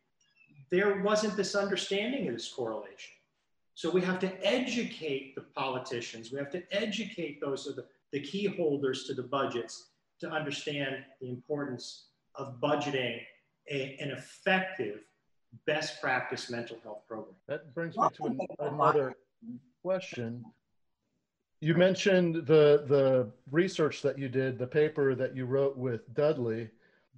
[0.69, 3.13] there wasn't this understanding of this correlation.
[3.75, 6.31] So we have to educate the politicians.
[6.31, 10.97] We have to educate those of the, the key holders to the budgets to understand
[11.21, 13.21] the importance of budgeting
[13.69, 15.01] a, an effective
[15.65, 17.35] best practice mental health program.
[17.47, 19.15] That brings me to an, another
[19.83, 20.43] question.
[21.59, 26.69] You mentioned the the research that you did, the paper that you wrote with Dudley.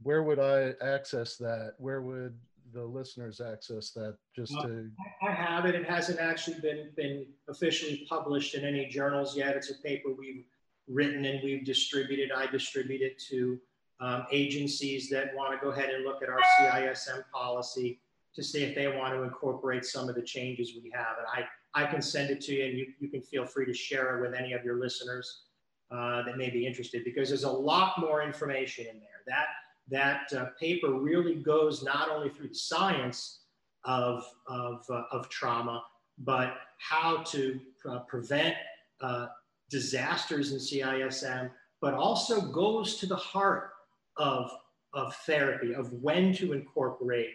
[0.03, 1.73] Where would I access that?
[1.77, 2.38] Where would
[2.73, 4.15] the listeners access that?
[4.34, 4.89] Just well, to
[5.22, 5.76] I have it.
[5.76, 9.56] It hasn't actually been been officially published in any journals yet.
[9.57, 10.45] It's a paper we've
[10.88, 12.31] written and we've distributed.
[12.31, 13.60] I distribute it to
[13.99, 17.99] um, agencies that want to go ahead and look at our CISM policy.
[18.35, 21.18] to see if they want to incorporate some of the changes we have.
[21.18, 23.74] And I, I can send it to you and you, you can feel free to
[23.74, 25.44] share it with any of your listeners
[25.91, 29.22] uh, that may be interested because there's a lot more information in there.
[29.28, 29.48] That,
[29.90, 33.41] that uh, paper really goes not only through the science
[33.86, 35.84] of, of, uh, of trauma,
[36.20, 37.60] but how to
[37.90, 38.56] uh, prevent
[39.02, 39.28] uh,
[39.70, 41.50] disasters in CISM,
[41.82, 43.72] but also goes to the heart
[44.18, 44.52] of,
[44.94, 47.30] of therapy, of when to incorporate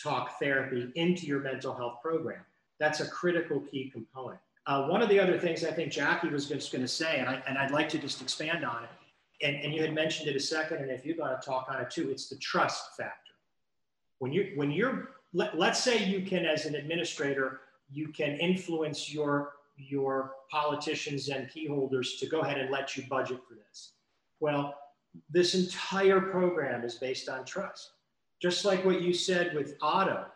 [0.00, 2.40] talk therapy into your mental health program.
[2.80, 4.40] That's a critical key component.
[4.66, 7.28] Uh, one of the other things I think Jackie was just going to say, and,
[7.28, 8.90] I, and I'd like to just expand on it,
[9.46, 11.80] and, and you had mentioned it a second, and if you're going to talk on
[11.80, 13.14] it too, it's the trust factor.
[14.18, 19.12] When you when you're let, let's say you can as an administrator you can influence
[19.12, 23.92] your your politicians and key holders to go ahead and let you budget for this.
[24.38, 24.74] Well,
[25.30, 27.92] this entire program is based on trust.
[28.42, 30.26] Just like what you said with Otto.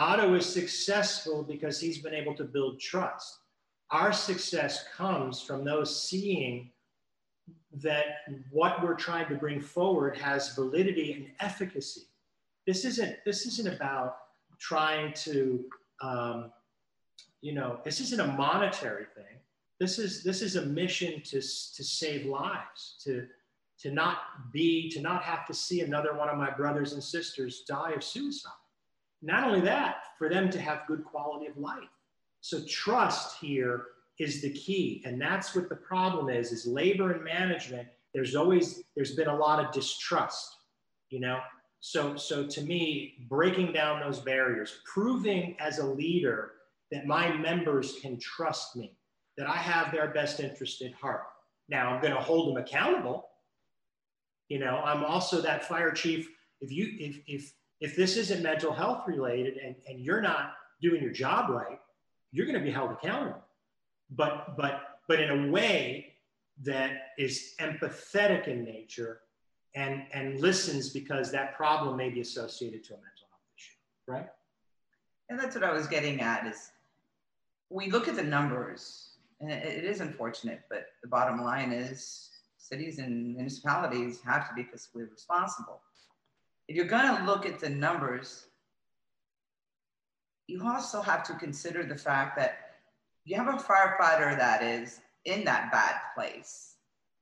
[0.00, 3.38] Otto is successful because he's been able to build trust.
[3.90, 6.70] Our success comes from those seeing
[7.72, 8.04] that
[8.50, 12.02] what we're trying to bring forward has validity and efficacy.
[12.66, 14.16] This isn't, this isn't about
[14.58, 15.64] trying to
[16.02, 16.50] um,
[17.40, 19.38] you know, this isn't a monetary thing.
[19.78, 23.26] This is this is a mission to to save lives, to
[23.80, 24.18] to not
[24.52, 28.04] be to not have to see another one of my brothers and sisters die of
[28.04, 28.52] suicide.
[29.22, 31.88] Not only that, for them to have good quality of life.
[32.40, 33.84] So trust here
[34.18, 37.88] is the key, and that's what the problem is: is labor and management.
[38.14, 40.56] There's always there's been a lot of distrust,
[41.10, 41.40] you know.
[41.80, 46.52] So so to me, breaking down those barriers, proving as a leader
[46.90, 48.96] that my members can trust me,
[49.36, 51.24] that I have their best interest at heart.
[51.68, 53.28] Now I'm going to hold them accountable.
[54.48, 56.28] You know, I'm also that fire chief.
[56.60, 61.02] If you if if if this isn't mental health related and, and you're not doing
[61.02, 61.80] your job right,
[62.32, 63.42] you're going to be held accountable.
[64.10, 66.14] But but but in a way
[66.62, 69.20] that is empathetic in nature
[69.74, 73.76] and and listens because that problem may be associated to a mental health issue,
[74.06, 74.28] right?
[75.28, 76.72] And that's what I was getting at is
[77.70, 82.98] we look at the numbers, and it, is unfortunate, but the bottom line is cities
[82.98, 85.80] and municipalities have to be fiscally responsible.
[86.70, 88.46] If you're going to look at the numbers,
[90.46, 92.58] you also have to consider the fact that
[93.24, 96.76] you have a firefighter that is in that bad place,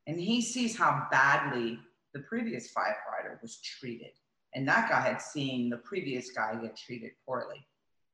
[0.07, 1.79] and he sees how badly
[2.13, 4.11] the previous firefighter was treated.
[4.53, 7.67] And that guy had seen the previous guy get treated poorly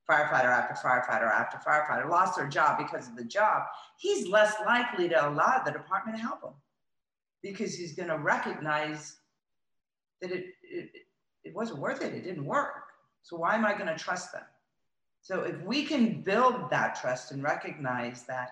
[0.09, 3.65] firefighter after firefighter after firefighter lost their job because of the job,
[3.99, 6.55] he's less likely to allow the department to help him
[7.43, 9.17] because he's going to recognize
[10.21, 10.91] that it, it,
[11.45, 12.15] it wasn't worth it.
[12.15, 12.85] It didn't work.
[13.23, 14.43] So why am I going to trust them?
[15.23, 18.51] So if we can build that trust and recognize that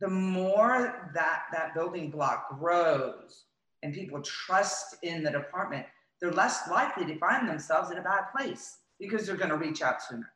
[0.00, 3.44] the more that that building block grows
[3.82, 5.84] and people trust in the department,
[6.20, 9.82] they're less likely to find themselves in a bad place because they're going to reach
[9.82, 10.32] out sooner.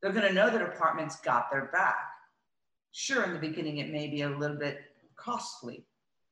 [0.00, 2.08] They're going to know the department's got their back.
[2.92, 4.78] Sure, in the beginning, it may be a little bit
[5.16, 5.84] costly,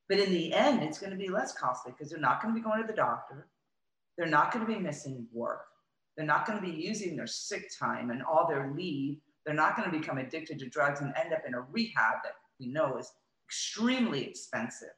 [0.09, 2.61] but in the end, it's going to be less costly because they're not going to
[2.61, 3.49] be going to the doctor.
[4.17, 5.67] They're not going to be missing work.
[6.17, 9.19] They're not going to be using their sick time and all their leave.
[9.45, 12.33] They're not going to become addicted to drugs and end up in a rehab that
[12.59, 13.13] we know is
[13.47, 14.95] extremely expensive.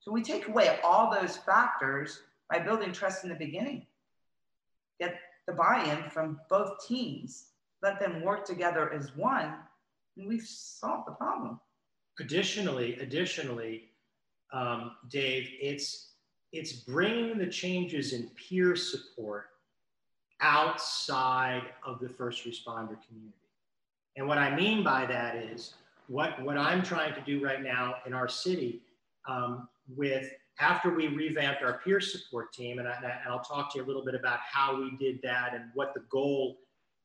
[0.00, 3.86] So we take away all those factors by building trust in the beginning.
[4.98, 5.14] Get
[5.46, 7.48] the buy-in from both teams,
[7.82, 9.54] let them work together as one,
[10.16, 11.60] and we've solved the problem.
[12.20, 13.90] Additionally, additionally,
[14.52, 16.11] um, Dave, it's
[16.52, 19.46] it's bringing the changes in peer support
[20.40, 23.36] outside of the first responder community.
[24.16, 25.74] And what I mean by that is
[26.08, 28.82] what, what I'm trying to do right now in our city
[29.26, 30.28] um, with
[30.60, 34.04] after we revamped our peer support team, and, I, will talk to you a little
[34.04, 36.58] bit about how we did that and what the goal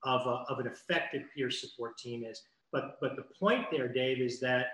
[0.04, 2.42] of, a, of an effective peer support team is.
[2.72, 4.68] But, but the point there, Dave, is that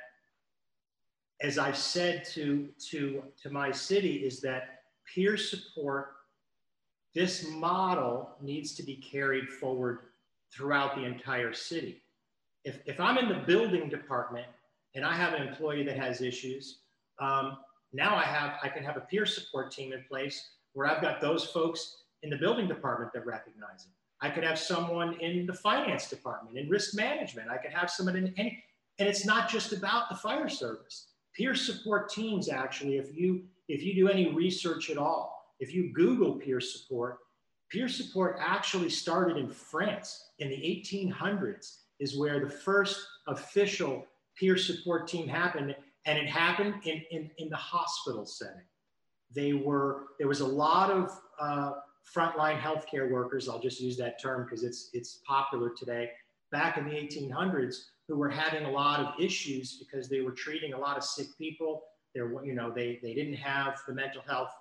[1.44, 4.84] as I've said to, to, to my city, is that
[5.14, 6.14] peer support,
[7.14, 9.99] this model needs to be carried forward
[10.56, 12.02] throughout the entire city.
[12.64, 14.48] If, if I'm in the building department
[14.95, 16.80] and I have an employee that has issues,
[17.20, 17.57] um,
[17.91, 21.20] now I have, I can have a peer support team in place where I've got
[21.20, 23.91] those folks in the building department that recognize it.
[24.22, 27.49] I could have someone in the finance department, in risk management.
[27.49, 28.64] I could have someone in any,
[28.98, 31.07] and it's not just about the fire service.
[31.35, 35.93] Peer support teams, actually, if you if you do any research at all, if you
[35.93, 37.19] Google peer support,
[37.72, 44.05] peer support actually started in France in the 1800s, is where the first official
[44.38, 45.76] peer support team happened.
[46.05, 48.61] And it happened in, in, in the hospital setting.
[49.34, 51.72] They were, there was a lot of uh,
[52.14, 56.10] frontline healthcare workers, I'll just use that term because it's, it's popular today,
[56.51, 57.76] back in the 1800s
[58.08, 61.28] who were having a lot of issues because they were treating a lot of sick
[61.38, 61.84] people.
[62.14, 64.52] There, you know, they, they didn't have the mental health,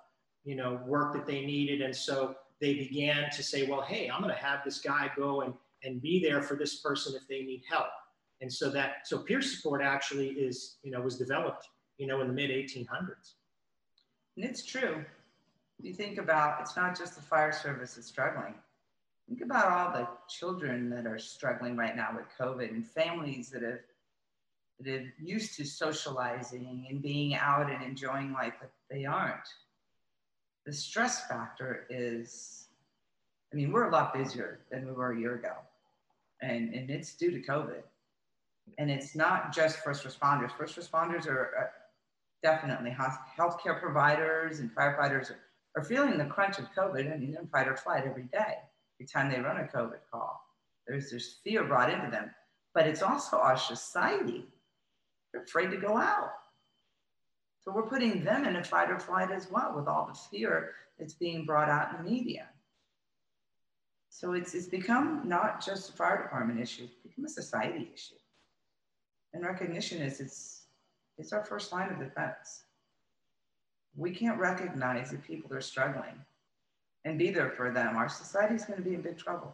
[0.43, 1.81] you know, work that they needed.
[1.81, 5.41] And so they began to say, well, hey, I'm going to have this guy go
[5.41, 5.53] and,
[5.83, 7.87] and be there for this person if they need help.
[8.41, 11.67] And so that, so peer support actually is, you know, was developed,
[11.97, 13.33] you know, in the mid 1800s.
[14.35, 15.05] And it's true.
[15.81, 18.55] You think about, it's not just the fire service that's struggling
[19.27, 23.63] Think about all the children that are struggling right now with COVID and families that
[23.63, 23.79] have
[24.81, 29.47] that have used to socializing and being out and enjoying life, but they aren't.
[30.65, 32.67] The stress factor is,
[33.51, 35.53] I mean, we're a lot busier than we were a year ago.
[36.41, 37.83] And, and it's due to COVID.
[38.77, 40.51] And it's not just first responders.
[40.51, 41.65] First responders are uh,
[42.41, 42.95] definitely
[43.37, 45.39] healthcare providers and firefighters are,
[45.77, 47.13] are feeling the crunch of COVID.
[47.13, 48.57] I mean, they're in fight or flight every day
[49.03, 50.41] every time they run a COVID call.
[50.87, 52.31] There's this fear brought into them,
[52.73, 54.45] but it's also our society.
[55.31, 56.31] They're afraid to go out.
[57.61, 60.71] So we're putting them in a fight or flight as well with all the fear
[60.99, 62.47] that's being brought out in the media.
[64.09, 68.15] So it's, it's become not just a fire department issue, it's become a society issue.
[69.33, 70.63] And recognition is it's,
[71.17, 72.63] it's our first line of defense.
[73.95, 76.15] We can't recognize that people are struggling
[77.05, 79.53] and be there for them, our society is going to be in big trouble.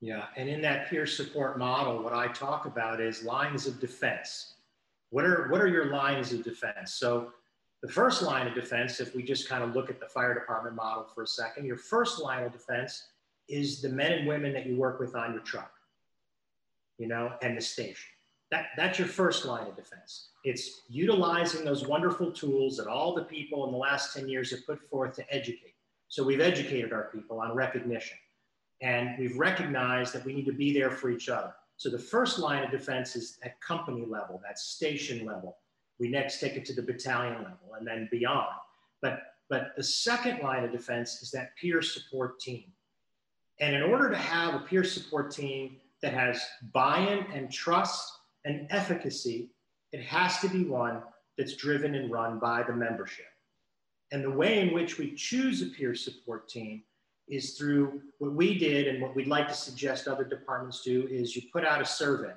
[0.00, 4.54] Yeah, and in that peer support model, what I talk about is lines of defense.
[5.10, 6.94] What are what are your lines of defense?
[6.94, 7.32] So
[7.82, 10.76] the first line of defense, if we just kind of look at the fire department
[10.76, 13.08] model for a second, your first line of defense
[13.48, 15.72] is the men and women that you work with on your truck,
[16.98, 18.10] you know, and the station.
[18.50, 20.30] That, that's your first line of defense.
[20.44, 24.66] It's utilizing those wonderful tools that all the people in the last 10 years have
[24.66, 25.74] put forth to educate
[26.10, 28.18] so we've educated our people on recognition
[28.82, 31.54] and we've recognized that we need to be there for each other.
[31.76, 35.58] So the first line of defense is at company level, that station level.
[36.00, 38.48] We next take it to the battalion level and then beyond.
[39.00, 42.64] But, but the second line of defense is that peer support team.
[43.60, 46.42] And in order to have a peer support team that has
[46.72, 48.12] buy-in and trust
[48.44, 49.50] and efficacy,
[49.92, 51.02] it has to be one
[51.38, 53.29] that's driven and run by the membership.
[54.12, 56.82] And the way in which we choose a peer support team
[57.28, 61.36] is through what we did and what we'd like to suggest other departments do is
[61.36, 62.32] you put out a survey.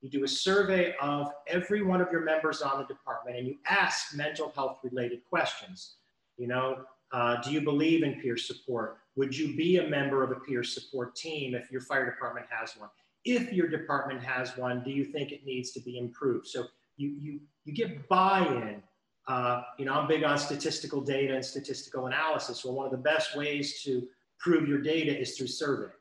[0.00, 3.56] You do a survey of every one of your members on the department and you
[3.68, 5.94] ask mental health related questions.
[6.38, 8.98] You know, uh, do you believe in peer support?
[9.14, 12.72] Would you be a member of a peer support team if your fire department has
[12.76, 12.88] one?
[13.24, 16.48] If your department has one, do you think it needs to be improved?
[16.48, 16.64] So
[16.96, 18.82] you, you, you get buy-in
[19.28, 22.64] uh, you know, I'm big on statistical data and statistical analysis.
[22.64, 24.02] Well, one of the best ways to
[24.38, 25.92] prove your data is through survey.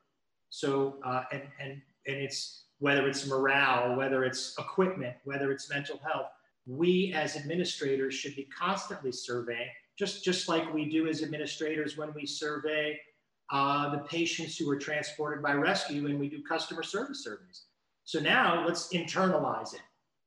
[0.49, 5.99] So, uh, and, and, and it's whether it's morale, whether it's equipment, whether it's mental
[6.03, 6.27] health,
[6.65, 12.11] we as administrators should be constantly surveying, just, just like we do as administrators when
[12.15, 12.99] we survey
[13.52, 17.65] uh, the patients who are transported by rescue and we do customer service surveys.
[18.03, 19.81] So now let's internalize it.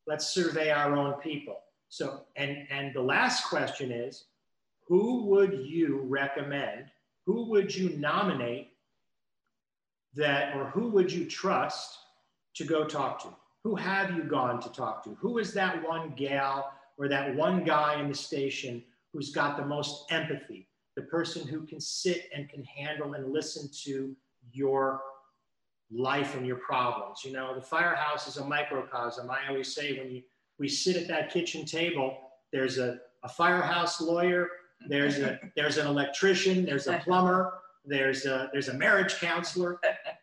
[0.07, 1.57] Let's survey our own people.
[1.95, 4.25] So, and, and the last question is,
[4.89, 6.87] who would you recommend?
[7.25, 8.73] Who would you nominate
[10.16, 11.99] that, or who would you trust
[12.55, 13.29] to go talk to?
[13.62, 15.16] Who have you gone to talk to?
[15.21, 19.65] Who is that one gal or that one guy in the station who's got the
[19.65, 20.66] most empathy?
[20.97, 24.16] The person who can sit and can handle and listen to
[24.51, 25.01] your
[25.93, 27.21] life and your problems.
[27.25, 29.31] You know, the firehouse is a microcosm.
[29.31, 30.23] I always say when you
[30.59, 32.16] we sit at that kitchen table.
[32.52, 34.48] There's a, a firehouse lawyer.
[34.89, 36.64] There's a there's an electrician.
[36.64, 37.60] There's a plumber.
[37.85, 39.81] There's a there's a marriage counselor.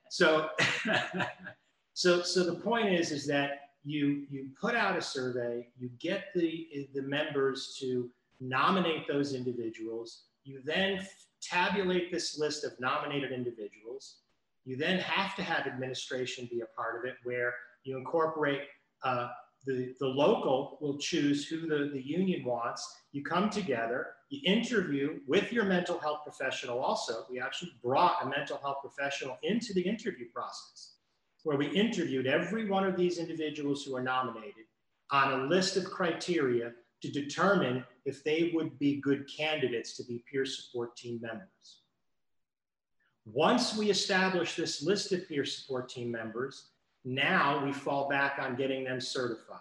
[0.09, 0.49] So
[1.93, 5.67] so so the point is is that you you put out a survey.
[5.77, 8.09] You get the the members to
[8.39, 10.23] nominate those individuals.
[10.43, 11.05] You then
[11.41, 14.17] tabulate this list of nominated individuals.
[14.65, 17.53] You then have to have administration be a part of it, where
[17.83, 18.61] you incorporate
[19.03, 19.29] uh,
[19.65, 22.95] the, the local will choose who the, the union wants.
[23.11, 27.25] You come together, you interview with your mental health professional also.
[27.29, 30.93] We actually brought a mental health professional into the interview process
[31.43, 34.65] where we interviewed every one of these individuals who are nominated
[35.11, 36.71] on a list of criteria
[37.01, 41.81] to determine if they would be good candidates to be peer support team members.
[43.25, 46.69] Once we establish this list of peer support team members,
[47.03, 49.59] now we fall back on getting them certified.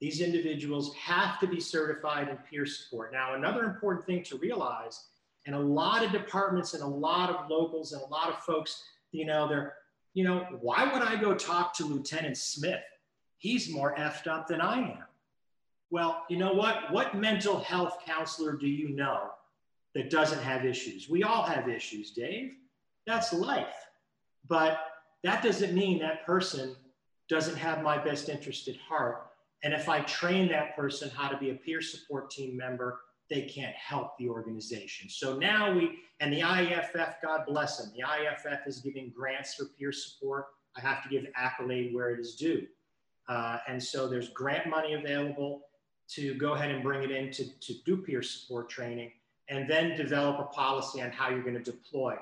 [0.00, 3.12] These individuals have to be certified in peer support.
[3.12, 5.06] Now, another important thing to realize,
[5.46, 8.82] and a lot of departments and a lot of locals and a lot of folks,
[9.12, 9.74] you know, they're,
[10.12, 12.82] you know, why would I go talk to Lieutenant Smith?
[13.38, 15.04] He's more effed up than I am.
[15.90, 16.92] Well, you know what?
[16.92, 19.30] What mental health counselor do you know
[19.94, 21.08] that doesn't have issues?
[21.08, 22.54] We all have issues, Dave.
[23.06, 23.88] That's life.
[24.48, 24.78] But
[25.26, 26.76] that doesn't mean that person
[27.28, 29.26] doesn't have my best interest at heart.
[29.62, 33.42] And if I train that person how to be a peer support team member, they
[33.42, 35.08] can't help the organization.
[35.08, 39.64] So now we, and the IAFF, God bless them, the IAFF is giving grants for
[39.78, 40.46] peer support.
[40.76, 42.66] I have to give accolade where it is due.
[43.28, 45.62] Uh, and so there's grant money available
[46.10, 49.10] to go ahead and bring it in to, to do peer support training
[49.48, 52.14] and then develop a policy on how you're going to deploy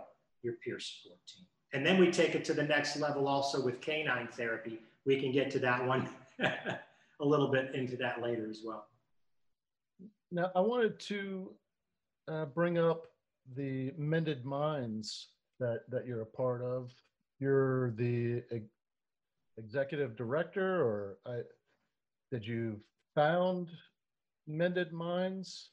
[0.43, 1.45] your peer support team.
[1.75, 4.79] And then we take it to the next level also with canine therapy.
[5.05, 6.09] We can get to that one
[6.41, 6.79] a
[7.21, 8.87] little bit into that later as well.
[10.31, 11.51] Now, I wanted to
[12.29, 13.09] uh, bring up
[13.57, 15.29] the Mended Minds
[15.59, 16.93] that, that you're a part of.
[17.41, 18.45] You're the
[19.59, 21.41] executive director, or I,
[22.31, 22.81] did you
[23.17, 23.69] found
[24.47, 25.71] Mended Minds?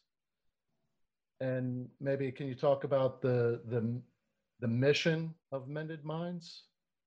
[1.40, 4.02] And maybe can you talk about the the
[4.62, 6.64] the mission of Mended Minds?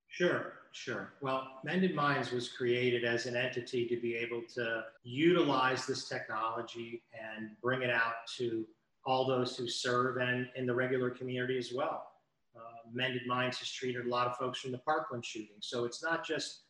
[0.07, 1.13] Sure, sure.
[1.21, 7.03] Well, Mended Minds was created as an entity to be able to utilize this technology
[7.13, 8.65] and bring it out to
[9.05, 12.07] all those who serve and in the regular community as well.
[12.55, 12.59] Uh,
[12.93, 15.57] Mended Minds has treated a lot of folks from the Parkland shooting.
[15.59, 16.61] So it's not just,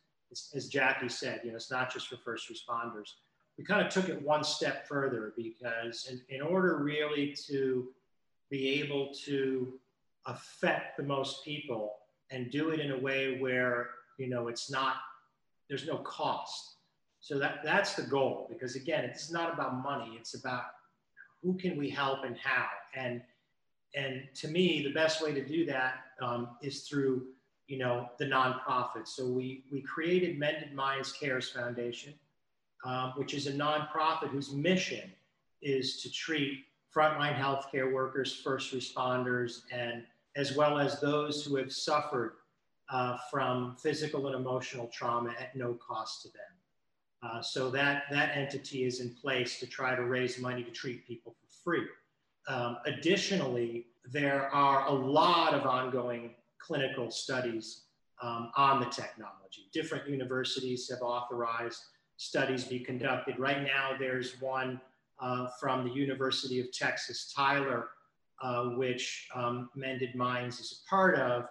[0.54, 3.12] as Jackie said, you know, it's not just for first responders
[3.58, 7.88] we kind of took it one step further because in, in order really to
[8.50, 9.72] be able to
[10.26, 11.94] affect the most people
[12.30, 14.96] and do it in a way where you know it's not
[15.68, 16.76] there's no cost.
[17.20, 20.64] So that that's the goal because again it's not about money it's about
[21.42, 22.66] who can we help and how.
[22.94, 23.22] And
[23.94, 27.26] and to me the best way to do that um, is through
[27.66, 29.06] you know the nonprofit.
[29.06, 32.14] So we we created mended minds cares foundation
[32.86, 35.10] um, which is a nonprofit whose mission
[35.62, 40.04] is to treat frontline healthcare workers, first responders, and
[40.36, 42.34] as well as those who have suffered
[42.90, 46.42] uh, from physical and emotional trauma at no cost to them.
[47.22, 51.06] Uh, so that, that entity is in place to try to raise money to treat
[51.06, 51.86] people for free.
[52.48, 57.82] Um, additionally, there are a lot of ongoing clinical studies
[58.22, 59.68] um, on the technology.
[59.72, 61.82] Different universities have authorized
[62.18, 63.38] studies to be conducted.
[63.38, 64.80] Right now, there's one
[65.18, 67.88] uh, from the University of Texas, Tyler,
[68.42, 71.46] uh, which um, Mended Minds is a part of,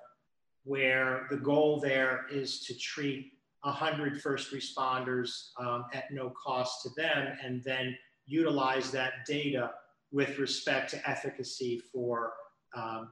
[0.63, 6.89] where the goal there is to treat 100 first responders um, at no cost to
[6.95, 7.95] them and then
[8.25, 9.71] utilize that data
[10.11, 12.33] with respect to efficacy for
[12.75, 13.09] um,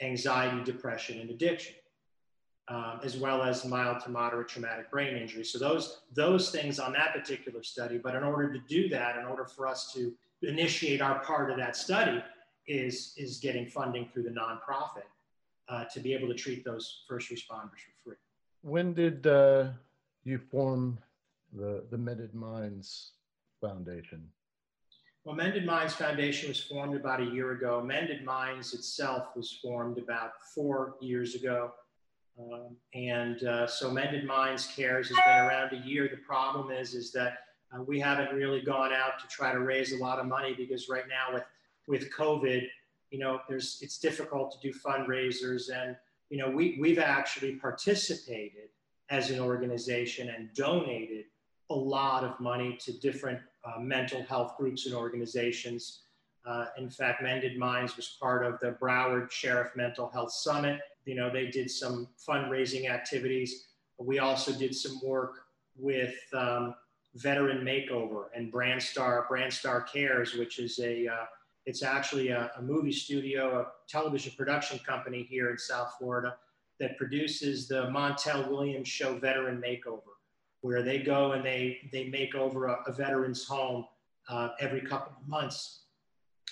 [0.00, 1.74] anxiety, depression, and addiction
[2.68, 5.44] um, as well as mild to moderate traumatic brain injury.
[5.44, 9.24] So those, those things on that particular study, but in order to do that, in
[9.24, 10.12] order for us to
[10.42, 12.22] initiate our part of that study
[12.66, 15.08] is, is getting funding through the nonprofit
[15.68, 18.16] uh, to be able to treat those first responders for free.
[18.62, 19.68] When did uh,
[20.24, 20.98] you form
[21.52, 23.12] the, the Mended Minds
[23.60, 24.28] Foundation?
[25.24, 27.82] Well, Mended Minds Foundation was formed about a year ago.
[27.84, 31.72] Mended Minds itself was formed about four years ago.
[32.38, 36.08] Um, and uh, so Mended Minds Cares has been around a year.
[36.08, 37.38] The problem is, is that
[37.74, 40.88] uh, we haven't really gone out to try to raise a lot of money because
[40.88, 41.42] right now with,
[41.86, 42.66] with COVID,
[43.10, 45.70] you know, there's, it's difficult to do fundraisers.
[45.70, 45.96] And,
[46.30, 48.68] you know, we, we've actually participated
[49.10, 51.26] as an organization and donated
[51.70, 56.00] a lot of money to different uh, mental health groups and organizations.
[56.44, 61.14] Uh, in fact, Mended Minds was part of the Broward Sheriff Mental Health Summit you
[61.14, 63.68] know, they did some fundraising activities.
[63.98, 65.44] We also did some work
[65.78, 66.74] with um,
[67.14, 71.24] Veteran Makeover and Brandstar, Brandstar Cares, which is a, uh,
[71.66, 76.36] it's actually a, a, movie studio, a television production company here in South Florida
[76.78, 80.14] that produces the Montel Williams show Veteran Makeover,
[80.60, 83.84] where they go and they, they make over a, a veteran's home
[84.28, 85.80] uh, every couple of months,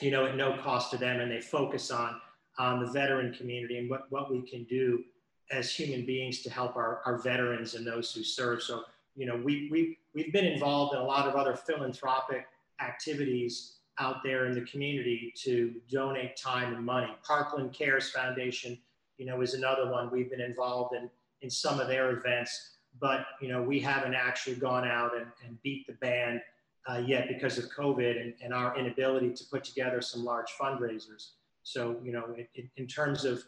[0.00, 1.20] you know, at no cost to them.
[1.20, 2.20] And they focus on
[2.58, 5.02] on the veteran community and what, what we can do
[5.50, 8.62] as human beings to help our, our veterans and those who serve.
[8.62, 8.84] So,
[9.16, 12.46] you know, we, we, we've been involved in a lot of other philanthropic
[12.80, 17.14] activities out there in the community to donate time and money.
[17.22, 18.78] Parkland Cares Foundation
[19.18, 20.10] you know, is another one.
[20.10, 21.08] We've been involved in,
[21.42, 25.60] in some of their events, but, you know, we haven't actually gone out and, and
[25.62, 26.40] beat the band
[26.88, 31.30] uh, yet because of COVID and, and, our inability to put together some large fundraisers.
[31.62, 33.42] So, you know, in, in terms of,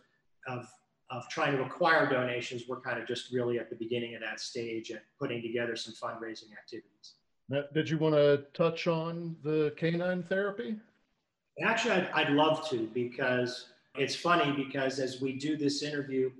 [0.47, 0.66] of,
[1.10, 4.40] of trying to acquire donations, we're kind of just really at the beginning of that
[4.40, 7.14] stage and putting together some fundraising activities.
[7.48, 10.77] Now, did you want to touch on the canine therapy?
[11.62, 16.31] Actually, I'd, I'd love to because it's funny because as we do this interview,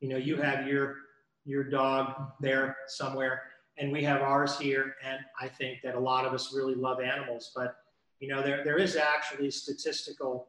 [0.00, 0.96] you know, you have your
[1.44, 3.42] your dog there somewhere,
[3.78, 4.96] and we have ours here.
[5.04, 7.76] And I think that a lot of us really love animals, but
[8.18, 10.48] you know, there there is actually statistical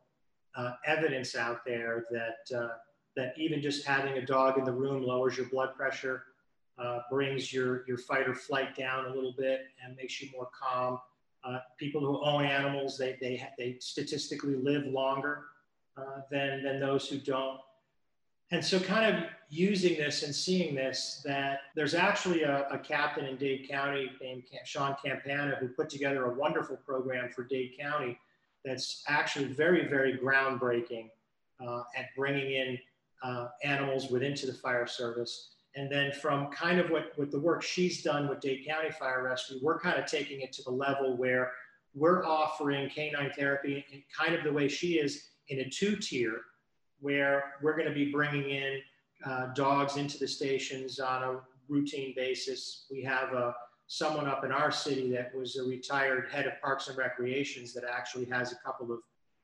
[0.56, 2.69] uh, evidence out there that uh,
[3.15, 6.23] that even just having a dog in the room lowers your blood pressure,
[6.78, 10.49] uh, brings your your fight or flight down a little bit, and makes you more
[10.58, 10.99] calm.
[11.44, 15.45] Uh, people who own animals, they they they statistically live longer
[15.98, 17.60] uh, than, than those who don't.
[18.52, 23.26] And so, kind of using this and seeing this, that there's actually a, a captain
[23.26, 28.18] in Dade County named Sean Campana who put together a wonderful program for Dade County
[28.64, 31.10] that's actually very, very groundbreaking
[31.66, 32.78] uh, at bringing in
[33.24, 35.49] uh, animals within to the fire service.
[35.78, 39.24] And then from kind of what, what the work she's done with Dade County Fire
[39.24, 41.52] Rescue, we're kind of taking it to the level where
[41.94, 46.41] we're offering canine therapy in kind of the way she is in a two tier
[46.99, 48.82] where we're going to be bringing in
[49.24, 51.40] uh, dogs into the stations on a
[51.70, 52.88] routine basis.
[52.90, 53.54] We have a, uh,
[53.86, 57.84] someone up in our city that was a retired head of parks and recreations that
[57.84, 58.99] actually has a couple of,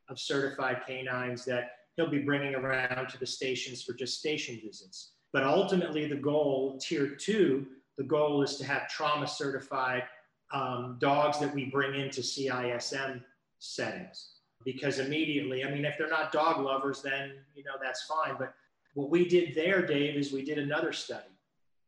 [0.10, 5.13] of certified canines that he'll be bringing around to the stations for just station visits.
[5.34, 7.66] But ultimately, the goal, tier two,
[7.98, 10.04] the goal is to have trauma certified
[10.52, 13.22] um, dogs that we bring into CISM
[13.60, 14.34] settings
[14.64, 18.36] because immediately, I mean, if they're not dog lovers, then, you know, that's fine.
[18.38, 18.54] But
[18.94, 21.28] what we did there, Dave, is we did another study.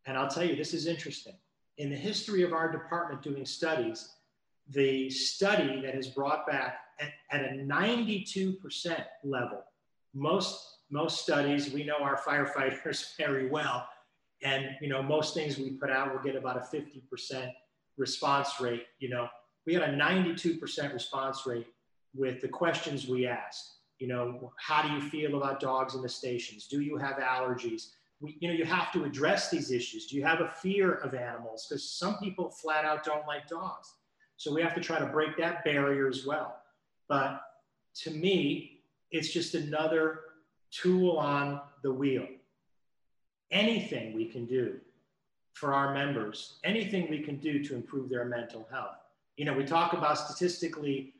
[0.06, 1.36] And I'll tell you, this is interesting.
[1.78, 4.10] In the history of our department doing studies,
[4.70, 9.64] the study that has brought back at, at a 92% level,
[10.14, 13.88] most, most studies, we know our firefighters very well.
[14.42, 17.52] And, you know, most things we put out will get about a 50%
[17.98, 18.86] response rate.
[19.00, 19.28] You know,
[19.66, 21.68] we had a 92% response rate
[22.16, 23.74] with the questions we asked.
[24.00, 26.68] You know, how do you feel about dogs in the stations?
[26.68, 27.90] Do you have allergies?
[28.22, 30.08] We, you know, you have to address these issues.
[30.08, 31.66] Do you have a fear of animals?
[31.68, 33.94] Because some people flat out don't like dogs.
[34.38, 36.58] So we have to try to break that barrier as well.
[37.08, 37.42] But
[38.04, 38.82] to me,
[39.12, 40.20] it's just another
[40.72, 42.28] tool on the wheel.
[43.52, 44.80] Anything we can do
[45.54, 48.98] for our members, anything we can do to improve their mental health.
[49.38, 51.14] You know, we talk about statistically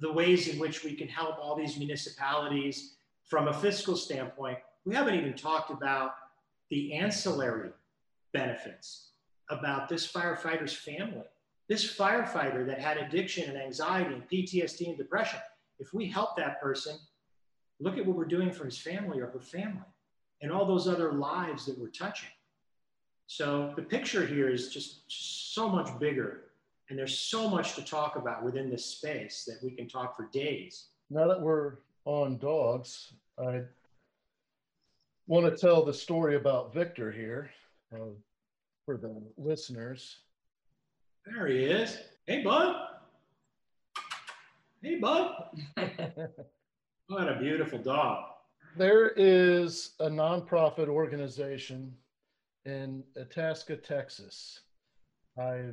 [0.00, 4.58] the ways in which we can help all these municipalities from a fiscal standpoint.
[4.84, 6.14] We haven't even talked about
[6.70, 7.70] the ancillary
[8.32, 9.10] benefits
[9.50, 11.24] about this firefighter's family.
[11.68, 15.40] This firefighter that had addiction and anxiety and PTSD and depression,
[15.78, 16.96] if we help that person,
[17.80, 19.84] look at what we're doing for his family or her family
[20.42, 22.28] and all those other lives that we're touching.
[23.26, 26.42] So the picture here is just so much bigger
[26.88, 30.28] and there's so much to talk about within this space that we can talk for
[30.32, 30.86] days.
[31.10, 33.62] Now that we're on dogs, I
[35.26, 37.50] want to tell the story about Victor here
[37.92, 38.10] uh,
[38.84, 40.18] for the listeners.
[41.26, 41.98] There he is.
[42.26, 42.76] Hey, bud.
[44.80, 45.48] Hey, bud.
[47.08, 48.24] what a beautiful dog.
[48.76, 51.94] There is a nonprofit organization
[52.64, 54.60] in Itasca, Texas.
[55.38, 55.70] I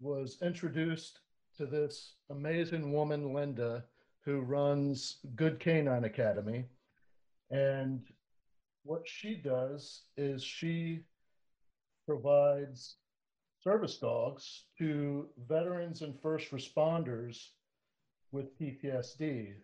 [0.00, 1.20] was introduced
[1.56, 3.84] to this amazing woman, Linda,
[4.24, 6.66] who runs Good Canine Academy.
[7.50, 8.02] And
[8.84, 11.00] what she does is she
[12.06, 12.96] provides
[13.60, 17.48] service dogs to veterans and first responders
[18.30, 19.54] with PTSD.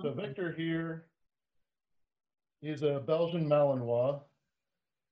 [0.00, 0.12] So.
[0.12, 1.06] Victor here,
[2.60, 4.20] he's a Belgian Malinois,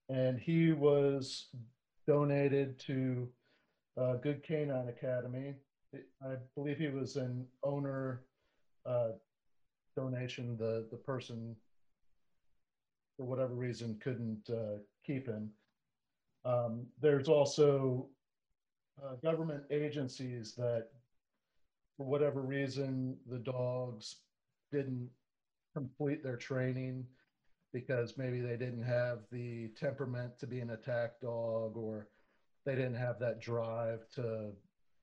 [0.08, 1.48] and he was
[2.06, 3.28] donated to
[4.00, 5.54] uh, Good Canine Academy.
[6.22, 8.22] I believe he was an owner
[8.84, 9.08] uh,
[9.96, 10.56] donation.
[10.56, 11.56] The the person,
[13.16, 15.50] for whatever reason, couldn't uh, keep him.
[16.44, 18.06] Um, there's also
[19.02, 20.90] uh, government agencies that,
[21.96, 24.18] for whatever reason, the dogs
[24.76, 25.08] didn't
[25.74, 27.04] complete their training
[27.72, 32.08] because maybe they didn't have the temperament to be an attack dog or
[32.64, 34.52] they didn't have that drive to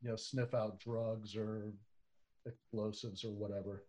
[0.01, 1.71] you know sniff out drugs or
[2.45, 3.83] explosives or whatever.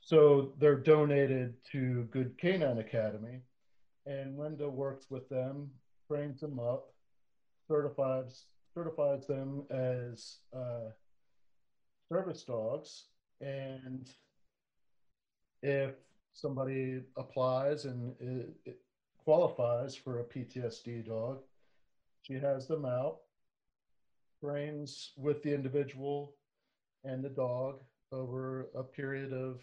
[0.00, 3.42] So they're donated to Good Canine Academy,
[4.06, 5.70] and Linda works with them,
[6.08, 6.94] trains them up,
[7.68, 8.44] certifies
[8.74, 10.90] certifies them as uh,
[12.10, 13.06] service dogs,
[13.40, 14.08] and
[15.62, 15.94] if
[16.32, 18.80] somebody applies and it, it
[19.24, 21.38] qualifies for a PTSD dog,
[22.22, 23.18] she has them out,
[24.42, 26.34] trains with the individual
[27.04, 27.80] and the dog
[28.12, 29.60] over a period of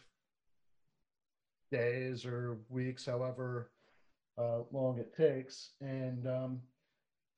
[1.72, 3.72] days or weeks, however
[4.38, 5.72] uh, long it takes.
[5.82, 6.62] And um,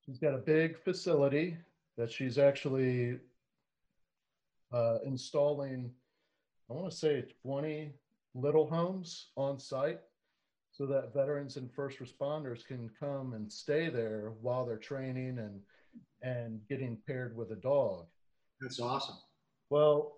[0.06, 1.57] she's got a big facility
[1.98, 3.19] that she's actually
[4.72, 5.91] uh, installing,
[6.69, 7.91] I want to say 20
[8.36, 10.00] little homes on site
[10.72, 15.60] so that veterans and first responders can come and stay there while they're training and
[16.22, 18.06] and getting paired with a dog.
[18.62, 19.16] That's awesome.
[19.70, 20.18] Well,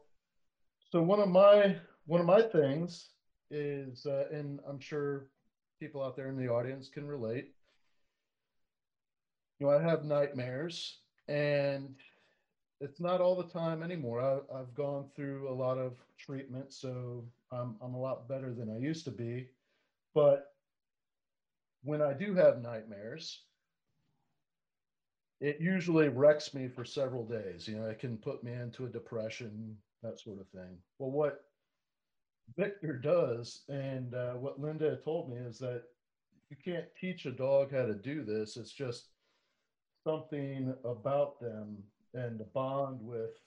[0.91, 3.09] so one of my one of my things
[3.49, 5.27] is, uh, and I'm sure
[5.79, 7.49] people out there in the audience can relate.
[9.59, 10.97] You know, I have nightmares,
[11.27, 11.95] and
[12.79, 14.21] it's not all the time anymore.
[14.21, 18.69] I, have gone through a lot of treatment, so I'm I'm a lot better than
[18.69, 19.47] I used to be.
[20.13, 20.47] But
[21.83, 23.43] when I do have nightmares,
[25.39, 27.67] it usually wrecks me for several days.
[27.67, 30.77] You know, it can put me into a depression, that sort of thing.
[30.99, 31.45] Well, what
[32.57, 35.83] Victor does, and uh, what Linda told me is that
[36.49, 38.57] you can't teach a dog how to do this.
[38.57, 39.07] It's just
[40.05, 41.77] something about them
[42.13, 43.39] and the bond with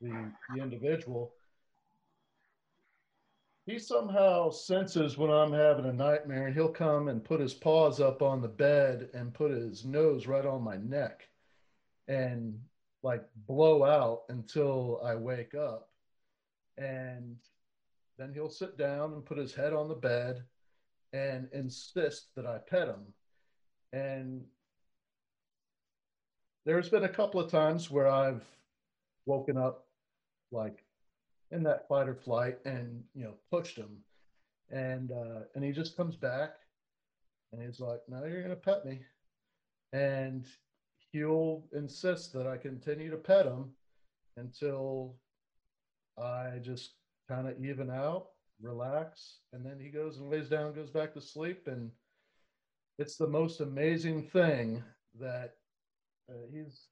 [0.00, 1.32] the, the individual.
[3.68, 8.00] He somehow senses when I'm having a nightmare, and he'll come and put his paws
[8.00, 11.28] up on the bed and put his nose right on my neck
[12.08, 12.58] and
[13.02, 15.90] like blow out until I wake up.
[16.78, 17.36] And
[18.16, 20.44] then he'll sit down and put his head on the bed
[21.12, 23.12] and insist that I pet him.
[23.92, 24.46] And
[26.64, 28.46] there's been a couple of times where I've
[29.26, 29.84] woken up
[30.50, 30.82] like
[31.50, 33.98] in that fight or flight and you know pushed him.
[34.70, 36.56] And uh and he just comes back
[37.52, 39.00] and he's like no you're gonna pet me.
[39.92, 40.46] And
[41.12, 43.70] he'll insist that i continue to pet him
[44.36, 45.16] until
[46.18, 46.92] i just
[47.28, 48.28] kind of even out,
[48.60, 51.90] relax, and then he goes and lays down, goes back to sleep, and
[52.98, 54.82] it's the most amazing thing
[55.20, 55.56] that
[56.30, 56.86] uh, he's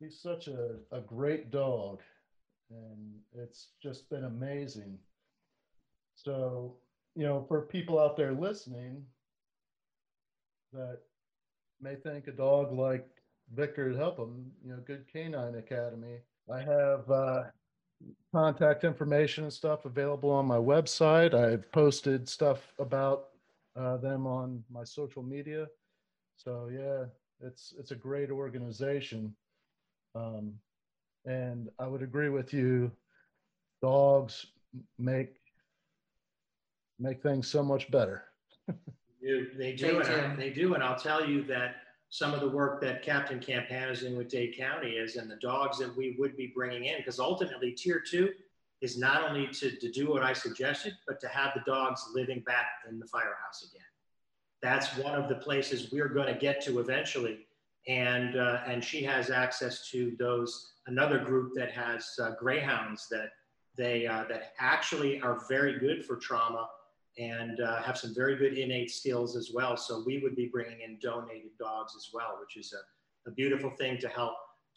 [0.00, 2.00] he's such a, a great dog
[2.70, 4.98] and it's just been amazing
[6.14, 6.74] so
[7.14, 9.02] you know for people out there listening
[10.72, 10.98] that
[11.80, 13.06] may think a dog like
[13.54, 16.18] victor would help them you know good canine academy
[16.52, 17.44] i have uh,
[18.32, 21.34] contact information and stuff available on my website.
[21.34, 23.28] I've posted stuff about
[23.74, 25.66] uh, them on my social media.
[26.36, 27.04] So yeah,
[27.40, 29.34] it's it's a great organization,
[30.14, 30.52] um,
[31.26, 32.90] and I would agree with you.
[33.82, 34.46] Dogs
[34.98, 35.34] make
[36.98, 38.24] make things so much better.
[39.22, 40.36] they, they do, they do.
[40.36, 41.76] they do, and I'll tell you that
[42.08, 45.36] some of the work that Captain Campana is doing with Dade County is, and the
[45.36, 48.30] dogs that we would be bringing in, because ultimately tier two
[48.80, 52.40] is not only to, to do what I suggested, but to have the dogs living
[52.40, 53.82] back in the firehouse again.
[54.62, 57.46] That's one of the places we're going to get to eventually.
[57.88, 63.30] And, uh, and she has access to those, another group that has uh, greyhounds that
[63.76, 66.68] they, uh, that actually are very good for trauma
[67.18, 69.76] and uh, have some very good innate skills as well.
[69.76, 73.70] So we would be bringing in donated dogs as well, which is a, a beautiful
[73.70, 74.34] thing to help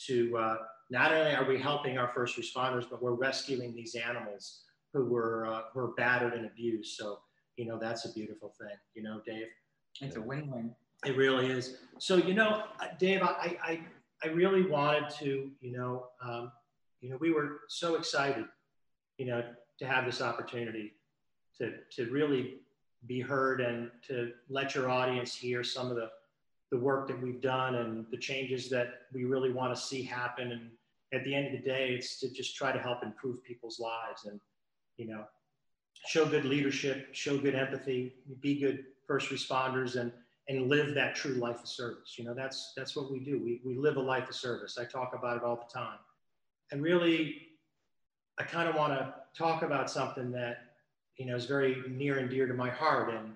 [0.08, 0.58] to uh,
[0.90, 4.62] not only are we helping our first responders, but we're rescuing these animals
[4.94, 6.96] who were uh, who were battered and abused.
[6.96, 7.20] So
[7.58, 8.76] you know that's a beautiful thing.
[8.96, 9.48] You know, Dave.
[10.02, 10.74] It's a win-win.
[11.06, 11.78] It really is.
[11.98, 13.80] So you know, uh, Dave, I I,
[14.24, 16.52] I really wanted to you know um,
[17.02, 18.46] you know we were so excited
[19.18, 19.44] you know
[19.80, 20.94] to have this opportunity
[21.58, 22.60] to, to really
[23.08, 26.10] be heard and to let your audience hear some of the,
[26.72, 30.52] the work that we've done and the changes that we really want to see happen.
[30.52, 30.70] And
[31.14, 34.26] at the end of the day, it's to just try to help improve people's lives
[34.26, 34.40] and,
[34.98, 35.24] you know,
[36.08, 40.12] show good leadership, show good empathy, be good first responders and,
[40.50, 42.18] and live that true life of service.
[42.18, 43.42] You know, that's, that's what we do.
[43.42, 44.78] We, we live a life of service.
[44.78, 46.00] I talk about it all the time.
[46.72, 47.38] And really,
[48.38, 50.70] I kind of want to talk about something that
[51.20, 53.34] you know, is very near and dear to my heart and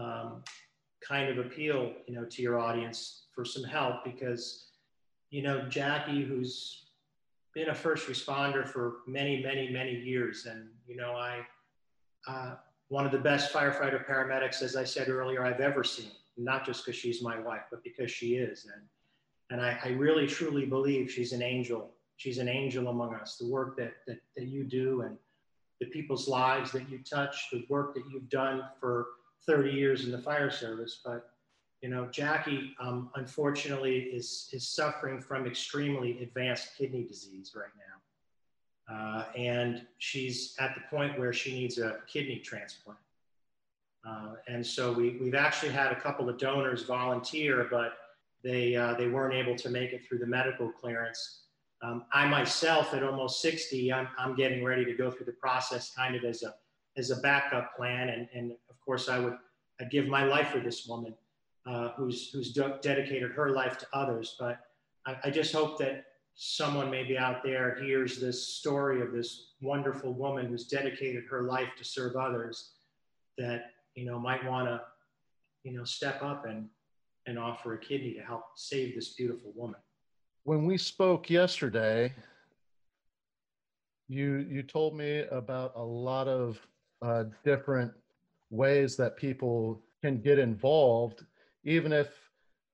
[0.00, 0.44] um,
[1.06, 4.66] kind of appeal, you know, to your audience for some help because,
[5.30, 6.84] you know, Jackie, who's
[7.52, 10.46] been a first responder for many, many, many years.
[10.46, 11.40] And, you know, I,
[12.28, 12.54] uh,
[12.88, 16.10] one of the best firefighter paramedics, as I said earlier, I've ever seen,
[16.44, 18.66] not just because she's my wife, but because she is.
[18.72, 18.82] And,
[19.50, 21.90] and I, I, really, truly believe she's an angel.
[22.16, 23.36] She's an angel among us.
[23.36, 25.16] The work that, that, that you do and
[25.80, 29.06] the people's lives that you touch, the work that you've done for
[29.46, 31.00] 30 years in the fire service.
[31.04, 31.30] But,
[31.80, 38.94] you know, Jackie, um, unfortunately, is, is suffering from extremely advanced kidney disease right now.
[38.94, 42.98] Uh, and she's at the point where she needs a kidney transplant.
[44.06, 47.92] Uh, and so we, we've actually had a couple of donors volunteer, but
[48.42, 51.42] they, uh, they weren't able to make it through the medical clearance.
[51.82, 55.92] Um, I myself, at almost 60, I'm, I'm getting ready to go through the process
[55.94, 56.54] kind of as a,
[56.96, 58.08] as a backup plan.
[58.08, 59.36] And, and of course, I would
[59.80, 61.14] I'd give my life for this woman
[61.66, 64.36] uh, who's, who's de- dedicated her life to others.
[64.38, 64.60] But
[65.06, 66.04] I, I just hope that
[66.34, 71.68] someone maybe out there hears this story of this wonderful woman who's dedicated her life
[71.78, 72.72] to serve others
[73.38, 74.80] that you know might want to
[75.64, 76.66] you know step up and
[77.26, 79.80] and offer a kidney to help save this beautiful woman
[80.44, 82.12] when we spoke yesterday
[84.08, 86.58] you you told me about a lot of
[87.02, 87.92] uh, different
[88.50, 91.24] ways that people can get involved
[91.64, 92.08] even if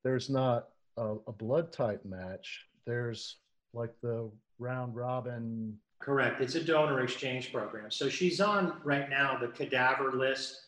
[0.04, 3.36] there's not a, a blood type match there's
[3.74, 5.76] like the round robin?
[6.00, 6.40] Correct.
[6.40, 7.90] It's a donor exchange program.
[7.90, 10.65] So she's on right now the cadaver list.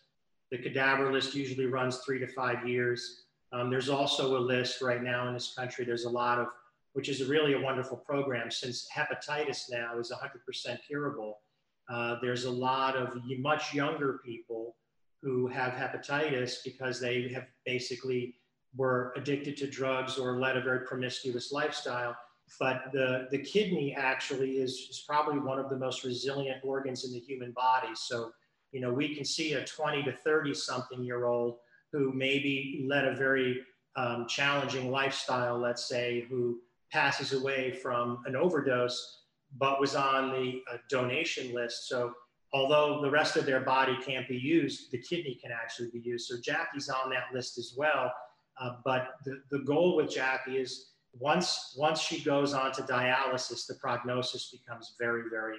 [0.50, 3.24] The cadaver list usually runs three to five years.
[3.52, 5.84] Um, there's also a list right now in this country.
[5.84, 6.48] There's a lot of,
[6.92, 11.40] which is really a wonderful program since hepatitis now is 100% curable.
[11.88, 14.76] Uh, there's a lot of much younger people
[15.22, 18.34] who have hepatitis because they have basically
[18.76, 22.16] were addicted to drugs or led a very promiscuous lifestyle
[22.58, 27.12] but the, the kidney actually is, is probably one of the most resilient organs in
[27.12, 27.88] the human body.
[27.94, 28.30] So,
[28.72, 31.56] you know, we can see a 20 to 30 something year old
[31.92, 33.62] who maybe led a very
[33.96, 36.60] um, challenging lifestyle, let's say, who
[36.92, 39.22] passes away from an overdose,
[39.56, 41.88] but was on the uh, donation list.
[41.88, 42.12] So,
[42.52, 46.26] although the rest of their body can't be used, the kidney can actually be used.
[46.26, 48.12] So, Jackie's on that list as well.
[48.60, 53.66] Uh, but the, the goal with Jackie is once once she goes on to dialysis,
[53.66, 55.58] the prognosis becomes very very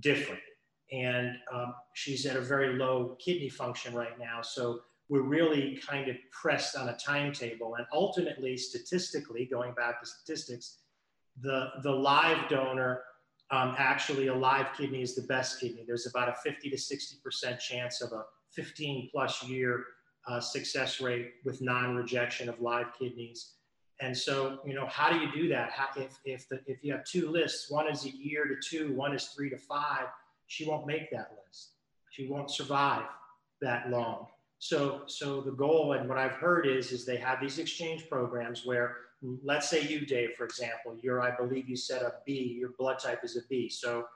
[0.00, 0.40] different,
[0.92, 4.40] and um, she's at a very low kidney function right now.
[4.42, 10.06] So we're really kind of pressed on a timetable, and ultimately, statistically, going back to
[10.06, 10.78] statistics,
[11.40, 13.02] the the live donor.
[13.50, 15.82] Um, actually, a live kidney is the best kidney.
[15.86, 19.86] There's about a 50 to 60% chance of a 15 plus year
[20.26, 23.52] uh, success rate with non rejection of live kidneys.
[24.00, 25.70] And so, you know, how do you do that?
[25.70, 28.92] How, if, if, the, if you have two lists, one is a year to two,
[28.94, 30.06] one is three to five,
[30.48, 31.74] she won't make that list.
[32.10, 33.04] She won't survive
[33.60, 34.26] that long.
[34.58, 38.66] So, so the goal and what I've heard is, is they have these exchange programs
[38.66, 38.96] where,
[39.44, 42.98] let's say you, Dave, for example, you're, I believe you said a B, your blood
[42.98, 43.68] type is a B.
[43.68, 44.06] So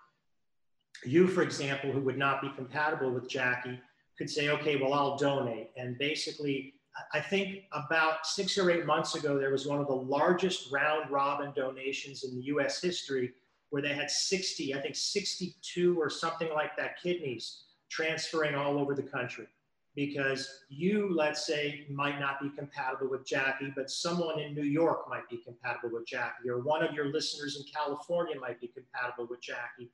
[1.04, 3.78] you, for example, who would not be compatible with Jackie,
[4.18, 5.70] could say, okay, well, I'll donate.
[5.76, 6.74] And basically
[7.12, 11.10] I think about six or eight months ago, there was one of the largest round
[11.10, 13.32] robin donations in the US history
[13.73, 18.94] where they had 60, I think 62 or something like that kidneys transferring all over
[18.94, 19.47] the country.
[19.94, 25.09] Because you, let's say, might not be compatible with Jackie, but someone in New York
[25.09, 29.27] might be compatible with Jackie, or one of your listeners in California might be compatible
[29.28, 29.90] with Jackie.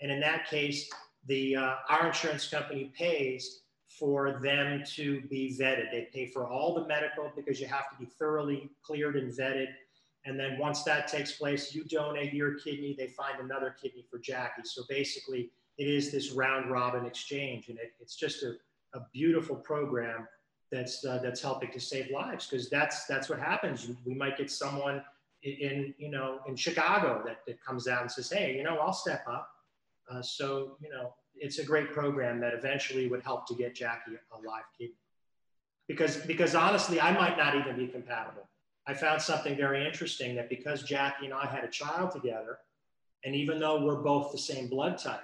[0.00, 0.90] And in that case,
[1.26, 3.60] the uh, our insurance company pays
[3.98, 5.90] for them to be vetted.
[5.90, 9.68] They pay for all the medical because you have to be thoroughly cleared and vetted.
[10.24, 14.18] And then once that takes place, you donate your kidney, they find another kidney for
[14.18, 14.62] Jackie.
[14.64, 18.54] So basically, it is this round robin exchange, and it, it's just a,
[18.94, 20.26] a beautiful program
[20.70, 23.88] that's uh, that's helping to save lives because that's that's what happens.
[24.04, 25.02] We might get someone
[25.44, 28.92] in, you know in Chicago that, that comes out and says, hey, you know, I'll
[28.92, 29.48] step up.
[30.10, 34.12] Uh, so you know, it's a great program that eventually would help to get Jackie
[34.32, 34.94] a live kidney.
[35.86, 38.46] Because, because honestly, I might not even be compatible.
[38.88, 42.58] I found something very interesting that because Jackie and I had a child together,
[43.22, 45.20] and even though we're both the same blood type,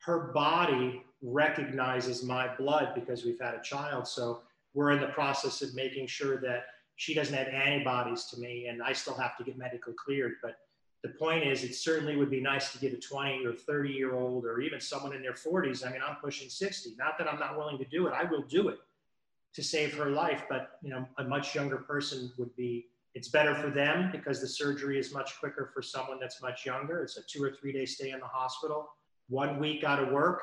[0.00, 4.08] her body recognizes my blood because we've had a child.
[4.08, 4.40] So
[4.74, 6.64] we're in the process of making sure that
[6.96, 10.32] she doesn't have antibodies to me, and I still have to get medically cleared.
[10.42, 10.56] But
[11.04, 14.14] the point is, it certainly would be nice to get a 20 or 30 year
[14.14, 15.86] old or even someone in their 40s.
[15.86, 16.96] I mean, I'm pushing 60.
[16.98, 18.78] Not that I'm not willing to do it, I will do it
[19.54, 20.44] to save her life.
[20.48, 24.48] But you know, a much younger person would be It's better for them because the
[24.48, 27.02] surgery is much quicker for someone that's much younger.
[27.04, 28.88] It's a two or three day stay in the hospital,
[29.28, 30.40] one week out of work,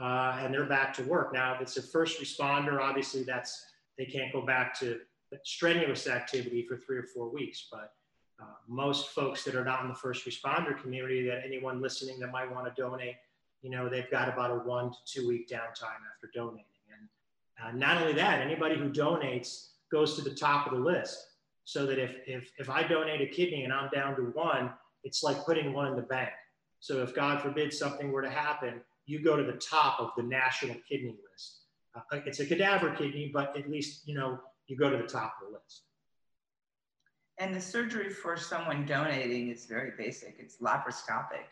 [0.00, 1.32] uh, and they're back to work.
[1.34, 3.52] Now, if it's a first responder, obviously that's
[3.98, 5.00] they can't go back to
[5.44, 7.68] strenuous activity for three or four weeks.
[7.70, 7.92] But
[8.40, 12.30] uh, most folks that are not in the first responder community, that anyone listening that
[12.30, 13.16] might want to donate,
[13.62, 16.71] you know, they've got about a one to two week downtime after donating.
[17.62, 21.18] Uh, not only that, anybody who donates goes to the top of the list.
[21.64, 24.72] So that if, if, if I donate a kidney and I'm down to one,
[25.04, 26.30] it's like putting one in the bank.
[26.80, 30.22] So if God forbid something were to happen, you go to the top of the
[30.22, 31.60] national kidney list.
[31.94, 35.34] Uh, it's a cadaver kidney, but at least, you know, you go to the top
[35.40, 35.82] of the list.
[37.38, 40.36] And the surgery for someone donating is very basic.
[40.38, 41.46] It's laparoscopic.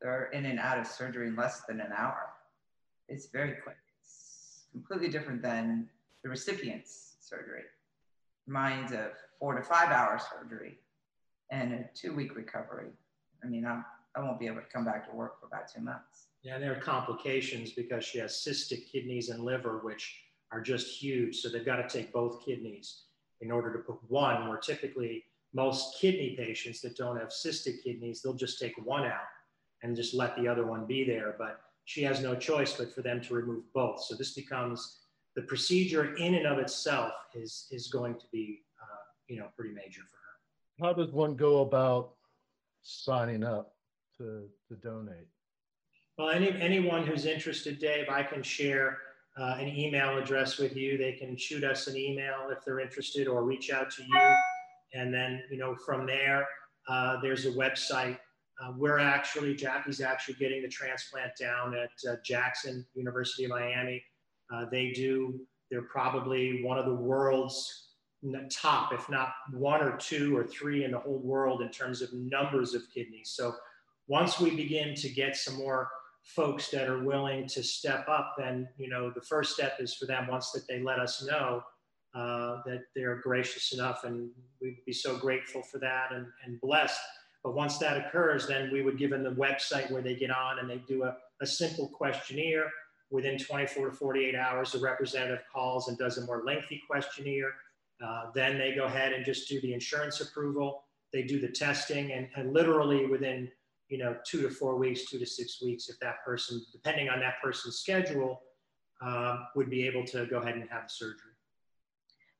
[0.00, 2.30] They're in and out of surgery in less than an hour.
[3.08, 3.76] It's very quick.
[4.72, 5.88] Completely different than
[6.22, 7.62] the recipient's surgery.
[8.46, 10.78] Mine's a four to five hour surgery
[11.50, 12.88] and a two week recovery.
[13.44, 13.84] I mean, I'm,
[14.16, 16.26] I won't be able to come back to work for about two months.
[16.42, 20.88] Yeah, and there are complications because she has cystic kidneys and liver, which are just
[21.02, 21.36] huge.
[21.36, 23.02] So they've got to take both kidneys
[23.40, 25.24] in order to put one, where typically
[25.54, 29.20] most kidney patients that don't have cystic kidneys, they'll just take one out
[29.82, 31.34] and just let the other one be there.
[31.38, 34.02] But she has no choice but for them to remove both.
[34.04, 35.00] So this becomes
[35.34, 39.74] the procedure in and of itself is, is going to be, uh, you know, pretty
[39.74, 40.86] major for her.
[40.86, 42.12] How does one go about
[42.82, 43.74] signing up
[44.18, 45.28] to, to donate?
[46.18, 48.98] Well, any, anyone who's interested, Dave, I can share
[49.38, 50.98] uh, an email address with you.
[50.98, 54.34] They can shoot us an email if they're interested or reach out to you.
[54.94, 56.46] And then, you know, from there,
[56.86, 58.18] uh, there's a website.
[58.62, 64.02] Uh, we're actually, Jackie's actually getting the transplant down at uh, Jackson, University of Miami.
[64.52, 65.40] Uh, they do,
[65.70, 67.88] they're probably one of the world's
[68.50, 72.12] top, if not one or two or three in the whole world in terms of
[72.12, 73.32] numbers of kidneys.
[73.34, 73.54] So
[74.06, 75.88] once we begin to get some more
[76.22, 80.06] folks that are willing to step up, then you know the first step is for
[80.06, 81.62] them once that they let us know
[82.14, 84.30] uh, that they're gracious enough, and
[84.60, 87.00] we'd be so grateful for that and, and blessed.
[87.44, 90.58] But once that occurs, then we would give them the website where they get on
[90.58, 92.70] and they do a, a simple questionnaire.
[93.10, 97.52] Within 24 to 48 hours, the representative calls and does a more lengthy questionnaire.
[98.02, 100.84] Uh, then they go ahead and just do the insurance approval.
[101.12, 103.50] They do the testing, and, and literally within
[103.92, 107.20] you know, two to four weeks, two to six weeks, if that person, depending on
[107.20, 108.40] that person's schedule,
[109.02, 111.32] um, would be able to go ahead and have the surgery.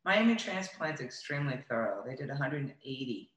[0.03, 2.03] Miami Transplant's extremely thorough.
[2.07, 3.31] They did 180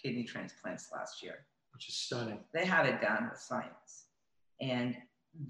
[0.00, 2.40] kidney transplants last year, which is stunning.
[2.52, 4.06] They have it done with science.
[4.60, 4.96] And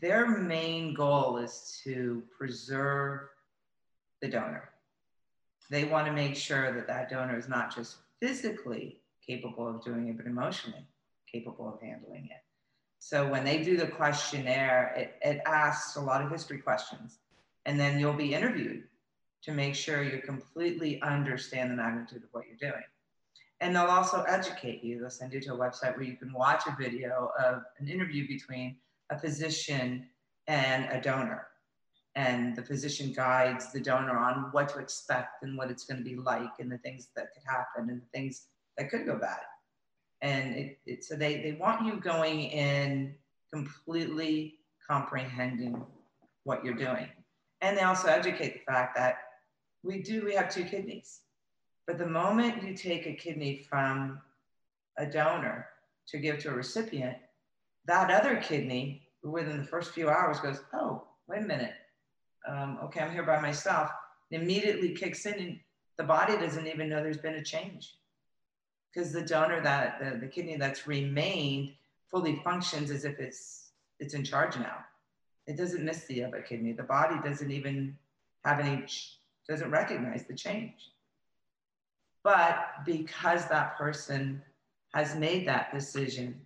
[0.00, 3.28] their main goal is to preserve
[4.20, 4.70] the donor.
[5.70, 10.08] They want to make sure that that donor is not just physically capable of doing
[10.08, 10.86] it, but emotionally
[11.30, 12.42] capable of handling it.
[12.98, 17.18] So when they do the questionnaire, it, it asks a lot of history questions.
[17.64, 18.84] And then you'll be interviewed
[19.42, 22.82] to make sure you completely understand the magnitude of what you're doing.
[23.60, 25.00] And they'll also educate you.
[25.00, 28.28] They'll send you to a website where you can watch a video of an interview
[28.28, 28.76] between
[29.10, 30.06] a physician
[30.46, 31.46] and a donor.
[32.14, 36.04] And the physician guides the donor on what to expect and what it's going to
[36.04, 38.46] be like and the things that could happen and the things
[38.76, 39.40] that could go bad
[40.22, 43.14] and it, it, so they, they want you going in
[43.52, 44.54] completely
[44.88, 45.84] comprehending
[46.44, 47.08] what you're doing
[47.60, 49.16] and they also educate the fact that
[49.82, 51.20] we do we have two kidneys
[51.86, 54.20] but the moment you take a kidney from
[54.98, 55.66] a donor
[56.08, 57.16] to give to a recipient
[57.86, 61.74] that other kidney within the first few hours goes oh wait a minute
[62.48, 63.90] um, okay i'm here by myself
[64.30, 65.60] it immediately kicks in and
[65.98, 67.94] the body doesn't even know there's been a change
[68.92, 71.72] because the donor that the, the kidney that's remained
[72.10, 74.78] fully functions as if it's it's in charge now.
[75.46, 76.72] It doesn't miss the other kidney.
[76.72, 77.96] The body doesn't even
[78.44, 78.84] have any
[79.48, 80.74] doesn't recognize the change.
[82.26, 84.42] But because that person
[84.92, 86.40] has made that decision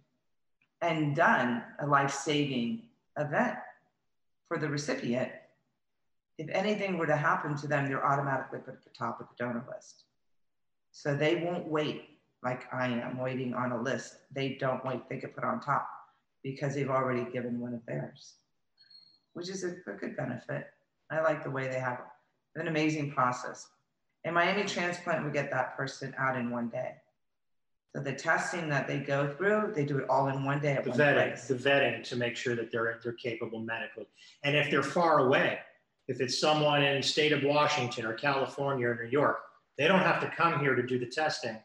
[0.82, 2.82] and done a life-saving
[3.18, 3.56] event
[4.46, 5.32] for the recipient,
[6.36, 9.42] if anything were to happen to them, they're automatically put at the top of the
[9.42, 10.04] donor list.
[10.90, 12.10] So they won't wait
[12.42, 14.16] like I am waiting on a list.
[14.34, 15.88] They don't wait, they get put on top
[16.42, 18.34] because they've already given one of theirs,
[19.32, 20.66] which is a, a good benefit.
[21.10, 22.60] I like the way they have it.
[22.60, 23.66] An amazing process.
[24.24, 26.94] In Miami transplant, we get that person out in one day.
[27.94, 30.78] So the testing that they go through, they do it all in one day.
[30.84, 31.48] the vetting, place.
[31.48, 34.06] the vetting to make sure that they're they're capable medically.
[34.44, 35.58] And if they're far away,
[36.06, 39.38] if it's someone in the state of Washington or California or New York,
[39.78, 41.56] They don't have to come here to do the testing.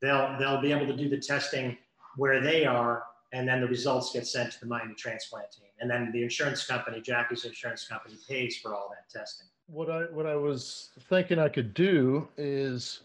[0.00, 1.76] They'll, they'll be able to do the testing
[2.16, 5.66] where they are, and then the results get sent to the Miami transplant team.
[5.80, 9.48] And then the insurance company, Jackie's insurance company, pays for all that testing.
[9.66, 13.00] What I what I was thinking I could do is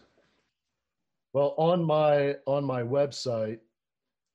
[1.32, 3.60] well on my on my website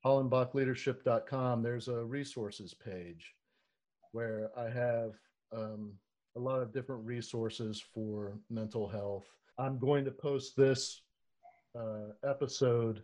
[0.03, 3.33] hollenbachleadership.com there's a resources page
[4.11, 5.13] where I have
[5.51, 5.91] um,
[6.35, 9.25] a lot of different resources for mental health.
[9.57, 11.01] I'm going to post this
[11.77, 13.03] uh, episode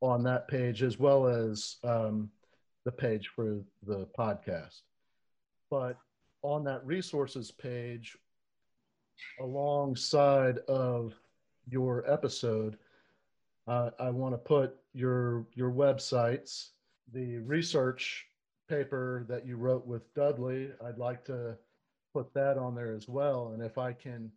[0.00, 2.30] on that page as well as um,
[2.84, 4.82] the page for the podcast.
[5.70, 5.98] But
[6.42, 8.16] on that resources page,
[9.40, 11.14] alongside of
[11.68, 12.78] your episode,
[13.66, 16.70] uh, I want to put your your websites,
[17.12, 18.26] the research
[18.68, 20.70] paper that you wrote with Dudley.
[20.84, 21.56] I'd like to
[22.14, 23.52] put that on there as well.
[23.54, 24.30] And if I can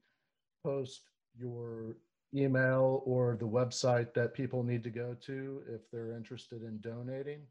[0.64, 1.02] post
[1.38, 1.98] your
[2.34, 7.42] email or the website that people need to go to if they're interested in donating,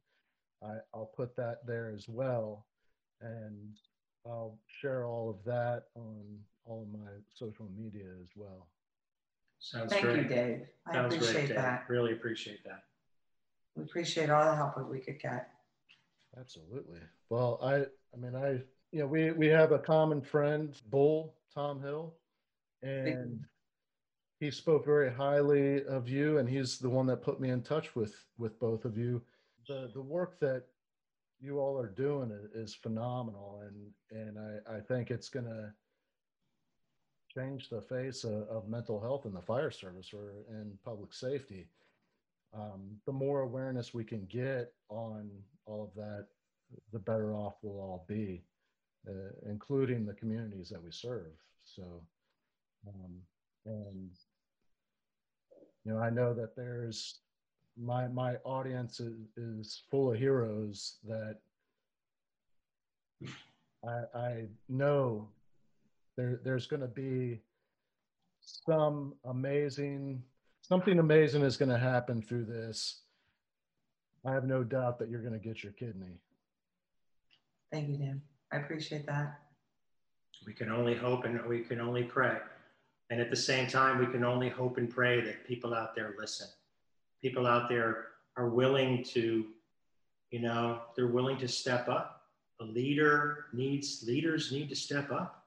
[0.62, 2.66] I, will put that there as well.
[3.20, 3.76] And
[4.26, 6.22] I'll share all of that on
[6.64, 8.68] all of my social media as well.
[9.58, 10.16] Sounds Thank great.
[10.16, 10.66] you, Dave.
[10.86, 11.84] I Sounds appreciate great, that.
[11.88, 12.84] Really appreciate that.
[13.76, 15.50] We appreciate all the help that we could get.
[16.38, 17.00] Absolutely.
[17.28, 17.84] Well, I,
[18.14, 18.62] I mean, I,
[18.92, 22.14] you know, we we have a common friend, Bull Tom Hill,
[22.82, 23.44] and
[24.38, 27.94] he spoke very highly of you, and he's the one that put me in touch
[27.94, 29.22] with with both of you.
[29.68, 30.64] The the work that
[31.40, 35.74] you all are doing is phenomenal, and and I I think it's gonna
[37.34, 41.66] change the face of, of mental health in the fire service or in public safety.
[42.52, 45.30] Um, the more awareness we can get on
[45.66, 46.26] all of that,
[46.92, 48.42] the better off we'll all be,
[49.08, 51.32] uh, including the communities that we serve.
[51.64, 51.82] So,
[52.88, 53.12] um,
[53.66, 54.10] and
[55.84, 57.20] you know, I know that there's
[57.80, 61.38] my my audience is, is full of heroes that
[63.86, 65.28] I, I know
[66.20, 67.40] there, there's going to be
[68.42, 70.22] some amazing,
[70.60, 73.00] something amazing is going to happen through this.
[74.26, 76.20] I have no doubt that you're going to get your kidney.
[77.72, 78.20] Thank you, Dan.
[78.52, 79.38] I appreciate that.
[80.46, 82.36] We can only hope and we can only pray.
[83.08, 86.14] And at the same time, we can only hope and pray that people out there
[86.18, 86.48] listen.
[87.22, 89.46] People out there are willing to,
[90.30, 92.26] you know, they're willing to step up.
[92.60, 95.39] A leader needs, leaders need to step up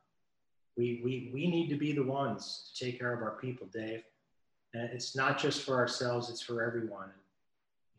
[0.75, 4.03] we, we, we need to be the ones to take care of our people, Dave.
[4.73, 7.09] And it's not just for ourselves, it's for everyone.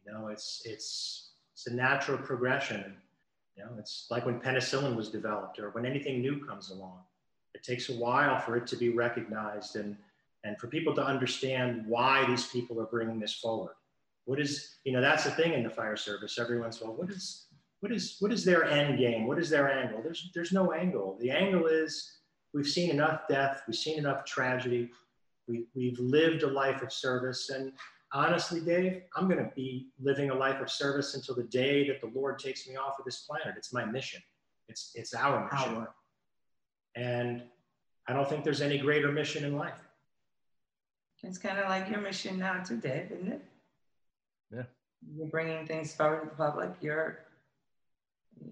[0.05, 2.97] You know, it's, it's, it's a natural progression.
[3.57, 6.99] You know, it's like when penicillin was developed or when anything new comes along.
[7.55, 9.97] It takes a while for it to be recognized and,
[10.43, 13.75] and for people to understand why these people are bringing this forward.
[14.25, 16.39] What is, you know, that's the thing in the fire service.
[16.39, 17.47] Everyone's, well, what is,
[17.81, 19.27] what is, what is their end game?
[19.27, 20.03] What is their angle?
[20.03, 21.17] There's, there's no angle.
[21.21, 22.11] The angle is
[22.55, 24.91] we've seen enough death, we've seen enough tragedy,
[25.47, 27.51] we, we've lived a life of service.
[27.51, 27.73] And
[28.13, 32.01] honestly, Dave, I'm going to be living a life of service until the day that
[32.01, 33.55] the Lord takes me off of this planet.
[33.59, 34.23] It's my mission.
[34.69, 35.75] It's, it's our mission.
[35.75, 35.95] Our.
[36.95, 37.43] And
[38.07, 39.81] I don't think there's any greater mission in life.
[41.23, 43.43] It's kind of like your mission now too, Dave, isn't it?
[44.55, 44.63] Yeah.
[45.17, 46.71] You're bringing things forward to the public.
[46.81, 47.21] You're,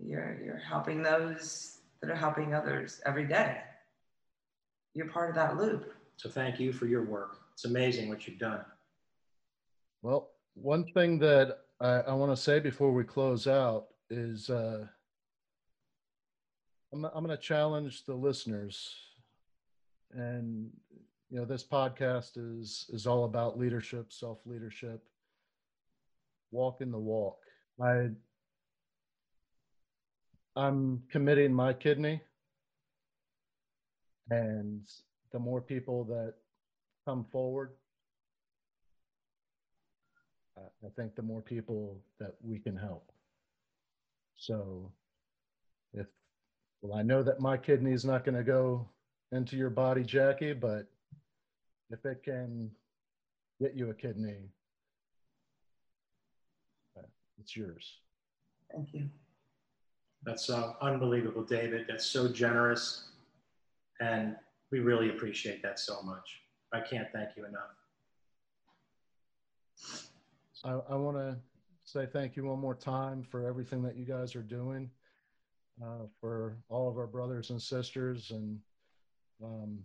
[0.02, 3.58] you're, you're helping those that are helping others every day
[4.94, 5.94] you're part of that loop.
[6.16, 7.38] So thank you for your work.
[7.52, 8.60] It's amazing what you've done.
[10.02, 14.86] Well, one thing that I, I want to say before we close out is uh,
[16.92, 18.94] I'm, I'm going to challenge the listeners.
[20.12, 20.70] And,
[21.30, 25.02] you know, this podcast is, is all about leadership, self leadership,
[26.50, 27.38] walking the walk.
[27.82, 28.10] I,
[30.54, 32.20] I'm committing my kidney
[34.30, 34.82] and
[35.32, 36.34] the more people that
[37.04, 37.70] come forward,
[40.84, 43.10] I think the more people that we can help.
[44.36, 44.90] So
[45.94, 46.06] if,
[46.80, 48.88] well, I know that my kidney is not going to go
[49.30, 50.86] into your body, Jackie, but
[51.90, 52.70] if it can
[53.60, 54.50] get you a kidney,
[56.98, 57.06] uh,
[57.40, 57.98] it's yours.
[58.74, 59.08] Thank you.
[60.24, 61.86] That's uh, unbelievable, David.
[61.88, 63.11] That's so generous.
[64.02, 64.34] And
[64.72, 66.40] we really appreciate that so much.
[66.72, 67.70] I can't thank you enough.
[70.64, 71.36] I, I want to
[71.84, 74.90] say thank you one more time for everything that you guys are doing,
[75.80, 78.58] uh, for all of our brothers and sisters, and
[79.42, 79.78] um,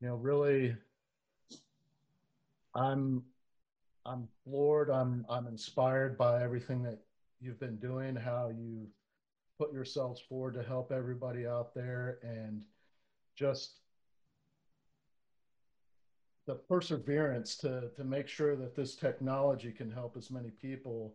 [0.00, 0.76] you know, really
[2.74, 3.22] I'm
[4.04, 4.90] I'm floored.
[4.90, 6.98] I'm I'm inspired by everything that
[7.40, 8.88] you've been doing, how you
[9.58, 12.62] put yourselves forward to help everybody out there and
[13.36, 13.80] just
[16.46, 21.14] the perseverance to to make sure that this technology can help as many people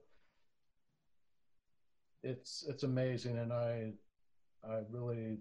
[2.23, 3.37] it's it's amazing.
[3.37, 3.91] And i
[4.67, 5.37] i really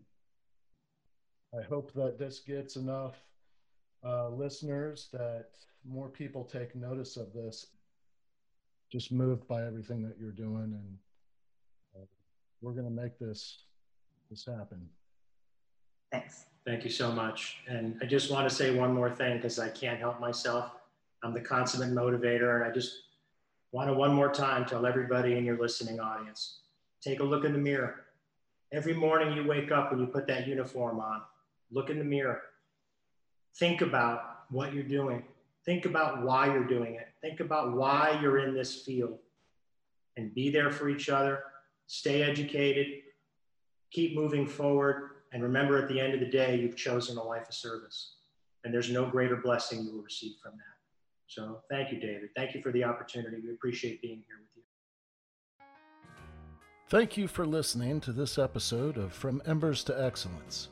[1.57, 3.17] i hope that this gets enough
[4.05, 5.47] uh, listeners that
[5.85, 7.67] more people take notice of this
[8.91, 10.99] just moved by everything that you're doing and
[12.63, 13.65] we're going to make this
[14.31, 14.89] this happen
[16.11, 17.59] thanks Thank you so much.
[17.67, 20.71] And I just want to say one more thing because I can't help myself.
[21.25, 23.03] I'm the consummate motivator, and I just
[23.73, 26.59] want to one more time tell everybody in your listening audience
[27.01, 28.05] take a look in the mirror.
[28.73, 31.23] Every morning you wake up when you put that uniform on,
[31.73, 32.43] look in the mirror.
[33.57, 35.25] Think about what you're doing.
[35.65, 37.09] Think about why you're doing it.
[37.21, 39.19] Think about why you're in this field
[40.17, 41.43] and be there for each other.
[41.93, 42.87] Stay educated.
[43.91, 47.47] Keep moving forward and remember, at the end of the day, you've chosen a life
[47.49, 48.15] of service.
[48.65, 50.79] And there's no greater blessing you will receive from that.
[51.27, 52.31] So thank you, David.
[52.35, 53.37] Thank you for the opportunity.
[53.43, 54.63] We appreciate being here with you.
[56.89, 60.71] Thank you for listening to this episode of From Embers to Excellence.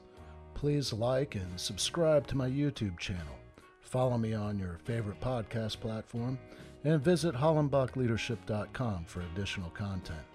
[0.55, 3.38] Please like and subscribe to my YouTube channel.
[3.82, 6.38] Follow me on your favorite podcast platform
[6.84, 10.30] and visit hollenbachleadership.com for additional content.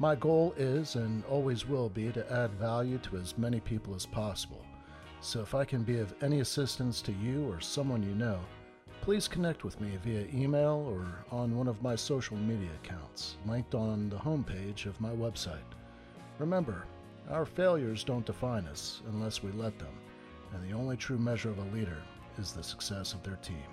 [0.00, 4.06] My goal is and always will be to add value to as many people as
[4.06, 4.64] possible.
[5.20, 8.40] So if I can be of any assistance to you or someone you know,
[9.02, 13.74] please connect with me via email or on one of my social media accounts, linked
[13.74, 15.58] on the homepage of my website.
[16.38, 16.86] Remember,
[17.28, 19.92] our failures don't define us unless we let them,
[20.54, 22.02] and the only true measure of a leader
[22.38, 23.68] is the success of their team.